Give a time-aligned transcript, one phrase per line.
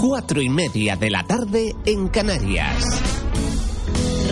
[0.00, 2.84] cuatro y media de la tarde en Canarias.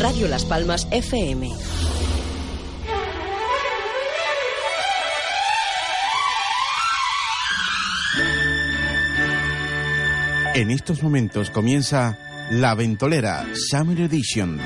[0.00, 1.50] Radio Las Palmas FM.
[10.54, 12.18] En estos momentos comienza
[12.50, 14.58] La Ventolera Summer Edition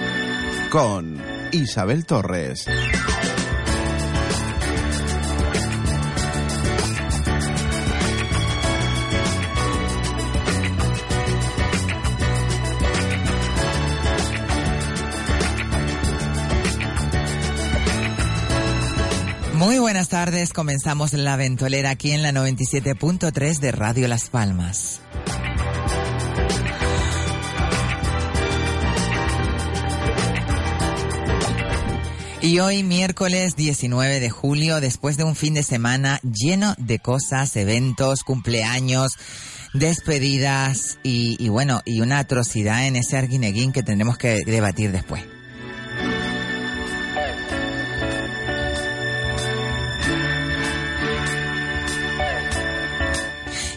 [0.71, 2.67] con Isabel Torres.
[20.55, 25.03] Comenzamos la ventolera aquí en la 97.3 de Radio Las Palmas.
[32.41, 37.55] Y hoy, miércoles 19 de julio, después de un fin de semana lleno de cosas,
[37.57, 39.13] eventos, cumpleaños,
[39.75, 45.23] despedidas y, y bueno, y una atrocidad en ese arguineguín que tendremos que debatir después.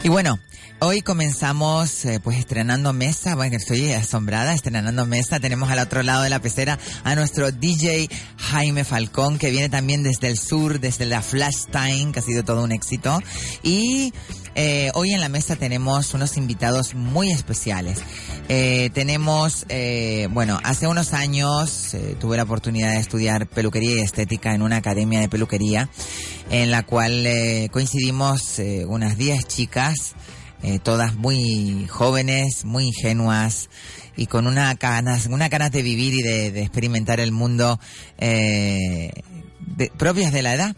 [0.05, 0.37] Y bueno,
[0.81, 5.39] hoy comenzamos eh, pues estrenando mesa, bueno, estoy asombrada, estrenando mesa.
[5.39, 10.03] Tenemos al otro lado de la pecera a nuestro DJ Jaime Falcón, que viene también
[10.03, 13.19] desde el sur, desde la Flash Time, que ha sido todo un éxito.
[13.63, 14.13] Y
[14.55, 17.99] eh, hoy en la mesa tenemos unos invitados muy especiales.
[18.47, 23.99] Eh, tenemos, eh, bueno, hace unos años eh, tuve la oportunidad de estudiar peluquería y
[23.99, 25.89] estética en una academia de peluquería
[26.51, 27.27] en la cual
[27.71, 30.13] coincidimos unas 10 chicas,
[30.83, 33.69] todas muy jóvenes, muy ingenuas
[34.15, 37.79] y con una ganas, una ganas de vivir y de, experimentar el mundo
[39.97, 40.75] propias de la edad.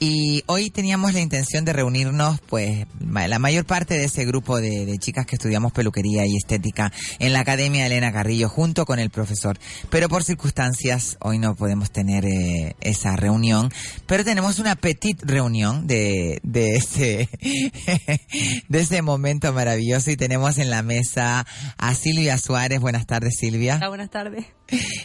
[0.00, 4.86] Y hoy teníamos la intención de reunirnos, pues, la mayor parte de ese grupo de,
[4.86, 9.10] de chicas que estudiamos peluquería y estética en la Academia Elena Carrillo junto con el
[9.10, 9.58] profesor.
[9.90, 13.72] Pero por circunstancias hoy no podemos tener eh, esa reunión.
[14.06, 17.28] Pero tenemos una petit reunión de, de ese,
[18.68, 21.46] de ese momento maravilloso y tenemos en la mesa
[21.78, 22.80] a Silvia Suárez.
[22.80, 23.76] Buenas tardes, Silvia.
[23.76, 24.46] Hola, buenas tardes.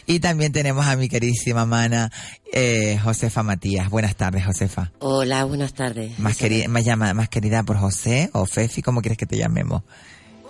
[0.06, 2.10] Y también tenemos a mi queridísima mana,
[2.52, 3.88] eh, Josefa Matías.
[3.90, 4.90] Buenas tardes, Josefa.
[4.98, 6.18] Hola, buenas tardes.
[6.18, 9.82] Más, queri- más, llama- más querida por José o Fefi, ¿cómo quieres que te llamemos?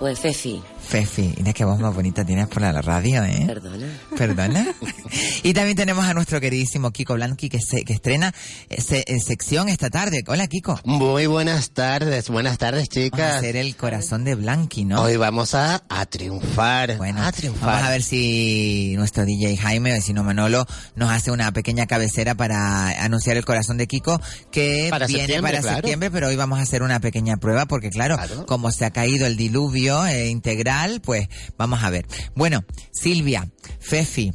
[0.00, 3.44] Pues Fefi, Fefi, mira qué voz más bonita tienes por la radio, ¿eh?
[3.47, 3.87] perdona.
[4.16, 4.66] Perdona.
[5.43, 8.33] y también tenemos a nuestro queridísimo Kiko Blanqui que, se, que estrena
[8.71, 10.25] eh, se- eh, sección esta tarde.
[10.27, 10.81] Hola, Kiko.
[10.84, 13.37] Muy buenas tardes, buenas tardes Vamos a chicas.
[13.37, 15.03] hacer el corazón de Blanqui, ¿no?
[15.03, 17.66] Hoy vamos a, a triunfar, Bueno, a triunfar.
[17.69, 20.65] vamos a ver si nuestro DJ Jaime, o si no Manolo,
[20.97, 24.19] nos hace una pequeña cabecera para anunciar el corazón de Kiko,
[24.50, 25.77] que Para viene septiembre, para claro.
[25.77, 28.47] septiembre, pero hoy vamos a hacer una pequeña prueba, porque claro, Claro.
[28.47, 31.28] como se ha caído el diluvio eh, integral, pues
[31.59, 32.06] vamos a ver.
[32.34, 33.49] Bueno, Silvia,
[33.81, 34.33] Fefi,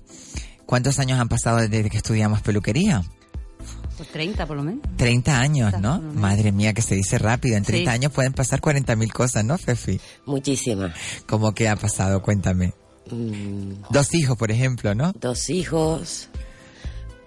[0.65, 3.01] ¿cuántos años han pasado desde que estudiamos peluquería?
[3.97, 4.81] Pues 30 por lo menos.
[4.97, 6.01] 30 años, ¿no?
[6.01, 7.55] Madre mía, que se dice rápido.
[7.55, 7.95] En 30 Sí.
[7.95, 9.99] años pueden pasar 40.000 cosas, ¿no, Fefi?
[10.25, 10.93] Muchísimas.
[11.27, 12.21] ¿Cómo que ha pasado?
[12.21, 12.73] Cuéntame.
[13.09, 15.13] Mm, Dos hijos, por ejemplo, ¿no?
[15.19, 16.27] dos hijos,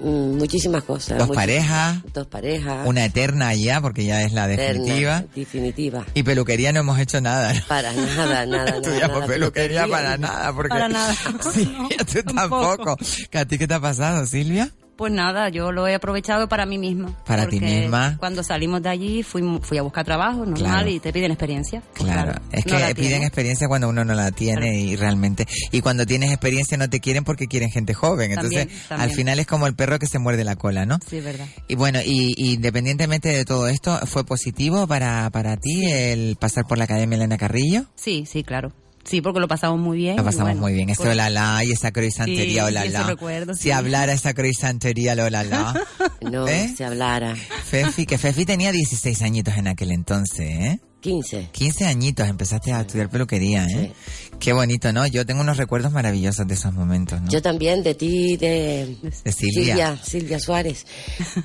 [0.00, 1.18] muchísimas cosas.
[1.18, 2.86] Dos parejas, Dos parejas.
[2.86, 5.24] una eterna ya, porque ya es la eterna, definitiva.
[5.34, 6.06] Definitiva.
[6.14, 7.52] Y peluquería no hemos hecho nada.
[7.54, 7.60] ¿no?
[7.68, 8.70] Para nada, nada, nada.
[8.76, 9.88] Estudiamos nada, peluquería peluquería.
[9.88, 10.52] para nada.
[10.52, 10.68] Porque...
[10.70, 11.14] Para nada.
[11.52, 12.76] Sí, No, tú tampoco.
[12.76, 12.96] tampoco.
[13.30, 14.70] ¿Que ¿A ti qué te ha pasado, Silvia?
[14.98, 17.14] Pues nada, yo lo he aprovechado para mí misma.
[17.24, 18.16] Para ti misma.
[18.18, 20.88] Cuando salimos de allí fui, fui a buscar trabajo normal Claro.
[20.90, 21.84] y te piden experiencia.
[21.96, 24.76] Pues Claro, es que piden experiencia cuando uno no la tiene Claro.
[24.76, 29.08] y realmente y cuando tienes experiencia no te quieren porque quieren gente joven, entonces También,
[29.10, 30.98] al final es como el perro que se muerde la cola, ¿no?
[31.08, 31.46] Sí, verdad.
[31.68, 36.64] Y bueno, y, y independientemente de todo esto, ¿fue positivo para, para ti el pasar
[36.66, 37.84] por la Academia Elena Carrillo?
[37.94, 38.72] Sí, sí, claro.
[39.08, 40.16] Sí, porque lo pasamos muy bien.
[40.16, 40.90] Lo pasamos bueno, muy bien.
[40.90, 42.98] Esto pues- de la la y esa croisantería Sí, o la y la.
[42.98, 43.70] esos recuerdos, Si sí.
[43.70, 45.74] hablara esa croisantería lo la.
[46.20, 46.74] No, ¿Eh?
[46.76, 47.34] se hablara.
[47.64, 50.80] Fefi, que Fefi tenía 16 añitos en aquel entonces, ¿eh?
[51.00, 51.48] 15.
[51.52, 53.92] 15 añitos empezaste a estudiar peluquería, ¿eh?
[54.40, 55.06] Qué bonito, ¿no?
[55.06, 57.28] Yo tengo unos recuerdos maravillosos de esos momentos, ¿no?
[57.30, 59.64] Yo también, de ti, de, De Silvia.
[59.64, 60.86] Silvia, Silvia Suárez.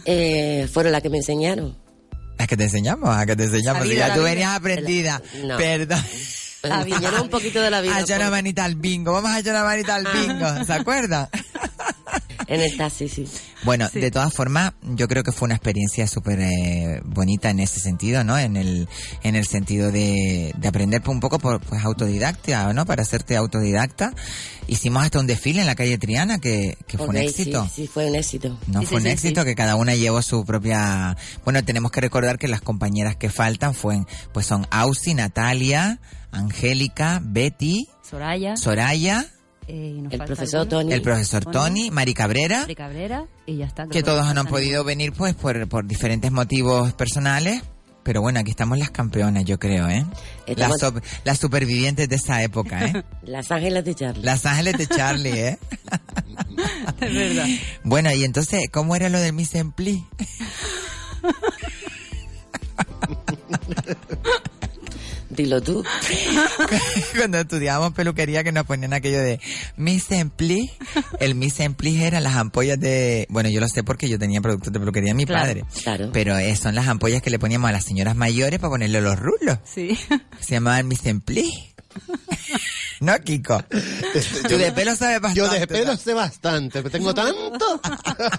[0.06, 1.78] Eh, fueron las que me enseñaron.
[2.40, 3.10] ¿A que te enseñamos?
[3.16, 3.88] ¿A que te enseñamos?
[3.88, 5.22] Si ya tú venías aprendida.
[5.46, 5.56] No.
[5.58, 6.04] Perdón.
[6.64, 7.98] Me enseñaron un poquito de la vida.
[7.98, 9.12] A una por- manita al bingo.
[9.14, 10.66] Vamos a una manita al bingo.
[10.66, 11.30] ¿Se acuerda?
[12.48, 13.26] En el taxi, sí.
[13.64, 14.00] Bueno, Sí.
[14.00, 18.24] de todas formas, yo creo que fue una experiencia súper eh, bonita en ese sentido,
[18.24, 18.38] ¿no?
[18.38, 18.88] En el,
[19.24, 22.86] en el sentido de, de aprender un poco por pues autodidacta, ¿no?
[22.86, 24.14] Para hacerte autodidacta.
[24.68, 27.66] Hicimos hasta un desfile en la calle Triana que, que fue un éxito.
[27.66, 28.58] Sí, sí, fue un éxito.
[28.68, 29.46] No Sí, fue sí, un sí, éxito sí.
[29.48, 31.18] que cada una llevó su propia.
[31.44, 36.00] Bueno, tenemos que recordar que las compañeras que faltan fueron, pues son Ausi, Natalia,
[36.32, 38.56] Angélica, Betty, Soraya.
[38.58, 39.26] Soraya,
[39.68, 40.68] eh, y nos El falta profesor.
[40.68, 40.94] Tony.
[40.94, 41.92] el profesor Tony.
[41.92, 43.88] Mari Cabrera, Mari Cabrera y ya está.
[43.88, 47.62] que todos no han podido venir pues por, por diferentes motivos personales.
[48.04, 50.06] Pero bueno, aquí estamos las campeonas, yo creo, ¿eh?
[50.58, 53.02] Las, Estamos- las supervivientes de esa época, ¿eh?
[53.24, 54.24] Las Ángeles de Charlie.
[54.24, 55.60] Las ángeles de Charlie, ¿eh?
[57.00, 57.46] Es verdad.
[57.86, 60.04] Bueno, y entonces, ¿cómo era lo del Miss Empli?
[65.36, 65.84] Dilo tú.
[67.18, 69.40] Cuando estudiábamos peluquería que nos ponían aquello de
[69.78, 70.72] Miss Empli.
[71.20, 73.26] El Miss Empli eran las ampollas de...
[73.30, 75.66] Bueno, yo lo sé porque yo tenía productos de peluquería de mi Claro, padre.
[75.84, 76.10] claro.
[76.14, 79.18] Pero eh, son las ampollas que le poníamos a las señoras mayores para ponerle los
[79.20, 79.58] rulos.
[79.66, 79.98] Sí.
[80.40, 81.52] Se llamaban Miss Empli.
[83.04, 83.62] ¿No, Kiko?
[84.48, 85.40] Tú de pelo sabes bastante.
[85.40, 87.82] Yo de pelo sé bastante, pero tengo tanto.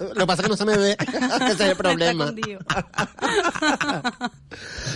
[0.14, 0.96] Lo que pasa es que no se me ve.
[1.50, 2.32] Ese es el problema.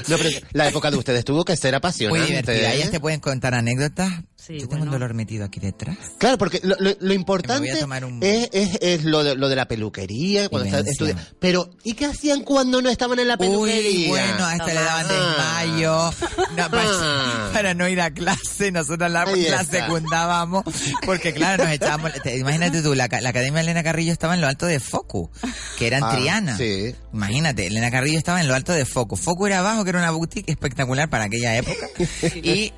[0.08, 2.26] No, pero la época de ustedes tuvo que ser Muy apasionante.
[2.26, 2.72] divertida.
[2.72, 2.76] ¿eh?
[2.76, 4.10] Ellas te pueden contar anécdotas.
[4.40, 5.98] Sí, Yo tengo un dolor metido aquí detrás.
[6.16, 7.74] Claro, porque lo, importante
[8.04, 11.06] un- es, es, es lo, de, lo de la peluquería, cuando estás Demencia.
[11.08, 11.36] estudiando.
[11.40, 14.02] Pero, ¿y qué hacían cuando no estaban en la peluquería?
[14.04, 16.14] Uy, bueno, a esta le daban desmayo
[16.56, 17.50] no, para, Ah.
[17.52, 18.70] para no ir a clase.
[18.70, 19.64] Nosotros la, está.
[19.64, 20.62] secundábamos
[21.04, 22.12] porque, claro, nos echábamos.
[22.22, 25.30] te- imagínate tú, la, la Academia Elena Carrillo estaba en lo alto de Focu,
[25.78, 26.56] que era en Ah, Triana.
[26.56, 26.94] sí.
[27.12, 29.16] Imagínate, Elena Carrillo estaba en lo alto de Focu.
[29.16, 31.88] Focu era abajo, que era una boutique espectacular para aquella época.
[32.36, 32.72] y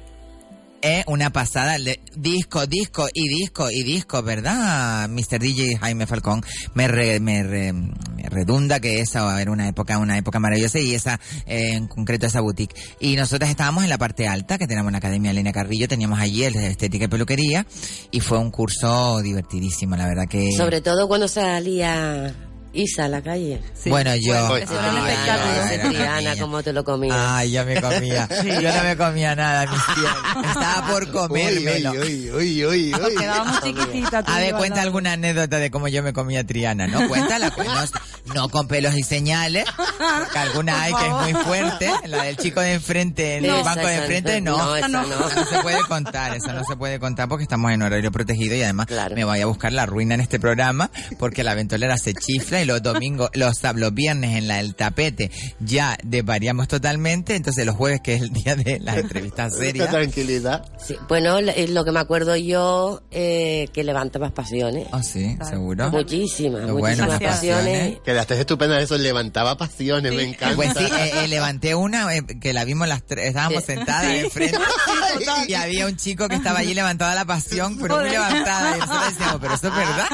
[0.83, 1.79] es una pasada.
[1.79, 5.09] le- disco, disco y disco y disco, ¿verdad?
[5.09, 5.39] Mr.
[5.39, 6.43] DJ Jaime Falcón
[6.75, 10.95] me, re- me, re- me redunda que esa era una época, una época maravillosa y
[10.95, 12.75] esa, eh, en concreto esa boutique.
[13.01, 16.45] Y nosotras estábamos en la parte alta, que teníamos la Academia Elena Carrillo, teníamos allí
[16.45, 17.67] el estética y peluquería
[18.11, 20.53] y fue un curso divertidísimo, la verdad que...
[20.57, 22.35] Sobre todo cuando salía
[22.73, 23.61] Isa a la calle.
[23.75, 23.91] Sí.
[23.91, 24.47] Bueno, yo...
[24.49, 25.91] Pues, un espectáculo.
[25.91, 27.17] Triana, cómo te lo comías.
[27.19, 28.29] Ay, yo me comía.
[28.61, 30.47] Yo no me comía nada, mis tías.
[30.49, 31.93] Estaba por comérmelo.
[31.93, 33.15] Uy, uy, uy, uy.
[33.19, 34.25] Quedábamos chiquititas.
[34.29, 37.09] A ver, cuenta alguna anécdota de cómo yo me comía Triana, ¿no?
[37.09, 41.91] Cuéntala, pues, no, no con pelos y señales, porque alguna hay que es muy fuerte,
[42.07, 44.57] la del chico de enfrente, en el banco de enfrente, no.
[44.57, 45.03] No, esa no.
[45.03, 48.55] Eso no se puede contar, eso no se puede contar porque estamos en horario protegido
[48.57, 49.15] y además Claro.
[49.15, 52.67] me voy a buscar la ruina en este programa porque la ventolera se chifla y
[52.67, 55.31] los domingos, los, sab- los viernes en la, el tapete
[55.61, 59.91] ya desvariamos totalmente, entonces los jueves que es el día de las entrevistas Qué serias.
[59.91, 60.65] tranquilidad.
[60.85, 64.87] Sí, Bueno, lo- eh, lo que me acuerdo yo, eh, que levantabas pasiones.
[64.93, 65.91] Oh, sí, seguro.
[65.91, 67.79] Muchísimas, Lo muchísimas las pasiones.
[67.79, 67.99] pasiones.
[68.05, 70.57] Quedaste estupenda eso, levantaba pasiones, me encanta.
[70.57, 74.59] Pues sí, eh, eh, levanté una eh, que la vimos las tres, estábamos sentadas enfrente
[75.49, 79.05] y había un chico que estaba allí levantada la pasión, pero muy levantada y nosotros
[79.11, 80.07] decíamos, pero eso es verdad.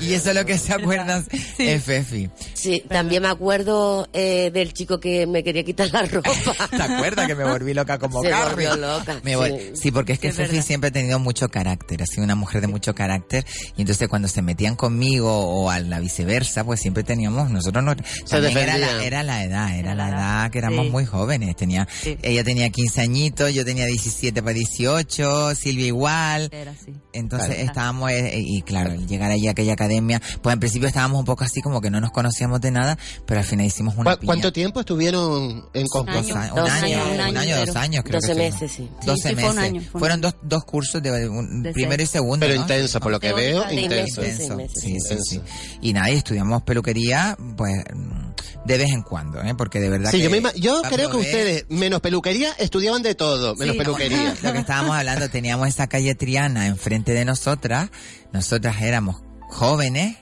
[0.00, 1.24] Y eso es lo que se acuerdan
[1.58, 2.28] es Fefi.
[2.54, 6.30] Sí, también me acuerdo eh, del chico que me quería quitar la ropa.
[6.70, 8.68] ¿Te acuerdas que me volví loca como Se Carrie?
[8.68, 9.70] volvió loca, Me vol- sí.
[9.82, 9.90] sí.
[9.92, 10.66] porque es que Es Fefi verdad.
[10.66, 13.44] siempre ha tenido mucho carácter, ha sido una mujer de mucho carácter
[13.76, 17.94] y entonces cuando se metían conmigo o a la viceversa, pues siempre teníamos, nosotros no,
[18.28, 20.90] también era la, era la edad, era la edad que éramos sí.
[20.92, 22.16] muy jóvenes, tenía, Sí.
[22.22, 26.92] ella tenía 15 añitos, yo tenía 17 para 18, Silvia igual, Era así.
[27.12, 27.62] entonces Claro.
[27.62, 31.44] estábamos, eh, y claro, llegar allí a aquella academia, pues en principio estábamos un poco
[31.44, 34.26] así como que no nos conocíamos de nada, pero al final hicimos una ¿Cu- piña.
[34.26, 36.34] ¿Cuánto tiempo estuvieron en concurso?
[36.34, 38.88] un Dos año, años, un un año, año dos años, creo Doce que meses, sí.
[39.06, 39.70] 12 Sí, sí, fue un meses.
[39.70, 42.08] año, fue un Fueron dos, dos cursos de, un- De primero seis.
[42.10, 42.46] y segundo.
[42.46, 42.62] Pero ¿no?
[42.62, 44.20] intenso, por lo que veo, intenso.
[44.22, 44.34] meses.
[44.40, 45.34] Intenso, meses, sí, sí, sí.
[45.36, 45.52] intenso.
[45.82, 48.28] Y nada, y estudiamos peluquería, pues, mm,
[48.66, 49.54] de vez en cuando, ¿eh?
[49.56, 50.24] Porque de verdad Sí, que...
[50.24, 53.78] yo, me ima- yo creo que ustedes, menos peluquería, estudiaban de todo, menos Sí.
[53.78, 54.34] peluquería.
[54.42, 57.90] Lo que estábamos hablando, teníamos esa calle Triana enfrente de nosotras,
[58.32, 60.16] nosotras éramos jóvenes,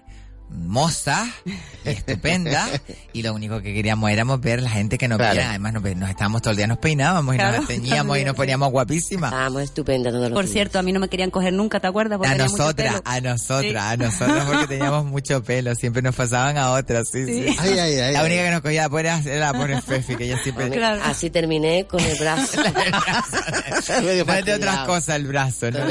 [0.48, 1.28] mozas,
[1.84, 2.68] estupendas,
[3.12, 5.32] y lo único que queríamos éramos ver la gente que nos Claro.
[5.34, 7.58] viera, además nos, nos estábamos todo el día, nos peinábamos y Claro.
[7.58, 9.32] nos teñíamos y nos poníamos guapísimas.
[9.32, 10.52] Estábamos estupendas todos los Por días.
[10.52, 12.18] cierto, a mí no me querían coger nunca, ¿te acuerdas?
[12.18, 13.02] Porque A nosotras, pelo.
[13.04, 13.76] a nosotras, Sí.
[13.76, 17.48] a nosotras porque teníamos mucho pelo, siempre nos pasaban a otras, sí, sí.
[17.48, 17.56] Sí.
[17.58, 18.12] Ay, ay, ay.
[18.12, 18.26] La ay.
[18.26, 20.70] única que nos cogía por era la pobre Fefi, que ella siempre...
[20.70, 21.02] Claro.
[21.04, 22.62] Así terminé con el brazo.
[24.02, 25.80] No es de otras cosas el brazo, ¿no?
[25.80, 25.90] Con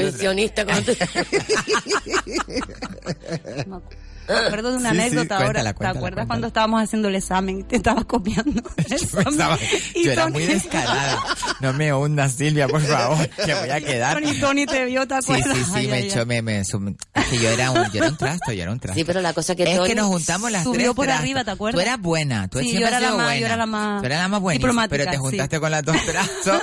[4.34, 5.46] acuerdo de una Sí, sí, anécdota cuéntala, ahora.
[5.46, 6.26] ¿Te cuéntala, acuerdas cuéntala.
[6.26, 8.62] cuando estábamos haciendo el examen y te estabas copiando?
[8.76, 9.24] el Yo, examen?
[9.24, 9.58] pensaba-
[9.94, 11.22] Y yo era muy descarada.
[11.60, 14.14] No me hundas, Silvia, por favor, que voy a quedar.
[14.14, 15.56] Tony, Tony te vio, ¿te Sí, acuerdas?
[15.56, 16.26] sí, sí, Ay, me ay, echó, ay.
[16.26, 16.96] me, me, sum-
[17.30, 18.98] que yo era un, yo era un trasto, yo era un trasto.
[18.98, 21.22] Sí, pero la cosa que es Tony que nos juntamos las subió tres por trastos.
[21.22, 21.74] arriba, ¿te acuerdas?
[21.76, 23.46] Tú eras buena, tú Sí, siempre yo era la más- yo buena.
[23.46, 25.20] era la más Tú eras la más buena, diplomática, pero te sí.
[25.22, 26.62] juntaste con las dos trastos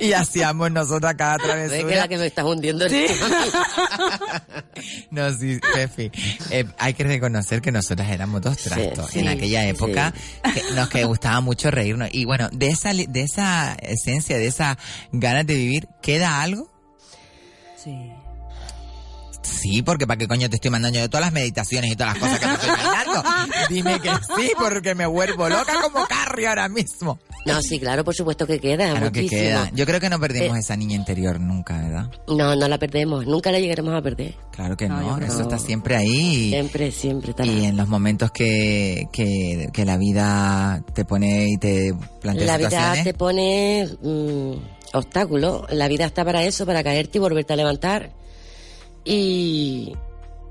[0.00, 2.08] y hacíamos nosotros cada Ve que la travesura.
[2.08, 2.94] que me estás hundiendo tú.
[5.10, 6.10] No, sí, Pefi.
[6.50, 9.68] Eh, hay que reconocer que nosotras éramos dos trastos sí, en aquella sí.
[9.68, 10.14] época
[10.54, 12.08] que nos que gustaba mucho reírnos.
[12.12, 14.78] Y bueno, de esa, li- de esa esencia, de esa
[15.12, 16.70] ganas de vivir, ¿queda algo?
[17.82, 18.12] Sí.
[19.42, 22.22] Sí, porque para qué coño te estoy mandando yo todas las meditaciones y todas las
[22.22, 23.22] cosas que te estoy mandando.
[23.68, 27.18] Dime que sí, porque me vuelvo loca como Carrie ahora mismo.
[27.46, 29.70] No, sí, claro, por supuesto que queda, Claro que queda.
[29.72, 30.60] Yo creo que no perdimos Eh.
[30.60, 32.10] esa niña interior nunca, ¿verdad?
[32.26, 34.34] No, no la perdemos, nunca la llegaremos a perder.
[34.52, 36.50] Claro que No, eso está siempre ahí.
[36.50, 37.32] Siempre, siempre.
[37.44, 42.56] Y en los momentos que, que, que la vida te pone y te plantea La
[42.58, 44.52] vida te pone mm,
[44.92, 45.62] obstáculos.
[45.70, 48.10] La vida está para eso, para caerte y volverte a levantar.
[49.10, 49.94] Y,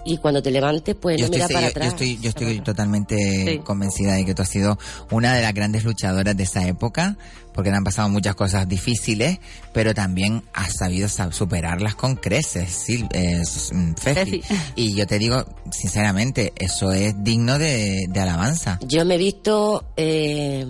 [0.06, 1.88] y cuando te levantes, pues yo, no se- para yo- yo atrás.
[1.90, 3.60] estoy, yo estoy totalmente Sí.
[3.60, 4.78] convencida de que tú has sido
[5.12, 7.18] una de las grandes luchadoras de esa época,
[7.54, 9.40] porque te han pasado muchas cosas difíciles,
[9.74, 14.42] pero también has sabido sa- superarlas con creces, Sil- eh, mm, Fefi.
[14.42, 14.56] Fefi.
[14.76, 18.80] Y yo te digo, sinceramente, eso es digno de, de alabanza.
[18.88, 20.66] Yo me he visto eh,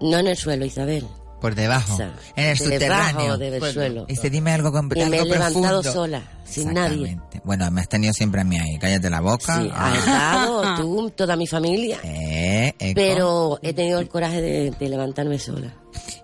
[0.00, 1.06] no en el suelo, Isabel.
[1.40, 3.38] Por debajo, O sea, en el debajo subterráneo.
[3.38, 4.06] del suelo.
[4.08, 5.92] Y se dime algo, con, Y algo me he levantado profundo.
[5.92, 7.02] sola, sin nadie.
[7.10, 7.40] Exactamente.
[7.44, 8.78] Bueno, me has tenido siempre a mí ahí.
[8.78, 9.60] Cállate la boca.
[9.60, 9.92] Sí, Ah.
[9.92, 11.98] has estado, tú, toda mi familia.
[12.04, 12.74] Eh.
[12.94, 15.74] Pero he tenido el coraje de, de levantarme sola.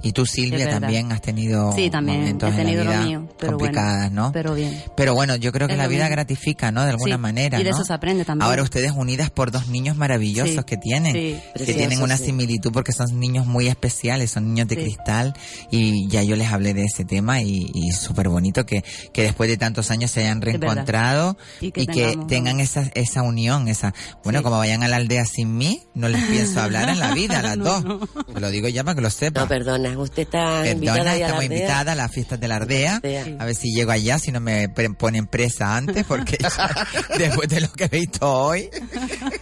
[0.02, 3.06] Y tú, Silvia, también has tenido Sí, también momentos he tenido en lo la vida
[3.08, 4.32] mío, pero complicadas, bueno, ¿no?
[4.32, 4.82] pero bien.
[4.94, 6.84] Pero bueno, yo creo que Es la vida gratifica, ¿no?
[6.84, 7.76] De alguna Sí, manera, y de ¿no?
[7.76, 8.46] eso se aprende también.
[8.48, 11.40] Ahora ustedes unidas por dos niños maravillosos Sí, que tienen, sí.
[11.56, 12.26] que tienen una sí.
[12.26, 14.82] similitud porque son niños muy especiales, son niños de Sí.
[14.82, 15.34] cristal
[15.70, 19.48] y ya yo les hablé de ese tema y, y súper bonito que, que después
[19.48, 23.92] de tantos años se hayan reencontrado y Y que, tengan esa, esa unión, esa,
[24.22, 24.42] bueno, Sí.
[24.44, 27.56] como vayan a la aldea sin mí, no les pienso hablar en la vida, las
[27.58, 27.84] No, dos.
[27.84, 27.98] no.
[28.34, 29.42] Te lo digo ya para que lo sepan.
[29.44, 31.58] No, perdona, usted está invitada Perdona, a estamos aldea.
[31.58, 32.54] invitadas a las fiestas de la.
[32.56, 33.00] Ardea.
[33.40, 36.86] A ver si llego allá, si no me ponen presa antes, porque ya,
[37.18, 38.70] después de lo que he visto hoy.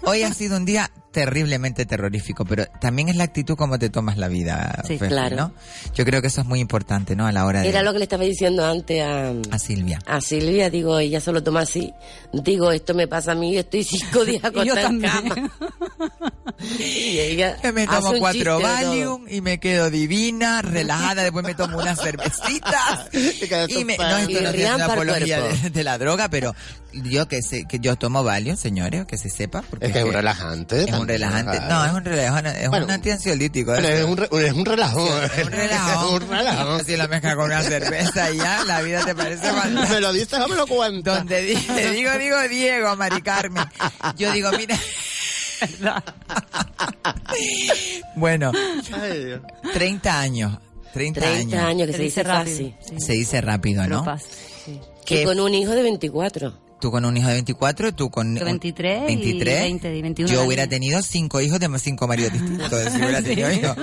[0.05, 4.17] Hoy ha sido un día terriblemente terrorífico, pero también es la actitud como te tomas
[4.17, 5.37] la vida, Sí, Fefi, claro.
[5.37, 5.55] ¿no?
[5.95, 7.27] Yo creo que eso es muy importante, ¿no?
[7.27, 7.69] A la hora de...
[7.69, 9.99] Era lo que le estaba diciendo antes a, A Silvia.
[10.07, 11.93] a Silvia, digo, ella solo toma así.
[12.33, 15.35] Digo, esto me pasa a mí, estoy cinco días acostada en cama.
[16.79, 18.61] y ella Que me hace tomo un cuatro.
[18.61, 23.09] Valium y me quedo divina, relajada, después me tomo una cervecita.
[23.69, 26.55] y me, no, esto Y no es una apología de, de la droga, pero
[26.93, 29.63] yo que sé, que yo tomo Valium, señores, que se sepa.
[29.63, 30.85] Porque Es que es un relajante.
[30.85, 31.61] Es un relajante.
[31.61, 33.75] No, es un relajante, es Bueno, un antiansiolítico.
[33.75, 33.89] Eso.
[33.89, 35.23] es un, re- es un relajo.
[35.25, 36.11] Es un relajo.
[36.17, 36.71] un relajo.
[36.73, 39.89] Así lo mezcla con una cerveza y ya la vida te parece fantástica.
[39.95, 41.19] ¿Me lo dices o me lo cuentas?
[41.19, 43.65] Donde digo, digo Diego, Mari Carmen.
[44.17, 44.79] Yo digo, mira.
[48.17, 48.53] bueno,
[48.93, 49.41] Ay, Dios.
[49.75, 50.59] 30 años.
[50.93, 51.69] 30, 30 años.
[51.69, 52.57] años que Se se dice rápido.
[52.57, 52.75] Sí.
[52.99, 54.05] Se dice rápido, ¿no?
[54.05, 54.27] pasa,
[54.65, 54.79] sí.
[55.07, 56.53] Que con un hijo de 24.
[56.81, 58.35] tú con un hijo de 24, tú con...
[58.35, 59.61] De 23 y 23.
[59.63, 60.47] 20, y 21 Yo años.
[60.49, 62.93] hubiera tenido cinco hijos de cinco maridos distintos.
[62.93, 63.77] Si hubiera tenido hijos.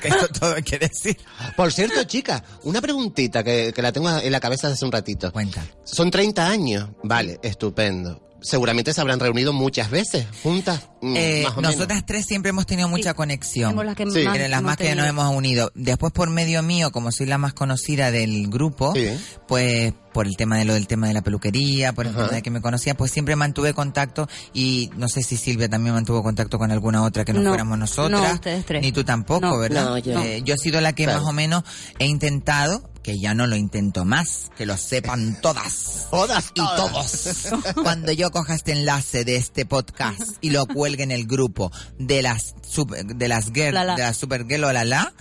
[0.00, 1.16] Que esto todo hay que decir.
[1.56, 5.32] Por cierto, chica, una preguntita que, que la tengo en la cabeza hace un ratito.
[5.32, 5.64] Cuenta.
[5.84, 6.90] Son 30 años.
[7.04, 8.20] Vale, estupendo.
[8.42, 10.88] Seguramente se habrán reunido muchas veces, juntas.
[11.00, 11.74] mm, Eh, más o menos.
[11.76, 13.16] nosotras tres siempre hemos tenido mucha Sí.
[13.16, 13.70] conexión.
[13.70, 14.22] Somos las que Sí.
[14.24, 15.70] más, las que nos hemos unido.
[15.74, 19.08] Después por medio mío, como soy la más conocida del grupo, Sí.
[19.48, 22.24] pues por el tema de lo del tema de la peluquería, por el Ajá.
[22.26, 25.94] tema de que me conocía, pues siempre mantuve contacto y no sé si Silvia también
[25.94, 28.20] mantuvo contacto con alguna otra que no, No, fuéramos nosotras.
[28.20, 28.82] no, ustedes tres.
[28.82, 29.58] Ni tú tampoco, No.
[29.58, 29.84] ¿verdad?
[29.86, 30.22] No, yo no.
[30.22, 31.20] Eh, yo he sido la que Claro.
[31.20, 31.64] más o menos
[31.98, 37.48] he intentado, que ya no lo intento más, que lo sepan todas Todas, y todos.
[37.82, 42.22] Cuando yo coja este enlace de este podcast y lo cuelgue en el grupo de
[42.22, 43.94] las super- de las girl, La, la.
[43.96, 45.12] de las supergirl o la la,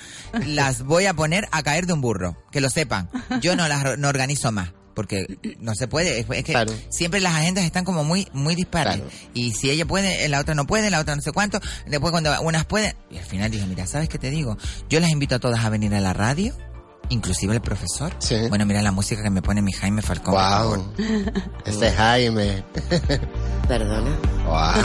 [0.46, 2.38] las voy a poner a caer de un burro.
[2.52, 3.10] Que lo sepan.
[3.42, 4.74] Yo no las no organizo más.
[4.94, 6.74] Porque no se puede, es, es que Claro.
[6.90, 8.98] siempre las agendas están como muy muy dispares.
[8.98, 9.10] Claro.
[9.34, 11.62] Y si ella puede, la otra no puede, la otra no sé cuánto.
[11.88, 14.58] Después cuando unas pueden, y al final dije, mira, ¿sabes qué te digo?
[14.90, 16.54] Yo las invito a todas a venir a la radio,
[17.12, 18.14] inclusive el profesor.
[18.20, 18.36] Sí.
[18.50, 20.34] Bueno, mira la música que me pone mi Jaime Falcón.
[20.34, 20.94] Wow.
[21.66, 22.64] Ese es Jaime.
[23.68, 24.18] Perdona.
[24.46, 24.82] Wow.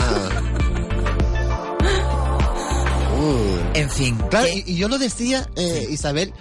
[3.19, 3.57] Uh.
[3.73, 4.17] En fin.
[4.29, 6.33] Claro, y, y yo lo decía, eh, Isabel,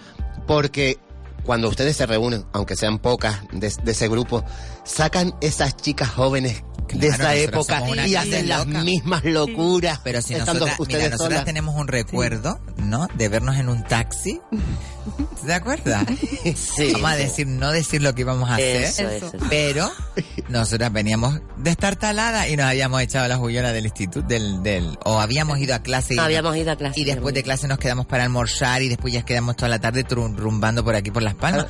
[0.46, 0.98] porque
[1.44, 4.42] cuando ustedes se reúnen, aunque sean pocas de, de ese grupo,
[4.84, 6.62] sacan esas chicas jóvenes
[6.94, 10.00] de Claro, esa época y hacen las mismas locuras.
[10.04, 13.08] Pero si nosotras, ustedes mira, nosotras tenemos un recuerdo, ¿no?
[13.14, 14.40] De vernos en un taxi
[15.46, 16.04] ¿Te acuerdas?
[16.56, 16.92] Sí.
[16.94, 18.82] Vamos a decir, no decir lo que íbamos a hacer.
[18.82, 19.30] Eso.
[19.48, 19.90] Pero
[20.48, 25.58] nosotras veníamos destartaladas y nos habíamos echado la juguiola del instituto, del, del, o habíamos
[25.58, 27.00] ido a clase y, Habíamos ido a clase.
[27.00, 30.04] y después de clase nos quedamos para almorzar y después ya quedamos toda la tarde
[30.08, 31.66] rumbando por aquí por Las Palmas.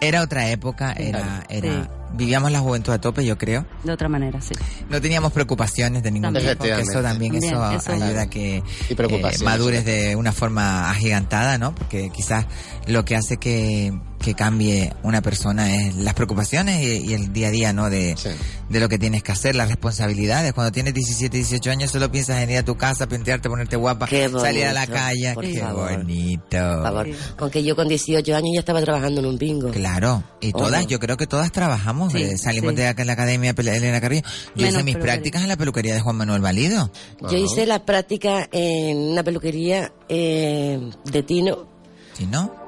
[0.00, 1.88] Era otra época, era, era, Sí.
[2.14, 3.64] Vivíamos la juventud a tope, yo creo.
[3.84, 4.54] De otra manera, sí.
[4.88, 6.52] No teníamos preocupaciones de ningún También.
[6.58, 9.40] tipo, que eso también eso, ayuda a que Y preocupaciones.
[9.40, 11.74] eh, madures de una forma agigantada, ¿no?
[11.74, 12.46] Porque quizás
[12.86, 17.48] lo que hace que, que cambie una persona es las preocupaciones y, y el día
[17.48, 17.90] a día, ¿no?
[17.90, 18.30] De, Sí.
[18.68, 20.52] de lo que tienes que hacer, las responsabilidades.
[20.52, 24.06] Cuando tienes 17, 18 años solo piensas en ir a tu casa, pintearte, ponerte guapa,
[24.08, 25.34] salir a la calle.
[25.34, 25.96] por Qué favor.
[25.98, 26.48] bonito.
[26.50, 27.08] Por favor.
[27.38, 29.70] Aunque yo con 18 años ya estaba trabajando en un bingo.
[29.70, 32.76] Claro, y ¿O todas, yo creo que todas trabajamos, Sí, eh, salimos sí.
[32.76, 34.22] de acá en la Academia Elena Carrillo.
[34.22, 35.02] Yo Menos hice mis peluquería.
[35.02, 36.90] prácticas en la peluquería de Juan Manuel Valido.
[37.30, 41.68] Yo hice la práctica en una peluquería eh, de Tino,
[42.14, 42.67] Si no,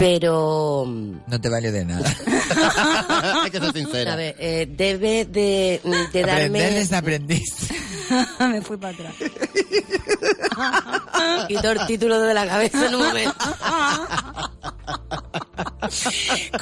[0.00, 0.86] pero...
[1.26, 2.08] no te valió de nada.
[3.44, 4.14] Hay que ser sincera.
[4.14, 6.78] A ver, eh, debe de, de Aprender darme...
[6.80, 7.68] es aprendiz.
[8.40, 9.14] Me fui para atrás.
[11.48, 13.34] Quitó el título de la cabeza en un momento.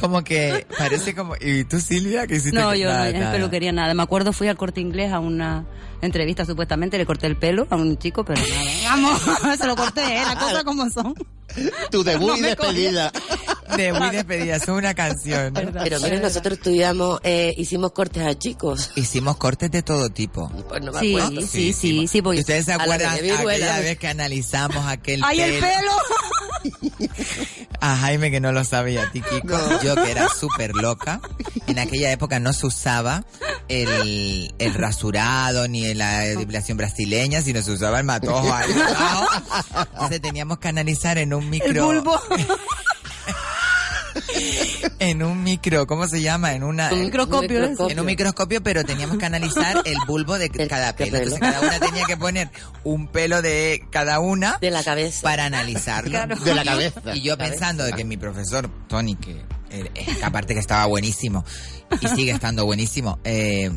[0.01, 1.35] como que parece como...
[1.41, 2.59] ¿Y tú, Silvia, que hiciste?
[2.59, 3.33] No, que- yo nada, no, en nada.
[3.33, 3.95] peluquería nada.
[3.95, 5.65] Me acuerdo, fui al corte inglés a una
[6.03, 8.61] entrevista supuestamente, le corté el pelo a un chico, pero nada.
[8.85, 10.23] Vamos, se lo corté, ¿eh?
[10.25, 11.15] las cosas como son.
[11.91, 13.13] Tu debut No y despedida.
[13.77, 15.53] De muy despedida, eso es una canción.
[15.53, 18.93] Pero miren, nosotros estudiamos, eh, hicimos cortes a chicos.
[18.97, 20.51] Hicimos cortes de todo tipo.
[20.69, 22.41] Pues no me Sí, sí, sí, sí, ¿Y porque...
[22.41, 25.93] ustedes se la acuerdan aquella vez que analizamos aquel ¡Ay, el pelo!
[27.81, 29.57] A Jaime que no lo sabía, a ti, Kiko.
[29.83, 31.21] Yo que era súper loca.
[31.67, 33.25] En aquella época no se usaba
[33.69, 39.27] el, el rasurado ni la depilación brasileña, sino se usaba el matojo ahí abajo.
[39.93, 41.69] Entonces teníamos que analizar en un micro...
[41.71, 42.21] El bulbo.
[44.99, 46.53] En un micro, ¿cómo se llama?
[46.55, 46.93] En una...
[46.93, 47.93] Un microscopio, microscopio.
[47.93, 51.17] En un microscopio, pero teníamos que analizar el bulbo de El- cada pelo.
[51.17, 52.51] Entonces cada una tenía que poner
[52.85, 55.23] un pelo de cada una De la cabeza.
[55.23, 56.19] para analizarlo.
[56.45, 57.01] De la cabeza.
[57.15, 61.45] Y yo pensando de que mi profesor, Tony, que, eh, que aparte que estaba buenísimo
[62.01, 63.71] y sigue estando buenísimo, eh,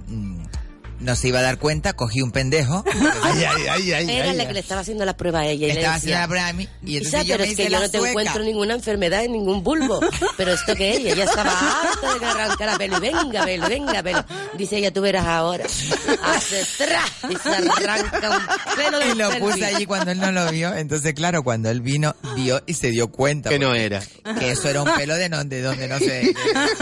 [1.01, 2.83] no se iba a dar cuenta, cogí un pendejo,
[3.23, 4.09] Ay, ay, ay, ay.
[4.09, 4.47] Era ay, la ay.
[4.47, 5.67] que le estaba haciendo la prueba a ella.
[5.67, 7.51] Y estaba le haciendo la prueba a mí y Isa, entonces yo pero me es
[7.53, 8.09] hice que yo la no te sueca.
[8.11, 9.99] encuentro ninguna enfermedad en ningún bulbo.
[10.37, 12.97] Pero esto que ella, ella estaba harta de que arrancara pelo.
[12.97, 14.25] Y venga, pelo, venga, pelo.
[14.57, 15.65] Dice ella, tú verás ahora.
[15.65, 20.31] Hace tras y se arranca un pelo de Y lo puse allí cuando él no
[20.31, 20.73] lo vio.
[20.75, 23.49] Entonces, claro, cuando él vino, vio y se dio cuenta.
[23.49, 24.01] Que no era.
[24.39, 26.33] Que eso era un pelo de, no- de donde no se...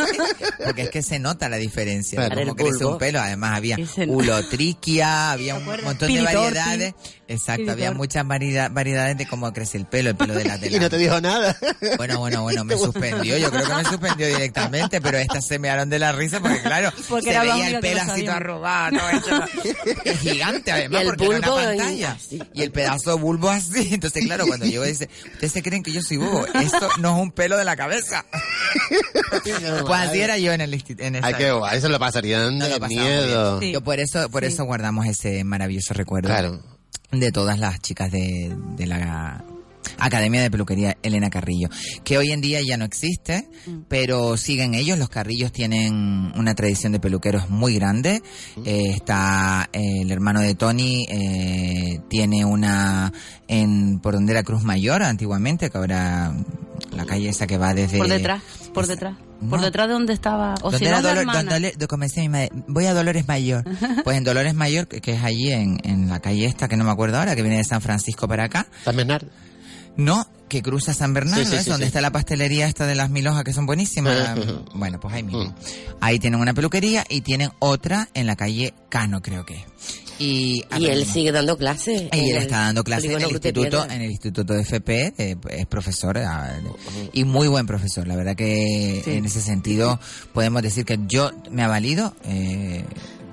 [0.66, 2.36] Porque es que se nota la diferencia Claro.
[2.36, 3.20] cómo El crece un pelo.
[3.20, 4.09] Además había Y se nota.
[4.10, 6.94] Ulotriquia, había un montón de variedades.
[7.28, 10.68] Exacto, había muchas variedad- variedades de cómo crece el pelo, el pelo de la de
[10.76, 11.56] Y no te dijo nada.
[11.98, 13.38] Bueno, bueno, bueno, me suspendió.
[13.38, 16.92] Yo creo que me suspendió directamente, pero estas se mearon de la risa porque, claro,
[17.08, 19.76] Porque se veía el todo arrugado, todo hecho.
[20.06, 22.12] Es gigante, además, porque era una pantalla.
[22.12, 22.42] así.
[22.54, 23.90] Y el pedazo de bulbo así.
[23.94, 26.46] Entonces, claro, cuando yo dice, ¿ustedes se creen que yo soy bobo?
[26.48, 28.26] Esto no es un pelo de la cabeza.
[29.86, 31.10] Pues así era yo en el instituto.
[31.22, 31.78] Ay, qué guay.
[31.78, 33.62] Eso lo pasarían no de lo miedo.
[33.62, 34.54] Yo por eso, por Sí.
[34.54, 36.60] eso guardamos ese maravilloso recuerdo Claro.
[37.12, 39.44] de todas las chicas de, de la
[39.98, 41.68] Academia de Peluquería Elena Carrillo,
[42.06, 43.50] que hoy en día ya no existe,
[43.90, 44.98] pero siguen ellos.
[44.98, 48.22] Los Carrillos tienen una tradición de peluqueros muy grande.
[48.66, 53.12] Eh, está eh, el hermano de Tony, eh, tiene una
[53.48, 56.34] en por donde era Cruz Mayor antiguamente, que ahora
[56.96, 58.42] la calle esa que va desde Por detrás,
[58.74, 59.16] por detrás.
[59.42, 59.52] No.
[59.52, 60.56] Por detrás de donde estaba.
[60.62, 63.64] O donde si no, Dolor- donde le- como decía mi madre, voy a Dolores Mayor.
[64.04, 66.84] Pues en Dolores Mayor, que, que es allí en, en la calle esta, que no
[66.84, 68.68] me acuerdo ahora, que viene de San Francisco para acá.
[68.84, 69.28] San Bernardo.
[69.98, 71.88] No, que cruza San Bernardo, Sí, sí, es sí, donde sí.
[71.90, 74.38] está la pastelería esta de las mil hojas que son buenísimas.
[74.74, 75.46] bueno, pues ahí mismo.
[75.46, 75.54] Mm.
[76.02, 79.66] Ahí tienen una peluquería y tienen otra en la calle Cano, creo que.
[80.20, 82.04] Y, Y él sigue dando clases.
[82.12, 85.66] Y él está dando clases en el instituto, en el instituto de FP, eh, es
[85.66, 86.60] profesor ah,
[87.14, 88.06] y muy buen profesor.
[88.08, 89.12] La verdad que Sí.
[89.12, 90.00] en ese sentido
[90.34, 92.84] podemos decir que yo me ha valido, eh,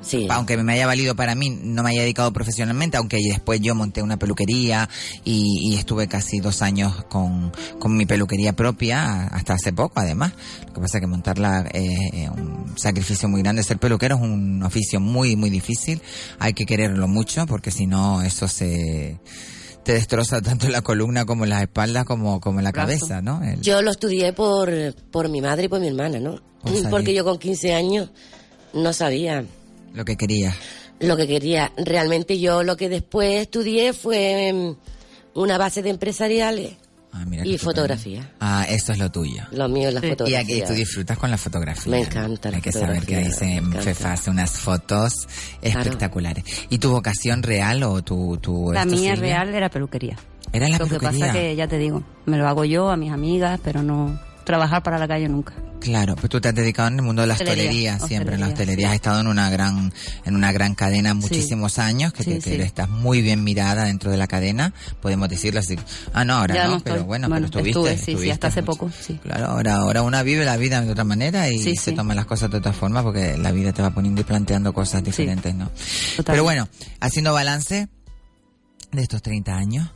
[0.06, 0.26] Sí.
[0.30, 4.02] aunque me haya valido para mí, no me haya dedicado profesionalmente, aunque después yo monté
[4.02, 4.88] una peluquería
[5.24, 10.32] y, y estuve casi dos años con, con mi peluquería propia, hasta hace poco además.
[10.68, 13.62] Lo que pasa es que montarla es eh, un sacrificio muy grande.
[13.64, 16.00] Ser peluquero es un oficio muy, muy difícil.
[16.38, 19.18] Hay que quererlo mucho porque si no eso se
[19.84, 23.42] te destroza tanto la columna como las espaldas como, como la cabeza, ¿no?
[23.42, 24.70] El- Yo lo estudié por,
[25.10, 26.40] por mi madre y por mi hermana, ¿no?
[26.62, 26.90] Por.
[26.90, 28.10] Porque yo con 15 años
[28.74, 29.44] no sabía
[29.96, 30.54] lo que quería.
[31.00, 31.72] lo que quería.
[31.76, 36.76] Realmente yo lo que después estudié fue mm, una base de empresariales
[37.18, 38.30] Ah, Y fotografía.
[38.40, 39.42] Ah, eso es lo tuyo.
[39.52, 40.06] Lo mío es la Sí.
[40.08, 40.40] Y fotografía.
[40.40, 41.90] aquí tú disfrutas con la fotografía.
[41.90, 43.80] Me encanta la Hay que saber que ahí fotografía, se me encanta.
[43.80, 45.26] Fefa hace unas fotos
[45.62, 46.44] espectaculares.
[46.68, 48.36] ¿Y tu vocación real o tu...
[48.36, 49.14] tu La mía Silvia?
[49.44, 50.18] real era peluquería.
[50.52, 51.26] Era la Lo que peluquería.
[51.28, 54.82] pasa que, ya te digo, me lo hago yo, a mis amigas, pero no trabajar
[54.82, 55.54] para la calle nunca.
[55.80, 58.40] Claro, pero tú te has dedicado en el mundo de la Hostelería, hostelería, siempre en
[58.40, 58.90] la hostelería, sí.
[58.90, 59.92] Has estado en una gran,
[60.24, 64.10] en una gran cadena muchísimos años, que, Sí, te- que estás muy bien mirada dentro
[64.10, 65.76] de la cadena, podemos decirlo así.
[66.12, 66.92] Ah, no, ahora Ya no, estoy.
[66.92, 68.72] pero bueno, Bueno, pero estuviste, estuve, sí, sí, estuviste hasta hace mucho.
[68.78, 69.20] poco, sí.
[69.22, 72.50] Claro, ahora, ahora una vive la vida de otra manera y se toma las cosas
[72.50, 75.70] de otra forma porque la vida te va poniendo y planteando cosas diferentes, ¿no?
[76.24, 76.68] Pero bueno,
[77.00, 77.88] haciendo balance
[78.92, 79.90] de estos 30 años,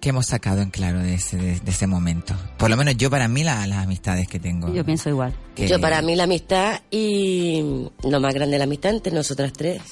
[0.00, 2.34] ¿qué hemos sacado en claro de ese, de, de ese momento?
[2.56, 4.72] Por lo menos yo para mí la- las amistades que tengo.
[4.72, 5.34] Yo pienso igual.
[5.54, 9.52] que- Yo para mí la amistad y lo más grande de la amistad entre nosotras
[9.52, 9.82] tres.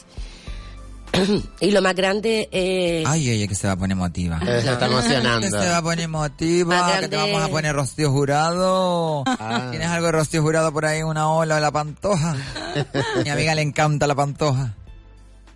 [1.61, 4.38] y lo más grande eh, Ay, oye, que se va a poner emotiva.
[4.40, 5.40] Se está emocionando.
[5.47, 9.23] Que se va a poner emotiva, que te vamos a poner Rocío Jurado.
[9.27, 9.69] Ah.
[9.71, 12.37] ¿Tienes algo de Rocío Jurado por ahí, una ola o la pantoja?
[13.25, 14.75] Mi amiga le encanta la pantoja.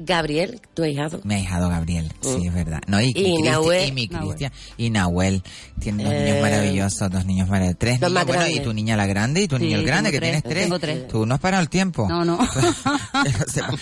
[0.03, 1.21] Gabriel, tu ahijado.
[1.25, 2.47] Mi ahijado Gabriel, sí, Mm.
[2.47, 2.81] es verdad.
[2.87, 3.89] No, y, Y Cristi- Nahuel.
[3.89, 4.29] y mi Nahuel.
[4.29, 5.43] Cristian, y Nahuel.
[5.79, 7.79] Tiene dos Eh, niños maravillosos, dos niños maravillosos.
[7.79, 10.19] Tres niños, bueno, y tu niña la grande y tu Sí, niño el grande, que
[10.19, 10.63] tres, tienes tres.
[10.65, 11.09] tengo tres.
[11.09, 12.09] Tú no has parado el tiempo.
[12.09, 12.39] No, no.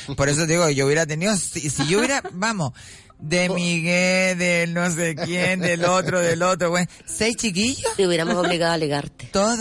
[0.09, 0.15] No.
[0.17, 2.73] Por eso digo, yo hubiera tenido, si, si yo hubiera, vamos,
[3.21, 8.35] de Miguel, del no sé quién, del otro, del otro, bueno, seis chiquillos, Te hubiéramos
[8.37, 9.27] obligado a ligarte.
[9.33, 9.59] todos.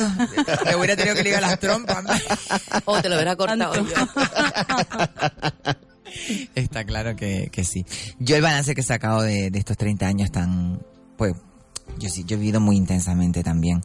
[0.65, 2.04] Le hubiera tenido que ligar las trompas.
[2.86, 3.84] O te lo hubiera cortado yo.
[6.56, 7.86] Está claro que, que sí.
[8.20, 10.82] Yo el balance que he sacado de, de estos 30 años tan,
[11.17, 11.34] pues,
[12.00, 13.82] yo sí, yo he vivido muy intensamente también.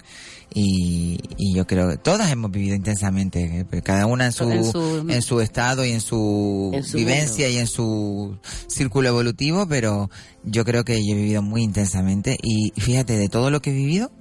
[0.54, 5.10] Y, y yo creo que todas hemos vivido intensamente, eh, cada una en su, en
[5.10, 7.56] En su, su- estado y en su, En su vivencia mundo.
[7.58, 10.10] y en su círculo evolutivo, pero
[10.44, 13.74] yo creo que yo he vivido muy intensamente y fíjate, de todo lo que he
[13.74, 14.12] vivido,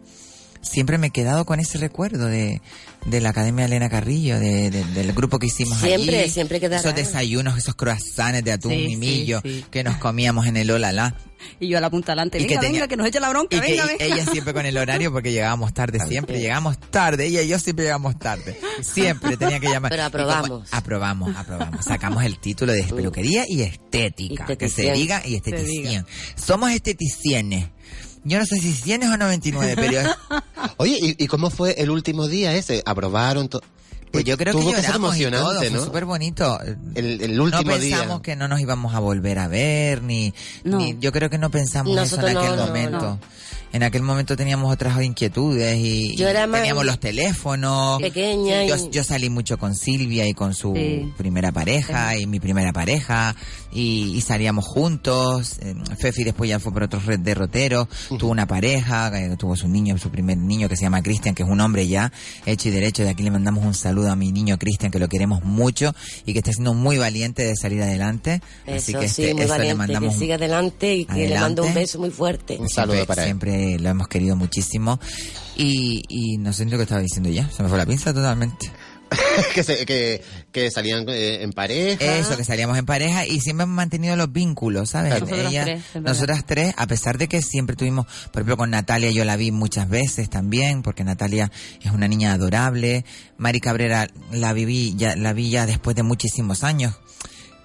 [0.61, 2.61] siempre me he quedado con ese recuerdo de,
[3.05, 6.29] de la Academia Elena Carrillo, de, de- del grupo que hicimos Siempre, allí.
[6.29, 6.81] siempre quedará.
[6.81, 9.65] Esos desayunos, esos croissants de atún Sí, y sí, millo sí.
[9.71, 11.15] que nos comíamos en el Olala.
[11.59, 13.29] Y yo a la punta delante, Y que venga, tenía- venga, que nos eche la
[13.29, 14.05] bronca, Y que venga, venga.
[14.05, 17.85] ella siempre con el horario porque llegábamos tarde, siempre llegamos tarde, ella y yo siempre
[17.85, 18.59] llegamos tarde.
[18.83, 19.89] Siempre tenía que llamar.
[19.89, 20.69] Pero Y como- aprobamos.
[20.71, 21.83] aprobamos, aprobamos.
[21.83, 24.45] Sacamos el título de peluquería y estética.
[24.55, 26.05] Que se diga y esteticien.
[26.35, 27.69] Somos esteticienes.
[28.23, 30.01] Yo no sé si 100 o 99, pero
[30.77, 32.83] Oye, ¿y, y cómo fue el último día ese?
[32.85, 33.61] ¿Aprobaron todo?
[34.11, 35.85] pues yo creo que Tuvo que ser y todo, emocionante, fue ¿no?
[35.85, 36.59] súper bonito.
[36.95, 38.21] El, el no último pensamos día.
[38.21, 40.33] que no nos íbamos a volver a ver, ni,
[40.65, 40.79] No.
[40.79, 42.99] ni- yo creo que no pensamos Nosotros eso en aquel no, no, momento.
[42.99, 43.19] no.
[43.73, 48.01] En aquel momento teníamos otras inquietudes y, Yo era teníamos los teléfonos.
[48.01, 51.11] pequeña Yo, y- yo salí mucho con Silvia y con su Sí.
[51.17, 53.35] primera pareja y mi primera pareja
[53.71, 55.57] y, y salíamos juntos.
[55.61, 57.87] Eh, Fefi después ya fue por otros red derroteros.
[58.19, 61.43] Tuvo una pareja, eh, tuvo su niño, su primer niño que se llama Cristian, que
[61.43, 62.11] es un hombre ya
[62.45, 63.03] hecho y derecho.
[63.03, 66.33] De aquí le mandamos un saludo a mi niño Cristian, que lo queremos mucho y
[66.33, 68.41] que está siendo muy valiente de salir adelante.
[68.67, 71.29] Así Eso que sí, este- muy esto le valiente, mandamos que siga adelante y que
[71.29, 72.57] le mando un beso muy fuerte.
[72.59, 73.27] Un saludo siempre, para él.
[73.29, 74.99] Siempre lo hemos querido muchísimo.
[75.55, 77.49] Y, y no sé ni lo que estaba diciendo ya.
[77.51, 78.71] Se me fue la pinza totalmente.
[79.53, 82.17] que, se- que, que salían eh, en pareja.
[82.17, 85.11] Eso, que salíamos en pareja y siempre hemos mantenido los vínculos, ¿sabes?
[85.11, 85.25] Claro.
[85.25, 89.11] Nosotras Ella- tres, nosotras tres, a pesar de que siempre tuvimos, por ejemplo, con Natalia
[89.11, 93.03] yo la vi muchas veces también, porque Natalia es una niña adorable.
[93.37, 96.95] Mari Cabrera la viví, ya, la vi ya después de muchísimos años.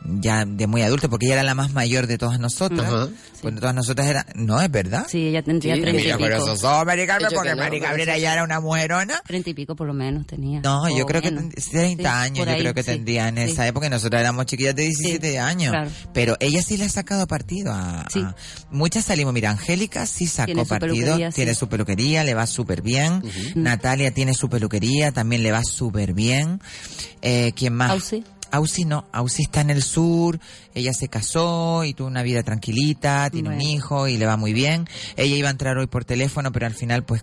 [0.04, 2.87] Ya de muy adulto, porque ella era la más mayor de todas nosotras.
[2.92, 3.09] Ajá.
[3.42, 5.06] Cuando todas nosotras eran, ¿no es verdad?
[5.09, 6.18] Sí, ella tendría Sí, treinta y pico.
[6.20, 9.20] Pero eso son Mari Yo porque que no, Mari Cabrera ya era una mujerona.
[9.26, 10.61] Treinta y pico por lo menos tenía.
[10.61, 11.52] No, yo creo que menos.
[11.54, 13.42] ten- 30 Sí, años, por yo ahí, creo que sí, tendría en sí.
[13.52, 15.70] esa época y nosotros éramos chiquillas de 17 Sí, años.
[15.72, 15.90] claro.
[16.14, 18.20] Pero ella sí le ha sacado partido a, Sí.
[18.20, 18.35] a-
[18.70, 21.59] Muchas salimos, mira, Angélica sí sacó Tiene partido, tiene sí.
[21.59, 23.22] su peluquería, le va súper bien.
[23.54, 26.61] Natalia tiene su peluquería, también le va súper bien.
[27.22, 27.92] Eh, ¿Quién más?
[28.57, 30.38] Ausi no, Ausi está en el sur,
[30.75, 34.53] ella se casó y tuvo una vida tranquilita, tiene un hijo y le va muy
[34.53, 34.88] bien.
[35.16, 37.23] Ella iba a entrar hoy por teléfono, pero al final pues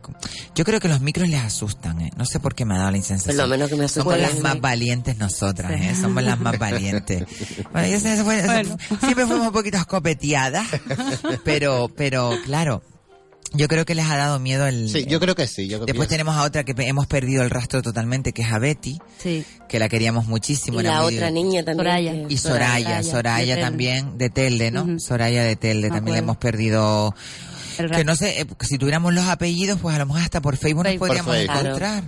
[0.56, 2.12] yo creo que los micros les asustan, ¿eh?
[2.18, 3.36] no sé por qué me ha dado la insensación.
[3.38, 5.88] Por lo menos que me Somos las más valientes nosotras, Sí.
[5.88, 5.96] ¿eh?
[6.00, 7.24] somos las más valientes.
[7.74, 8.78] Bueno, yo sé, fue- Bueno.
[9.00, 10.68] siempre fuimos un poquito escopeteadas,
[11.44, 12.84] pero, pero claro,
[13.54, 14.90] yo creo que les ha dado miedo el...
[14.90, 15.68] Sí, yo creo que sí.
[15.68, 18.60] Yo Después pienso- tenemos a otra que hemos perdido el rastro totalmente, que es a
[18.60, 19.46] Betty, Sí.
[19.70, 20.80] que la queríamos muchísimo.
[20.82, 21.86] Y la muy otra niña también.
[21.86, 22.14] Soraya.
[22.30, 23.62] y Soraya, Soraya, Soraya, de Telde.
[23.62, 25.00] también de Telde, ¿no?
[25.00, 27.14] Soraya de Telde, Me también le hemos perdido.
[27.96, 30.84] Que no sé, eh, si tuviéramos los apellidos, pues a lo mejor hasta por Facebook
[30.84, 31.08] nos Facebook.
[31.08, 31.60] podríamos Por Facebook.
[31.66, 32.04] encontrar.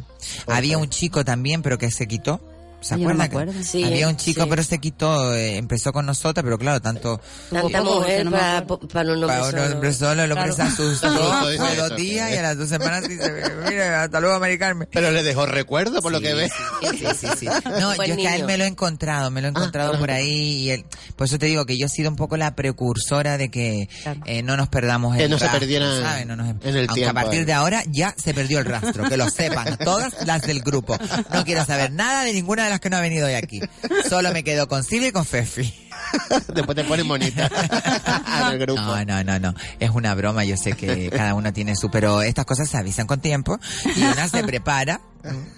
[0.47, 2.39] Había un chico también, pero que se quitó.
[2.86, 3.52] ¿Se Yo no acuerdo.
[3.63, 4.48] Sí, Había un chico, sí.
[4.50, 7.19] pero se quitó, eh, empezó con nosotros, pero claro, tanto
[7.50, 9.74] Tanta porque mujer para, para un hombre para un solo.
[9.74, 10.71] hombre solo, el hombre Claro.
[10.76, 11.10] se asustó,
[11.58, 12.36] fue dos días sí.
[12.36, 13.34] y a las dos semanas dice,
[13.67, 14.88] mira, hasta luego, Mari Carmen.
[14.91, 16.48] Pero le dejó recuerdo por lo que ve.
[16.82, 17.45] Sí, sí, sí, sí.
[17.80, 18.45] No, Buen yo es que a él niño.
[18.48, 20.30] me lo he encontrado, me lo he encontrado por ahí
[20.63, 23.50] y él, por eso te digo que yo he sido un poco la precursora de
[23.50, 24.21] que Claro.
[24.26, 26.28] eh, no nos perdamos Que el no se rastro, perdieran ¿sabes?
[26.28, 27.45] No nos- en el aunque tiempo, a partir eh.
[27.45, 30.98] de ahora ya se perdió el rastro, que lo sepan, todas las del grupo.
[31.34, 33.62] No quiero saber nada de ninguna de las que no ha venido hoy aquí.
[34.10, 35.74] Solo me quedo con Silvia y con Fefi.
[36.54, 37.48] Después te ponen bonita
[38.42, 38.82] en el grupo.
[38.82, 39.56] No, no, no, no.
[39.80, 40.44] Es una broma.
[40.46, 43.60] Yo sé que cada uno tiene su, pero estas cosas se avisan con tiempo
[43.96, 45.02] y una se prepara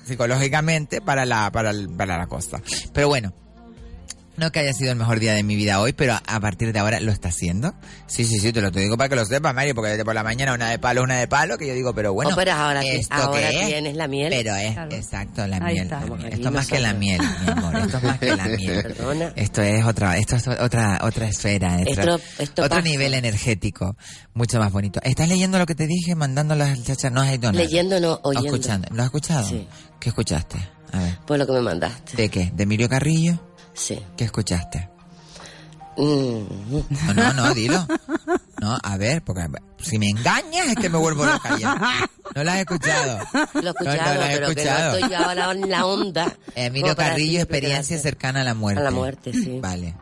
[0.06, 2.62] psicológicamente para la, para, el- para la cosa.
[2.94, 3.34] Pero bueno.
[4.38, 6.72] No que haya sido el mejor día de mi vida hoy, pero a, a partir
[6.72, 7.74] de ahora lo está haciendo.
[8.06, 10.14] Sí, sí, sí, te lo te digo para que lo sepas, Mario, porque desde por
[10.14, 12.32] la mañana una de palo, una de palo, que yo digo, pero bueno.
[12.32, 13.68] Oh, pero ahora ¿esto ahora qué es?
[13.68, 14.30] tienes la miel.
[14.30, 14.96] Pero es, Claro.
[14.96, 15.84] exacto, la Ahí miel.
[15.86, 16.02] está.
[16.30, 17.76] Esto es más que la miel, mi amor.
[17.78, 18.84] Esto es más que la miel.
[18.84, 19.34] Perdona.
[19.36, 22.82] Esto es otra, esto es otra, otra esfera, otra- Esto- otro pasa.
[22.82, 23.98] nivel energético,
[24.36, 25.00] mucho más bonito.
[25.04, 27.12] ¿Estás leyendo lo que te dije, mandando las chachas?
[27.12, 27.64] No has ido nada.
[27.64, 28.46] Leyendo no, ¿O oyendo.
[28.50, 28.88] escuchando?
[28.92, 29.48] ¿Lo has escuchado?
[29.50, 29.68] Sí.
[30.00, 30.58] ¿Qué escuchaste?
[30.94, 31.18] A ver.
[31.26, 32.16] Pues lo que me mandaste.
[32.16, 32.52] ¿De qué?
[32.54, 33.42] ¿De Emilio Carrillo?
[33.78, 33.98] Sí.
[34.18, 34.90] ¿Qué escuchaste?
[35.98, 36.44] Mm.
[37.08, 37.88] No, no, no, dilo.
[38.62, 39.46] No, a ver, porque
[39.82, 41.76] si me engañas es que me vuelvo loca ya.
[42.36, 43.20] No la has escuchado.
[43.54, 44.96] Lo he No, escuchado, no he pero que no escuchado.
[44.98, 46.36] estoy yo ahora en la onda.
[46.56, 48.82] Emilio Carrillo, experiencia cercana a la muerte.
[48.82, 49.60] A la muerte, sí.
[49.62, 49.96] Vale.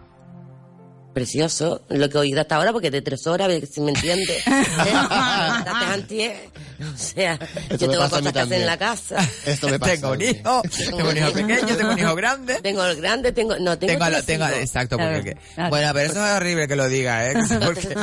[1.16, 4.44] Precioso, lo que he oído hasta ahora, porque de tres horas, si me entiendes.
[6.12, 6.52] ¿Eh?
[6.94, 9.16] O sea, yo tengo cosas que hacer en la casa.
[9.46, 9.94] Esto me pasa.
[9.94, 12.56] Tengo un hijo, tengo un hijo pequeño, tengo un hijo grande.
[12.62, 13.58] Tengo el grande, tengo.
[13.60, 13.94] No, tengo.
[13.98, 15.70] Tengo, tengo, exacto, porque, claro.
[15.70, 17.34] bueno, pero eso es horrible que lo diga, ¿eh?
[17.64, 17.96] Porque,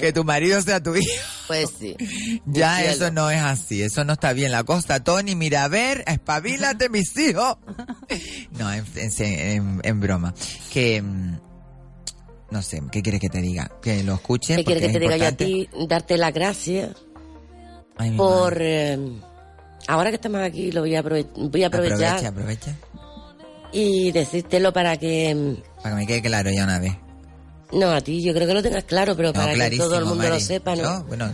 [0.00, 1.08] que tu marido sea tu hijo.
[1.46, 1.96] Pues sí.
[2.46, 2.90] Ya cielo.
[2.92, 4.50] eso no es así, eso no está bien.
[4.50, 7.58] La costa, Tony, mira, a ver, espabilate, mis hijos.
[8.58, 10.34] No, en, en- en- en broma.
[10.72, 11.38] Que, mm,
[12.50, 13.70] no sé, ¿qué quieres que te diga?
[13.82, 14.56] Que lo escuche.
[14.56, 15.68] ¿Qué quieres que te diga yo a ti?
[15.88, 16.90] Darte las gracias
[18.16, 18.56] por.
[18.60, 18.98] eh,
[19.88, 22.76] ahora que estamos aquí, lo voy a, aprove- voy a aprovechar Aprovecha, aprovecha.
[23.72, 25.34] y decírtelo para que.
[25.34, 26.94] mm, Para que me quede claro ya una vez.
[27.72, 30.04] No, a ti, yo creo que lo tengas claro, pero No, para que todo el
[30.04, 31.02] mundo lo sepa, ¿no?
[31.04, 31.28] Bueno,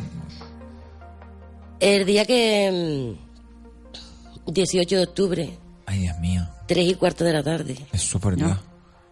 [1.81, 3.17] El día que.
[4.47, 6.49] mm, 18 de octubre, ay, Dios mío.
[6.67, 7.77] 3 y cuarto de la tarde.
[7.93, 8.57] Eso por Dios.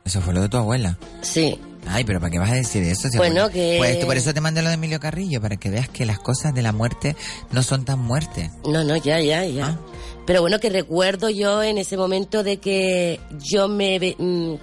[0.05, 0.99] Eso fue lo de tu abuela.
[1.21, 3.09] Sí, Ay, pero ¿para qué vas a decir eso?
[3.09, 5.71] Si Bueno, abuela- que- Pues por eso te mandé lo de Emilio Carrillo, para que
[5.71, 7.17] veas que las cosas de la muerte
[7.51, 8.51] no son tan muertes.
[8.65, 9.67] no, no, ya, ya, ya.
[9.67, 9.79] Ah.
[10.27, 14.55] Pero bueno, que recuerdo yo en ese momento de que yo me, mm,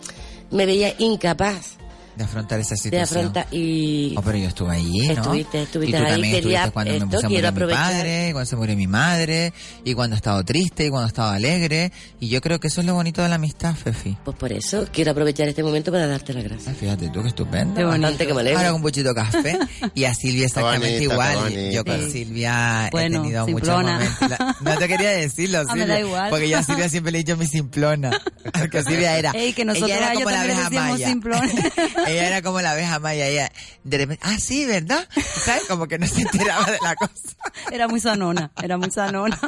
[0.55, 1.77] me veía incapaz
[2.17, 3.19] De afrontar esa de situación.
[3.19, 4.15] afrontar y...
[4.17, 5.13] Oh, pero yo estuve allí, ¿no?
[5.13, 8.29] Estuviste, estuviste y tú ahí, también quería estuviste cuando esto, me, se murió mi padre,
[8.31, 9.53] cuando se murió mi madre,
[9.83, 11.91] y cuando he estado triste, y cuando he estado alegre.
[12.19, 14.17] Y yo creo que eso es lo bonito de la amistad, Fefi.
[14.25, 16.69] Pues por eso quiero aprovechar este momento para darte las gracias.
[16.69, 17.75] Ah, Fíjate tú, qué estupendo.
[17.75, 18.01] Qué bonito.
[18.01, 18.57] Bastante que me alegro.
[18.59, 19.59] Ahora con un buchito de café.
[19.93, 21.71] Y a Silvia exactamente igual.
[21.71, 22.11] Yo con.
[22.11, 23.93] Silvia Bueno, he tenido muchos simplona.
[23.93, 24.29] momentos.
[24.31, 25.87] La- no te quería decirlo, Ah, me Silvia.
[25.93, 26.29] da igual.
[26.31, 28.09] Porque yo a Silvia siempre le he dicho mi simplona.
[28.59, 29.31] Porque Silvia era.
[29.31, 31.07] Ey, que nosotros ella era ellos como la abeja maya.
[32.09, 33.27] ella era como la abeja maya.
[33.27, 33.51] Ella,
[33.83, 35.07] de repente, ah, sí, ¿verdad?
[35.45, 35.63] ¿Sabes?
[35.67, 37.13] Como que no se enteraba de la cosa.
[37.71, 39.39] Era muy sanona, era muy sanona.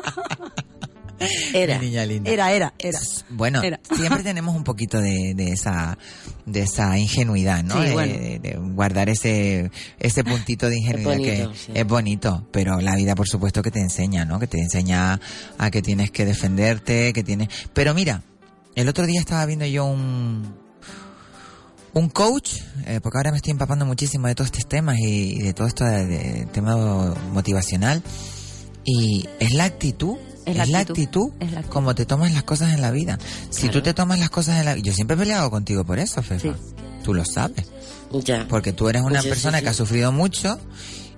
[1.54, 1.78] Era.
[1.80, 2.32] Mi niña linda.
[2.32, 2.98] Era, era, era.
[3.30, 3.78] Bueno, Era.
[3.94, 5.98] siempre tenemos un poquito de, de esa
[6.46, 7.76] de esa ingenuidad, ¿no?
[7.76, 8.14] Sí, de, bueno.
[8.14, 9.70] de- de guardar ese
[10.00, 11.72] ese puntito de ingenuidad bonito, que sí.
[11.76, 14.40] es bonito, pero la vida por supuesto que te enseña, ¿no?
[14.40, 15.20] Que te enseña
[15.58, 17.50] a que tienes que defenderte, que tienes...
[17.74, 18.24] Pero mira,
[18.76, 20.56] el otro día estaba viendo yo un
[21.94, 22.52] un coach,
[22.86, 25.68] eh, porque ahora me estoy empapando muchísimo de todos estos temas y, y de todo
[25.68, 28.02] esto de, de tema motivacional
[28.86, 30.92] y es la actitud Es es la actitud.
[31.04, 31.74] actitud, Es la actitud.
[31.74, 33.18] como te tomas las cosas en la vida.
[33.50, 36.22] Si tú te tomas las cosas en la yo siempre he peleado contigo por eso,
[36.24, 36.54] Fefa.
[36.54, 36.62] Sí.
[37.04, 37.66] Tú lo sabes,
[38.26, 38.46] Ya.
[38.48, 39.64] porque tú eres una Sí, sí, persona sí.
[39.64, 40.60] que ha sufrido mucho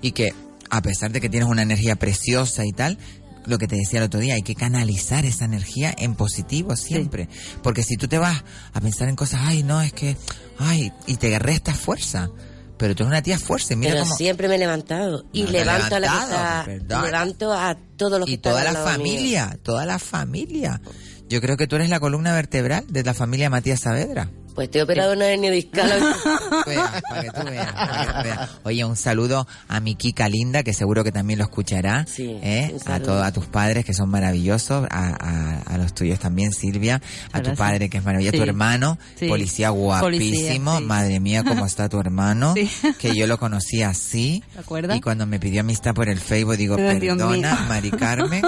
[0.01, 0.33] y que
[0.69, 2.97] a pesar de que tienes una energía preciosa y tal,
[3.45, 7.27] lo que te decía el otro día, hay que canalizar esa energía en positivo siempre,
[7.63, 10.15] porque si tú te vas a pensar en cosas, ay, no, es que
[10.59, 12.29] ay, y te restas fuerza.
[12.77, 15.23] Pero tú eres una tía fuerte, mira Pero cómo siempre me he levantado.
[15.31, 17.01] Y No levanto a la está.
[17.03, 18.83] Levanto a todos los que y toda la mío.
[18.83, 20.81] familia, toda la familia.
[21.29, 24.31] Yo creo que tú eres la columna vertebral de la familia Matías Saavedra.
[24.61, 25.89] Pues estoy operado una hernia discal.
[26.67, 28.49] Vea, para que tú veas, para que tú veas.
[28.63, 32.05] Oye, un saludo a mi Kika linda, que seguro que también lo escuchará.
[32.07, 32.75] Sí, ¿eh?
[32.85, 37.01] A todos, a tus padres, que son maravillosos, a, a, a los tuyos también, Silvia,
[37.31, 39.27] a tu padre, que es maravilloso, a tu hermano, Sí.
[39.27, 40.85] policía guapísimo, Policía, sí.
[40.85, 42.69] madre mía, cómo está tu hermano, Sí.
[42.99, 44.43] que yo lo conocí así.
[44.53, 44.95] ¿Te acuerdas?
[44.95, 47.65] Y cuando me pidió amistad por el Facebook, digo, perdona.
[47.67, 48.43] Mari Carmen,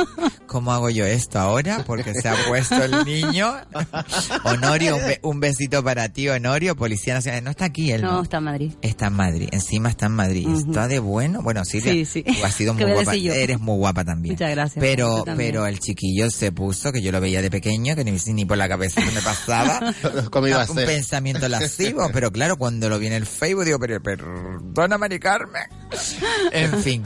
[0.45, 1.83] ¿cómo hago yo esto ahora?
[1.87, 3.51] Porque se ha puesto el niño.
[4.43, 7.43] Honorio, un, be- un besito para ti, Honorio, Policía Nacional.
[7.43, 8.23] No está aquí él, No, ¿no?
[8.23, 8.71] está en Madrid.
[8.81, 10.47] Está en Madrid, encima está en Madrid.
[10.47, 10.69] Ujú.
[10.71, 11.41] Está de bueno.
[11.41, 12.23] Bueno, Silvia, Sí, sí.
[12.23, 13.15] tú has sido ¿Qué muy guapa.
[13.15, 14.33] Eres muy guapa también.
[14.35, 18.03] Muchas gracias, Pero, pero el chiquillo se puso, que yo lo veía de pequeño, que
[18.03, 19.93] ni, ni por la cabeza se me pasaba.
[20.31, 20.85] ¿Cómo iba a un ser?
[20.87, 25.63] pensamiento lascivo, pero claro, cuando lo vi en el Facebook digo, pero perdona, Mari Carmen.
[26.51, 27.03] En fin,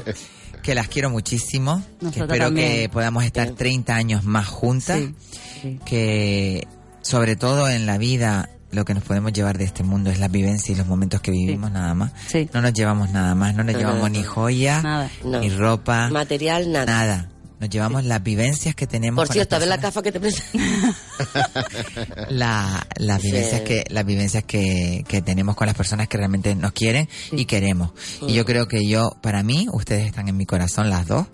[0.63, 2.91] que las quiero muchísimo, que espero que también.
[2.91, 5.15] podamos estar 30 años más juntas, Sí,
[5.61, 5.79] sí.
[5.85, 6.67] que
[7.01, 10.27] sobre todo en la vida lo que nos podemos llevar de este mundo es la
[10.27, 12.11] vivencia y los momentos que vivimos nada más.
[12.27, 12.49] Sí.
[12.53, 15.09] No nos llevamos nada más, no nos No, llevamos no, ni joya, Nada.
[15.23, 15.39] No.
[15.39, 16.85] ni ropa, Material, nada.
[16.85, 17.29] nada.
[17.59, 19.25] Nos llevamos las vivencias que tenemos.
[19.25, 20.59] Por cierto, a ver la gafa que te presento.
[22.29, 26.71] la, las vivencias que las vivencias que, que tenemos con las personas que realmente nos
[26.73, 27.91] quieren y queremos
[28.27, 31.27] y yo creo que yo para mí ustedes están en mi corazón las dos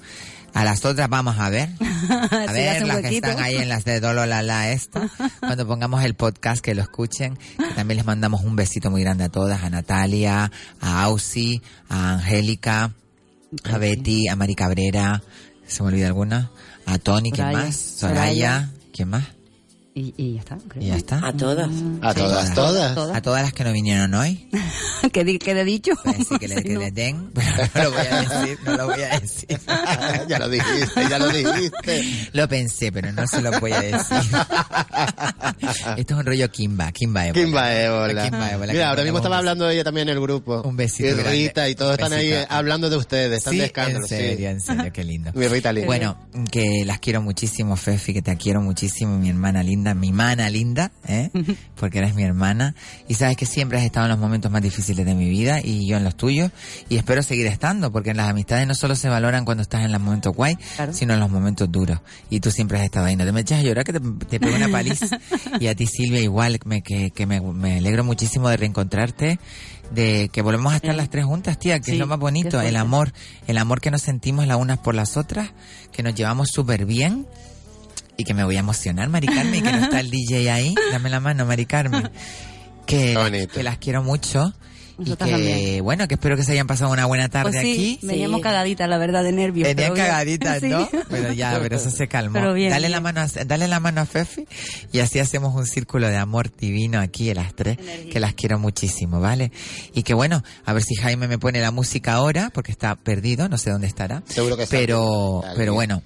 [0.53, 1.69] a las otras vamos a ver
[2.09, 6.03] a Sí, ver las que están ahí en las de Dolo la esta cuando pongamos
[6.03, 9.63] el podcast que lo escuchen que también les mandamos un besito muy grande a todas
[9.63, 12.91] a Natalia a Ausi a Angélica
[13.63, 15.21] a Betty a Mari Cabrera
[15.67, 16.51] se me olvida alguna
[16.85, 17.65] a Tony ¿quién Soraya.
[17.65, 17.75] más?
[17.75, 18.69] Soraya.
[18.93, 19.23] ¿quién más?
[19.95, 20.83] Y, y ya está, creo.
[20.83, 21.69] y ya está A todas.
[22.01, 22.95] A todas, todas.
[22.95, 23.15] Todas.
[23.15, 24.49] a todas las que no vinieron hoy,
[25.13, 25.91] ¿Qué, di- qué he dicho?
[26.03, 26.79] pues sí que, le, Sí, que no.
[26.79, 29.47] les den, pero no lo voy a decir, no lo voy a decir.
[30.27, 32.29] ya lo dijiste, ya lo dijiste.
[32.33, 34.17] Lo pensé, pero no se lo voy a decir.
[35.97, 37.43] Esto es un rollo Kimba, Kimba Ébola.
[37.45, 38.23] Kimba Ébola.
[38.23, 40.61] Kimba Ébola, Mira, ahora mismo estaba hablando de ella también en el grupo.
[40.63, 41.29] Un besito Y grande.
[41.31, 43.99] Rita y todos están ahí hablando de ustedes, están Sí, de escándalo.
[43.99, 44.15] en sí.
[44.15, 45.31] serio, en serio, qué lindo.
[45.35, 45.85] Mi Rita linda.
[45.85, 46.17] Bueno,
[46.51, 50.91] que las quiero muchísimo, Fefi, que te quiero muchísimo, mi hermana linda, mi mana linda,
[51.07, 51.29] ¿eh?
[51.75, 52.75] porque eres mi hermana.
[53.07, 55.87] Y sabes que siempre has estado en los momentos más difíciles de mi vida y
[55.87, 56.51] yo en los tuyos.
[56.89, 59.99] Y espero seguir estando, porque las amistades no solo se valoran cuando estás en los
[60.01, 60.93] momentos guay, Claro.
[60.93, 61.99] sino en los momentos duros.
[62.29, 63.15] Y tú siempre has estado ahí.
[63.15, 65.07] No te me echas a llorar que te, te pego una paliza.
[65.59, 69.39] y a ti, Silvia, igual, me, que, que me, me alegro muchísimo de reencontrarte.
[69.93, 72.59] De que volvemos a estar las tres juntas, tía, que Sí, es lo más bonito,
[72.61, 73.13] el amor,
[73.45, 75.51] el amor que nos sentimos las unas por las otras,
[75.91, 77.27] que nos llevamos súper bien
[78.17, 80.75] y que me voy a emocionar, Mari Carmen, y que no está el DJ ahí,
[80.91, 82.09] dame la mano, Mari Carmen,
[82.85, 83.53] que, bonito.
[83.53, 84.53] que las quiero mucho
[84.99, 85.83] y que, también.
[85.83, 88.05] bueno, que espero que se hayan pasado una buena tarde Pues sí, aquí.
[88.05, 88.43] veníamos Sí.
[88.43, 89.67] cagaditas, la verdad, de nervios.
[89.67, 90.85] Venían cagaditas, ¿no?
[90.91, 90.97] Sí.
[91.09, 92.33] Pero ya, pero eso se calmó.
[92.33, 94.45] Pero bien, dale la mano, a, dale la mano a Fefi
[94.91, 98.11] y así hacemos un círculo de amor divino aquí en las tres, Energía.
[98.11, 99.51] que las quiero muchísimo, ¿vale?
[99.95, 103.49] Y que bueno, a ver si Jaime me pone la música ahora, porque está perdido,
[103.49, 104.21] no sé dónde estará.
[104.27, 106.03] Seguro que está Pero, pero bueno,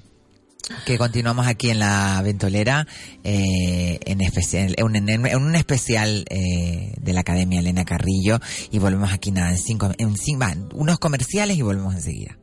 [0.86, 2.88] que continuamos aquí en la ventolera
[3.24, 8.39] eh, en especial en un, especial eh, de la Academia Elena Carrillo
[8.72, 12.38] y volvemos aquí nada en cinco en cinco va, unos comerciales y volvemos enseguida.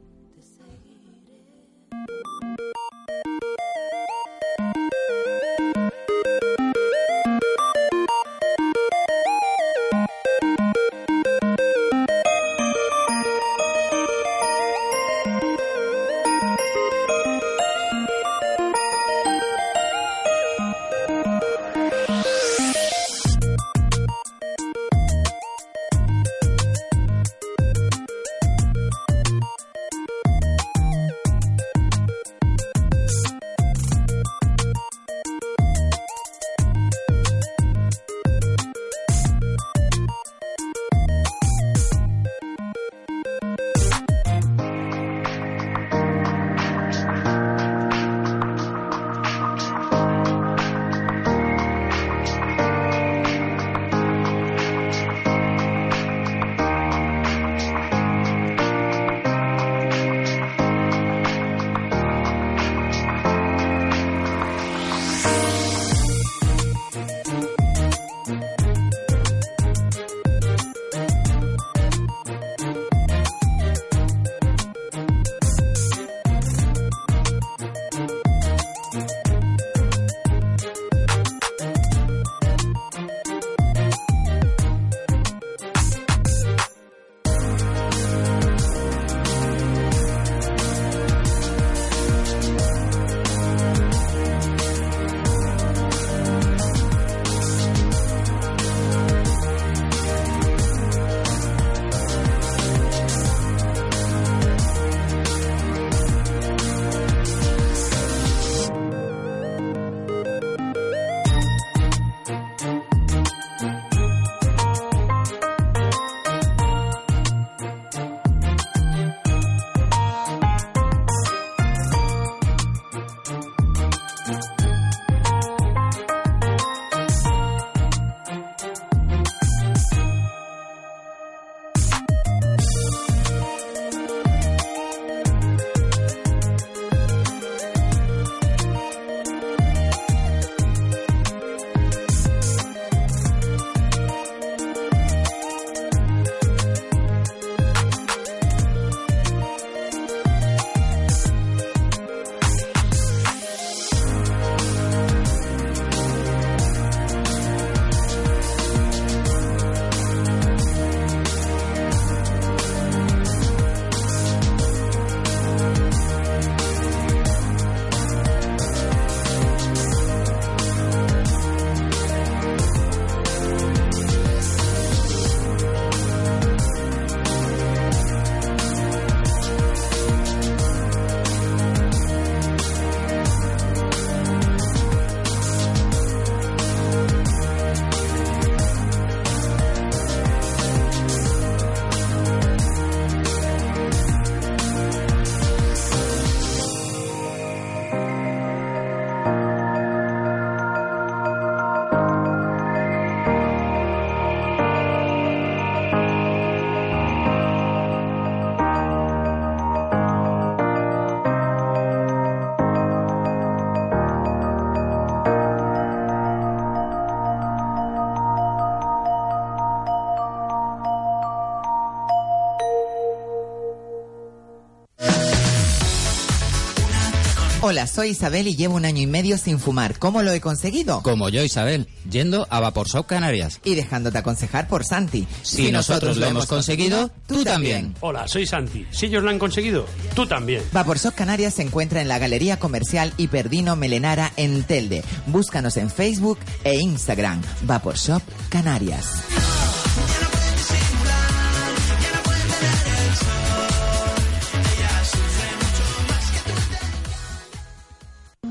[227.66, 229.98] Hola, soy Isabel y llevo un año y medio sin fumar.
[229.98, 231.00] ¿Cómo lo he conseguido?
[231.02, 233.58] Como yo, Isabel, yendo a Vapor Shop Canarias.
[233.64, 235.26] Y dejándote aconsejar por Santi.
[235.40, 237.94] Si, nosotros, lo hemos conseguido, tú también.
[238.00, 238.84] Hola, soy Santi.
[238.90, 240.62] Si ellos lo han conseguido, tú también.
[240.72, 245.02] Vapor Shop Canarias se encuentra en la Galería Comercial Hiperdino Melenara en Telde.
[245.28, 247.40] Búscanos en Facebook e Instagram.
[247.62, 249.22] Vapor Shop Canarias.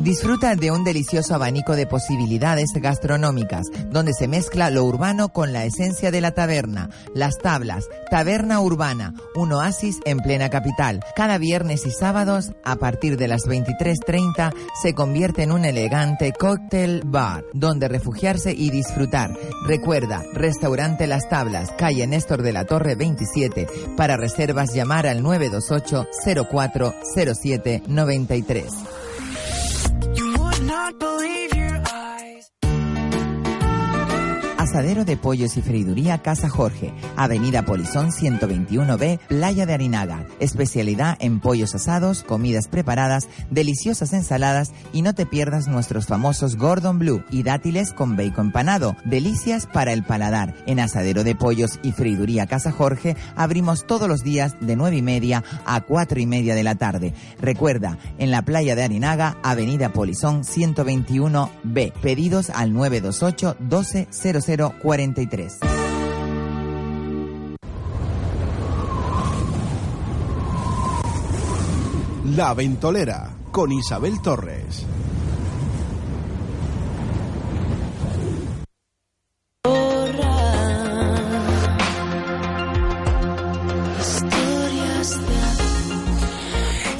[0.04, 5.64] Disfruta de un delicioso abanico de posibilidades gastronómicas, donde se mezcla lo urbano con la
[5.64, 6.90] esencia de la taberna.
[7.16, 11.00] Las Tablas, Taberna Urbana, un oasis en plena capital.
[11.16, 17.02] Cada viernes y sábados, a partir de las 23.30, se convierte en un elegante cóctel
[17.06, 19.32] bar, donde refugiarse y disfrutar.
[19.66, 23.68] Recuerda, Restaurante Las Tablas, calle Néstor de la Torre 27.
[23.96, 26.10] Para reservas, llamar al 928
[26.52, 26.94] 04
[30.92, 31.53] 07 93.
[34.74, 40.26] Asadero de Pollos y Freiduría Casa Jorge, Avenida Polizón 121B, Playa de Arinaga.
[40.40, 46.98] Especialidad en pollos asados, comidas preparadas, deliciosas ensaladas y no te pierdas nuestros famosos Gordon
[46.98, 48.96] Blue y dátiles con bacon empanado.
[49.06, 50.56] Delicias para el paladar.
[50.66, 55.02] En Asadero de Pollos y Freiduría Casa Jorge abrimos todos los días de 9 y
[55.04, 57.14] media a 4 y media de la tarde.
[57.40, 61.94] Recuerda, en la Playa de Arinaga, Avenida Polizón 121B.
[62.02, 63.56] Pedidos al 928
[64.64, 65.60] 12 0043.
[72.36, 74.86] La Ventolera con Isabel Torres.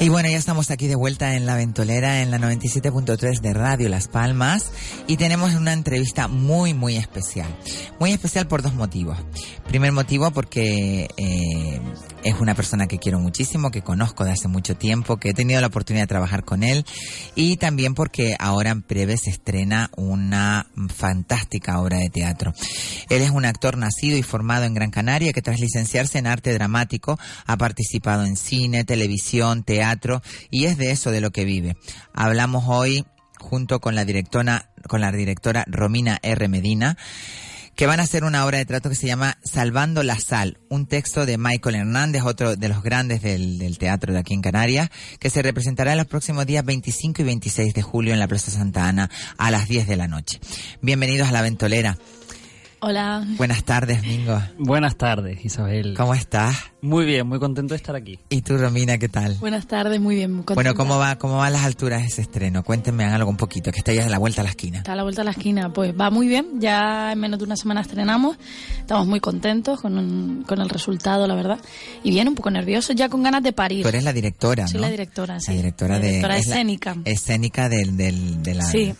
[0.04, 3.88] Y bueno, ya estamos aquí de vuelta en La Ventolera, en la 97.3 de Radio
[3.88, 4.70] Las Palmas,
[5.06, 7.48] y tenemos una entrevista muy, muy especial.
[7.98, 9.16] Muy especial por dos motivos.
[9.66, 11.80] Primer motivo porque eh,
[12.24, 15.60] es una persona que quiero muchísimo, que conozco de hace mucho tiempo, que he tenido
[15.60, 16.84] la oportunidad de trabajar con él,
[17.34, 22.52] y también porque ahora en breve se estrena una fantástica obra de teatro.
[23.10, 26.52] Él es un actor nacido y formado en Gran Canaria que tras licenciarse en arte
[26.54, 31.76] dramático ha participado en cine, televisión, teatro, y es de eso de lo que vive.
[32.14, 33.04] Hablamos hoy
[33.38, 36.48] junto con la directora, con la directora Romina R.
[36.48, 36.96] Medina,
[37.76, 40.86] que van a hacer una obra de teatro que se llama Salvando la Sal, un
[40.86, 44.90] texto de Michael Hernández, otro de los grandes del, del, teatro de aquí en Canarias,
[45.18, 48.50] que se representará en los próximos días 25 y 26 de julio en la Plaza
[48.50, 50.40] Santa Ana a las 10 de la noche.
[50.82, 51.98] Bienvenidos a La Ventolera.
[52.86, 53.26] Hola.
[53.38, 54.38] Buenas tardes, Mingo.
[54.58, 55.94] Buenas tardes, Isabel.
[55.96, 56.54] ¿Cómo estás?
[56.82, 58.18] Muy bien, muy contento de estar aquí.
[58.28, 59.36] ¿Y tú, Romina, qué tal?
[59.40, 60.34] Buenas tardes, muy bien.
[60.34, 62.62] Muy bueno, ¿cómo va, cómo van las alturas ese estreno?
[62.62, 64.78] Cuéntenme algo un poquito, que está ya a la vuelta a la esquina.
[64.78, 66.60] Está a la vuelta a la esquina, pues va muy bien.
[66.60, 68.36] Ya en menos de una semana estrenamos.
[68.78, 71.58] Estamos muy contentos con, con el resultado, la verdad.
[72.02, 73.80] Y bien, un poco nerviosos, ya con ganas de parir.
[73.80, 74.68] Tú eres la directora, ¿no?
[74.68, 75.52] Soy la directora, sí.
[75.52, 76.40] La directora, la directora de...
[76.40, 76.96] escénica.
[77.02, 78.64] La escénica del, del, de la...
[78.66, 78.94] Sí.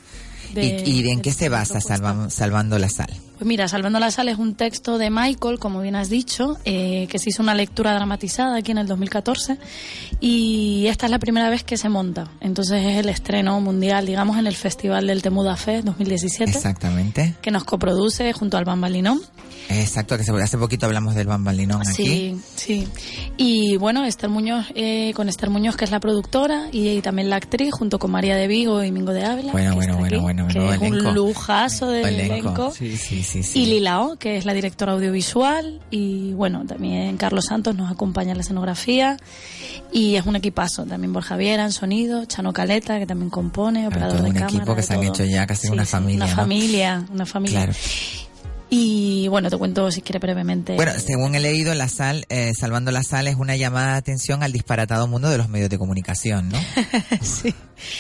[0.55, 3.11] De, ¿Y, ¿Y, en qué se basa salva, Salvando la Sal?
[3.45, 7.19] Mira, Salvando la Sal es un texto de Michael, como bien has dicho, eh, que
[7.19, 9.59] se hizo una lectura dramatizada aquí en el 2014
[10.21, 12.31] y esta es la primera vez que se monta.
[12.41, 16.51] Entonces es el estreno mundial, digamos, en el Festival del Temuda Fest 2017.
[16.51, 17.35] Exactamente.
[17.43, 19.21] Que nos coproduce junto al Bambalinón.
[19.69, 21.95] Exacto, que hace poquito hablamos del Bambalinón aquí.
[21.95, 22.89] Sí, sí.
[23.37, 27.31] Y bueno, Esther Muñoz, eh, con Esther Muñoz, que es la productora, y, y, también
[27.31, 29.53] la actriz, junto con María de Vigo y Mingo de Ávila.
[29.53, 31.09] Bueno, bueno, bueno, aquí, bueno, que bueno, es elenco.
[31.09, 32.35] un lujazo del elenco.
[32.35, 32.75] elenco.
[32.75, 33.63] Sí, sí, sí, sí.
[33.63, 38.39] Y Lilao, que es la directora audiovisual, y bueno, también Carlos Santos nos acompaña en
[38.39, 39.17] la escenografía,
[39.93, 44.17] y es un equipazo, también Borja Viera en sonido, Chano Caleta, que también compone, operador
[44.19, 44.57] todo de un cámara.
[44.57, 46.25] equipo que se han hecho ya casi Sí, una familia.
[46.25, 46.37] Una ¿no?
[46.37, 47.65] familia, una familia.
[47.65, 47.73] Claro.
[48.71, 50.75] Y bueno, te cuento si quieres brevemente.
[50.75, 54.43] Bueno, según he leído, la sal, eh, Salvando la Sal es una llamada de atención
[54.43, 56.59] al disparatado mundo de los medios de comunicación, ¿no?
[57.21, 57.55] sí.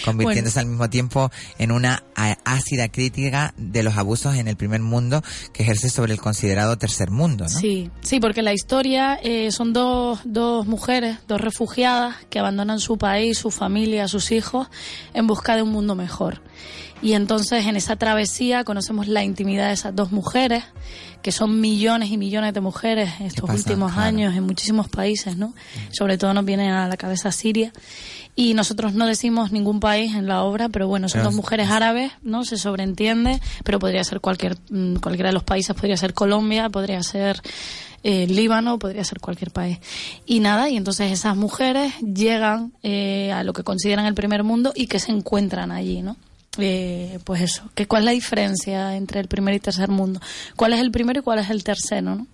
[0.04, 2.04] Convirtiéndose al mismo tiempo en una
[2.44, 7.10] ácida crítica de los abusos en el primer mundo que ejerce sobre el considerado tercer
[7.10, 7.50] mundo, ¿no?
[7.50, 12.96] Sí, sí, porque la historia eh, son dos, dos mujeres, dos refugiadas que abandonan su
[12.96, 14.68] país, su familia, sus hijos
[15.12, 16.40] en busca de un mundo mejor.
[17.02, 20.64] Y entonces en esa travesía conocemos la intimidad de esas dos mujeres,
[21.22, 24.08] que son millones y millones de mujeres estos últimos claro.
[24.08, 25.54] años en muchísimos países, ¿no?
[25.90, 27.72] Sobre todo nos viene a la cabeza Siria.
[28.36, 31.70] Y nosotros no decimos ningún país en la obra, pero bueno, son Pero- dos mujeres
[31.70, 32.44] árabes, ¿no?
[32.44, 37.02] Se sobreentiende, pero podría ser cualquier, mm, cualquiera de los países, podría ser Colombia, podría
[37.02, 37.40] ser
[38.02, 39.78] eh, Líbano, podría ser cualquier país.
[40.26, 44.72] Y nada, y entonces esas mujeres llegan eh, a lo que consideran el primer mundo
[44.74, 46.16] y que se encuentran allí, ¿no?
[46.58, 50.20] Eh, pues eso, que cuál es la diferencia entre el primer y tercer mundo,
[50.56, 52.26] cuál es el primero y cuál es el tercero, ¿no?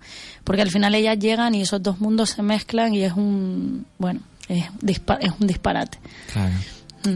[0.43, 4.21] Porque al final ellas llegan y esos dos mundos se mezclan y es un, bueno,
[4.47, 5.97] es, es un disparate.
[6.31, 6.53] Claro.
[7.03, 7.15] Mm.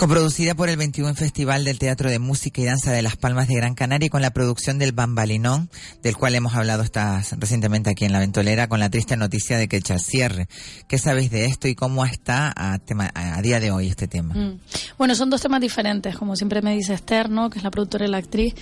[0.00, 3.56] Coproducida por el 21 Festival del Teatro de Música y Danza de Las Palmas de
[3.56, 5.68] Gran Canaria y con la producción del Bambalinón,
[6.02, 9.68] del cual hemos hablado esta, recientemente aquí en La Ventolera, con la triste noticia de
[9.68, 10.48] que el cierre.
[10.88, 14.32] ¿Qué sabéis de esto y cómo está a, tema- a día de hoy este tema?
[14.34, 14.58] Mm.
[14.96, 17.50] Bueno, son dos temas diferentes, como siempre me dice Esther, ¿no?
[17.50, 18.54] que es la productora y la actriz.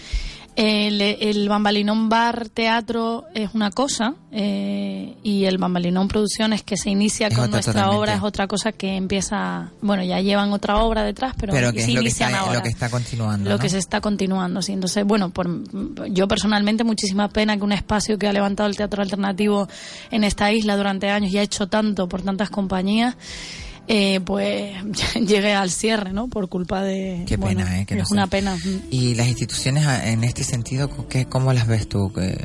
[0.60, 6.90] El, el Bambalinón Bar Teatro es una cosa eh, y el Bambalinón Producciones que se
[6.90, 7.96] inicia Es con nuestra totalmente.
[8.00, 11.80] obra es otra cosa que empieza, bueno, ya llevan otra obra detrás, pero, Pero que
[11.82, 12.54] se es lo que, inician está, ahora.
[12.54, 13.48] lo que está continuando.
[13.50, 13.62] Lo ¿no?
[13.62, 14.72] que se está continuando, sí.
[14.72, 15.48] Entonces, bueno, por,
[16.10, 19.68] yo personalmente muchísima pena que un espacio que ha levantado el teatro alternativo
[20.10, 23.16] en esta isla durante años y ha hecho tanto por tantas compañías,
[23.88, 24.74] eh, pues
[25.14, 26.28] llegue al cierre, ¿no?
[26.28, 27.24] Por culpa de...
[27.26, 27.86] Qué bueno, pena, ¿eh?
[27.86, 28.56] Que no es una pena.
[28.90, 32.12] Y las instituciones ah, en este sentido, ¿qué, ¿cómo las ves tú?
[32.12, 32.36] ¿Qué-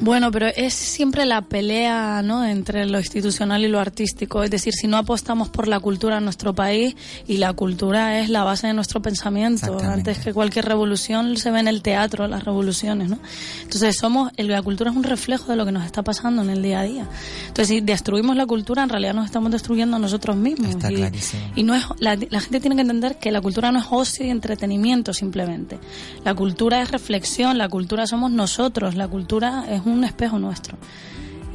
[0.00, 2.44] Bueno, pero es siempre la pelea ¿no?
[2.44, 4.42] entre lo institucional y lo artístico.
[4.42, 6.96] Es decir, si no apostamos por la cultura en nuestro país,
[7.28, 9.78] y la cultura es la base de nuestro pensamiento.
[9.80, 13.10] Antes que cualquier revolución se ve en el teatro, las revoluciones.
[13.10, 13.18] ¿no?
[13.62, 16.50] Entonces, somos el- la cultura es un reflejo de lo que nos está pasando en
[16.50, 17.06] el día a día.
[17.42, 20.70] Entonces, si destruimos la cultura, en realidad nos estamos destruyendo a nosotros mismos.
[20.70, 21.42] Está y, clarísimo.
[21.54, 24.26] y no es, la, la gente tiene que entender que la cultura no es ocio
[24.26, 25.78] y entretenimiento simplemente.
[26.24, 30.76] La cultura es reflexión, la cultura somos nosotros, la cultura es un espejo nuestro.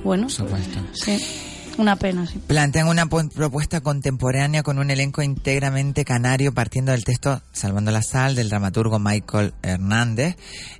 [0.03, 0.79] Bueno, supuesto.
[0.93, 1.17] sí,
[1.77, 2.39] una pena, sí.
[2.47, 8.35] Plantean una propuesta contemporánea con un elenco íntegramente canario partiendo del texto Salvando la Sal
[8.35, 10.37] del dramaturgo Michael Hernández,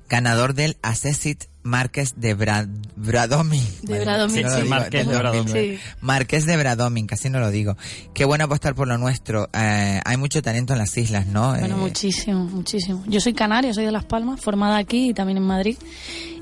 [0.08, 3.62] ganador del Assessit Márquez de Bra- Bradomín.
[3.82, 4.62] De Bradomín, No lo sí.
[4.62, 5.52] digo, Marqués de no, Bradomín.
[5.54, 5.78] Sí.
[6.00, 7.76] Marqués de Bradomín, casi no lo digo.
[8.14, 9.50] Qué bueno apostar por lo nuestro.
[9.52, 11.50] Eh, hay mucho talento en las islas, ¿no?
[11.50, 13.04] Bueno, Eh, muchísimo, muchísimo.
[13.06, 15.76] Yo soy canaria, soy de Las Palmas, formada aquí y también en Madrid.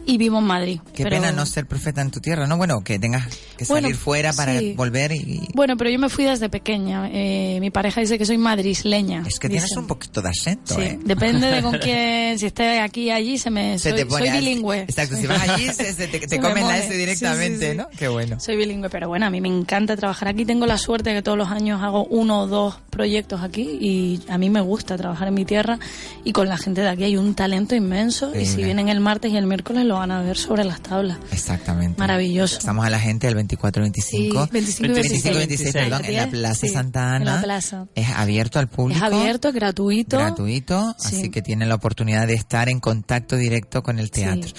[0.07, 0.81] Y vivo en Madrid.
[0.95, 2.57] Qué pero- pena no ser profeta en tu tierra, ¿no?
[2.57, 3.27] Bueno, que tengas
[3.57, 4.75] que Bueno, salir fuera para sí.
[4.77, 5.49] volver y...
[5.55, 7.11] Bueno, pero yo me fui desde pequeña.
[7.13, 9.25] Eh, mi pareja dice que soy madrisleña.
[9.27, 10.99] Es que tienes un poquito de acento, Sí, ¿eh?
[11.05, 14.29] depende de con quién, si esté aquí allí, se me, Se soy, te pone soy
[14.37, 14.39] así.
[14.39, 14.81] bilingüe.
[14.83, 16.79] Exacto, si vas allí se, se te, te Se me comes la.
[16.79, 17.77] S directamente, sí.
[17.77, 17.89] ¿no?
[17.99, 18.39] Qué bueno.
[18.39, 20.45] Soy bilingüe, pero bueno, a mí me encanta trabajar aquí.
[20.45, 24.21] Tengo la suerte de que todos los años hago uno o dos proyectos aquí y
[24.29, 25.79] a mí me gusta trabajar en mi tierra
[26.25, 29.33] y con la gente de aquí hay un talento inmenso y si vienen el martes
[29.33, 31.19] y el miércoles lo van a ver sobre las tablas.
[31.33, 31.99] Exactamente.
[31.99, 32.59] Maravilloso.
[32.59, 34.45] Estamos a la gente el 24 25.
[34.47, 35.37] Sí, 25 y 26.
[35.37, 37.17] 26, perdón, en la 10, Plaza sí, Santa Ana.
[37.17, 37.87] en la plaza.
[37.95, 38.99] Es abierto al público.
[38.99, 40.19] Es abierto, es gratuito.
[40.19, 41.17] Gratuito, Sí.
[41.17, 44.51] así que tienen la oportunidad de estar en contacto directo con el teatro.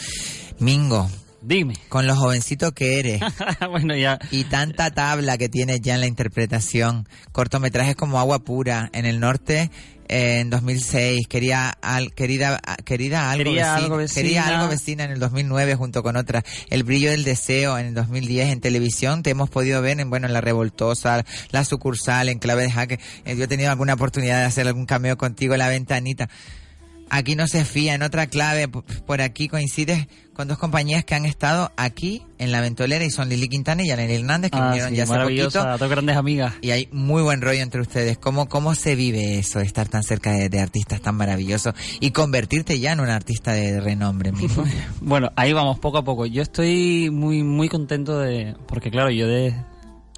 [0.59, 1.09] Mingo,
[1.41, 1.75] Dime.
[1.89, 3.21] con lo jovencito que eres
[3.69, 4.19] bueno, ya.
[4.31, 9.19] y tanta tabla que tienes ya en la interpretación, cortometrajes como Agua Pura en el
[9.19, 9.69] norte
[10.09, 14.21] eh, en 2006, quería al, querida querida algo, Quería vecina, algo vecina.
[14.23, 17.93] quería algo vecina en el 2009 junto con otras, El brillo del deseo en el
[17.93, 22.39] 2010 en televisión te hemos podido ver en bueno en la revoltosa, la sucursal en
[22.39, 22.99] clave de jaque.
[23.25, 26.29] Eh, yo he tenido alguna oportunidad de hacer algún cameo contigo en la ventanita.
[27.10, 31.26] Aquí no se fía, en otra clave, por aquí coincides con dos compañías que han
[31.26, 34.89] estado aquí en la ventolera y son Lili Quintana y Yaneli Hernández que Ah, vinieron
[34.91, 35.78] sí, ya hace poquito.
[35.78, 36.53] dos grandes amigas.
[36.62, 38.18] Y hay muy buen rollo entre ustedes.
[38.20, 42.80] ¿Cómo, cómo se vive eso, estar tan cerca de, de artistas tan maravillosos y convertirte
[42.80, 44.64] ya en un artista de renombre mismo?
[45.01, 46.26] Bueno, ahí vamos, poco a poco.
[46.26, 48.55] Yo estoy muy muy contento de...
[48.68, 49.55] Porque claro, yo de...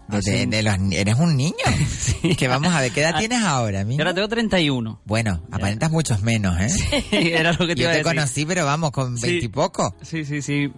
[0.09, 1.55] De- de- de los eres un niño.
[2.37, 4.01] Que vamos a ver, ¿qué edad Ah, tienes ahora, Yo Mingo?
[4.01, 4.99] ahora tengo 31.
[5.05, 6.69] Bueno, aparentas muchos menos, ¿eh?
[7.11, 8.03] Era lo que te Yo iba te decir.
[8.03, 9.27] conocí, pero vamos, con Sí.
[9.27, 9.95] veintipoco.
[10.01, 10.71] Sí, sí, sí.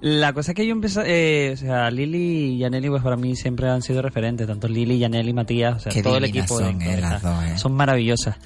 [0.00, 3.36] La cosa es que yo empecé, eh, o sea, Lili y Yaneli, pues para mí
[3.36, 6.64] siempre han sido referentes, tanto Lili, Yaneli, Matías, o sea, Qué todo el equipo de
[6.64, 7.56] son, eh, las dos, eh.
[7.58, 8.36] son maravillosas.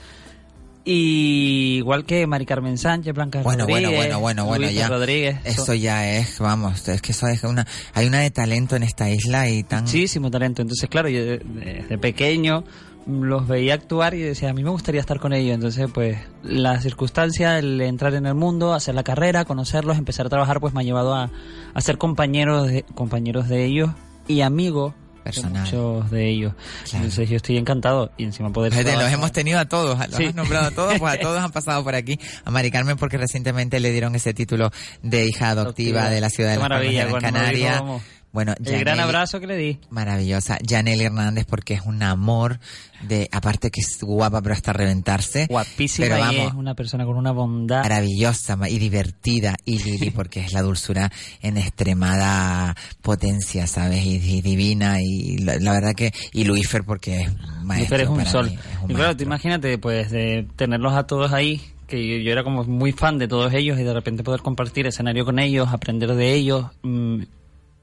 [0.89, 4.89] Y igual que Mari Carmen Sánchez, Blanca Bueno, Rodríguez, bueno, bueno, bueno, Luisa ya.
[4.89, 8.85] Rodríguez, Eso ya es, vamos, es que eso es una, hay una de talento en
[8.85, 9.83] esta isla y tan...
[9.83, 10.63] muchísimo talento.
[10.63, 12.63] Entonces, claro, yo de- desde pequeño
[13.05, 15.57] mm, los veía actuar y decía, a mí me gustaría estar con ellos.
[15.57, 20.29] Entonces, pues, la circunstancia, el entrar en el mundo, hacer la carrera, conocerlos, empezar a
[20.29, 21.33] trabajar, pues me ha llevado a,
[21.75, 23.91] a ser compañeros de, compañeros de ellos
[24.29, 24.95] y amigos
[25.27, 25.63] Personal.
[25.65, 26.53] muchos de ellos.
[26.85, 26.97] Claro.
[27.05, 28.73] Entonces, yo estoy encantado y encima poder...
[28.75, 30.25] Los trabajar- hemos tenido a todos, los Sí.
[30.27, 32.19] has nombrado a todos, pues a todos han pasado por aquí.
[32.45, 34.71] A Mari Carmen porque recientemente le dieron ese título
[35.03, 36.11] de hija adoptiva Adoptiva.
[36.11, 37.99] de la ciudad de Las de cuando
[38.37, 39.79] Bueno, El gran abrazo que le di.
[39.89, 40.59] Maravillosa.
[40.69, 42.61] Janely Hernández porque es un amor
[43.09, 45.47] de, aparte que es guapa pero hasta reventarse.
[45.49, 47.83] Guapísima Pero y es una persona con una bondad.
[47.83, 51.11] maravillosa ma- y divertida y Lili porque es la dulzura
[51.41, 54.05] en extremada potencia, ¿sabes?
[54.05, 57.31] Y, y divina y la, la verdad que y Luífer porque es
[57.65, 58.51] maestro es un sol.
[58.51, 62.17] mí, es un y claro, tú imagínate, pues, de tenerlos a todos ahí, que yo,
[62.19, 65.39] yo era como muy fan de todos ellos y de repente poder compartir escenario con
[65.39, 66.67] ellos, aprender de ellos.
[66.83, 67.23] mm,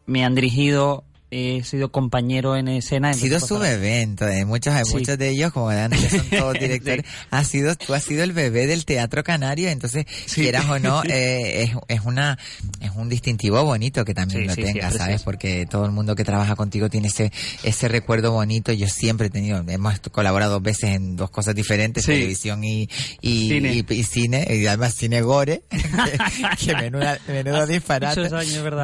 [0.05, 1.03] me han dirigido,
[1.33, 3.09] he sido compañero en escena.
[3.09, 4.93] Ha sido su pues, bebé, entonces muchos, Sí.
[4.93, 8.67] muchos de ellos, como antes son todos directores, ha sido, tú has sido el bebé
[8.67, 12.37] del teatro canario, entonces quieras o no, eh, es, es una,
[12.81, 15.21] es un distintivo bonito que también Sí, lo sí, sí, tengas, es ¿sabes?
[15.23, 17.31] Porque todo el mundo que trabaja contigo tiene ese,
[17.63, 18.71] ese recuerdo bonito.
[18.71, 22.11] Yo siempre he tenido, hemos colaborado dos veces en dos cosas diferentes, Sí.
[22.13, 22.89] televisión y,
[23.21, 23.73] y, Cine.
[23.73, 25.77] y, y cine, y además cine gore, que,
[26.65, 28.29] que menuda, menudo disparate.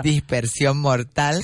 [0.04, 1.43] Dispersión mortal.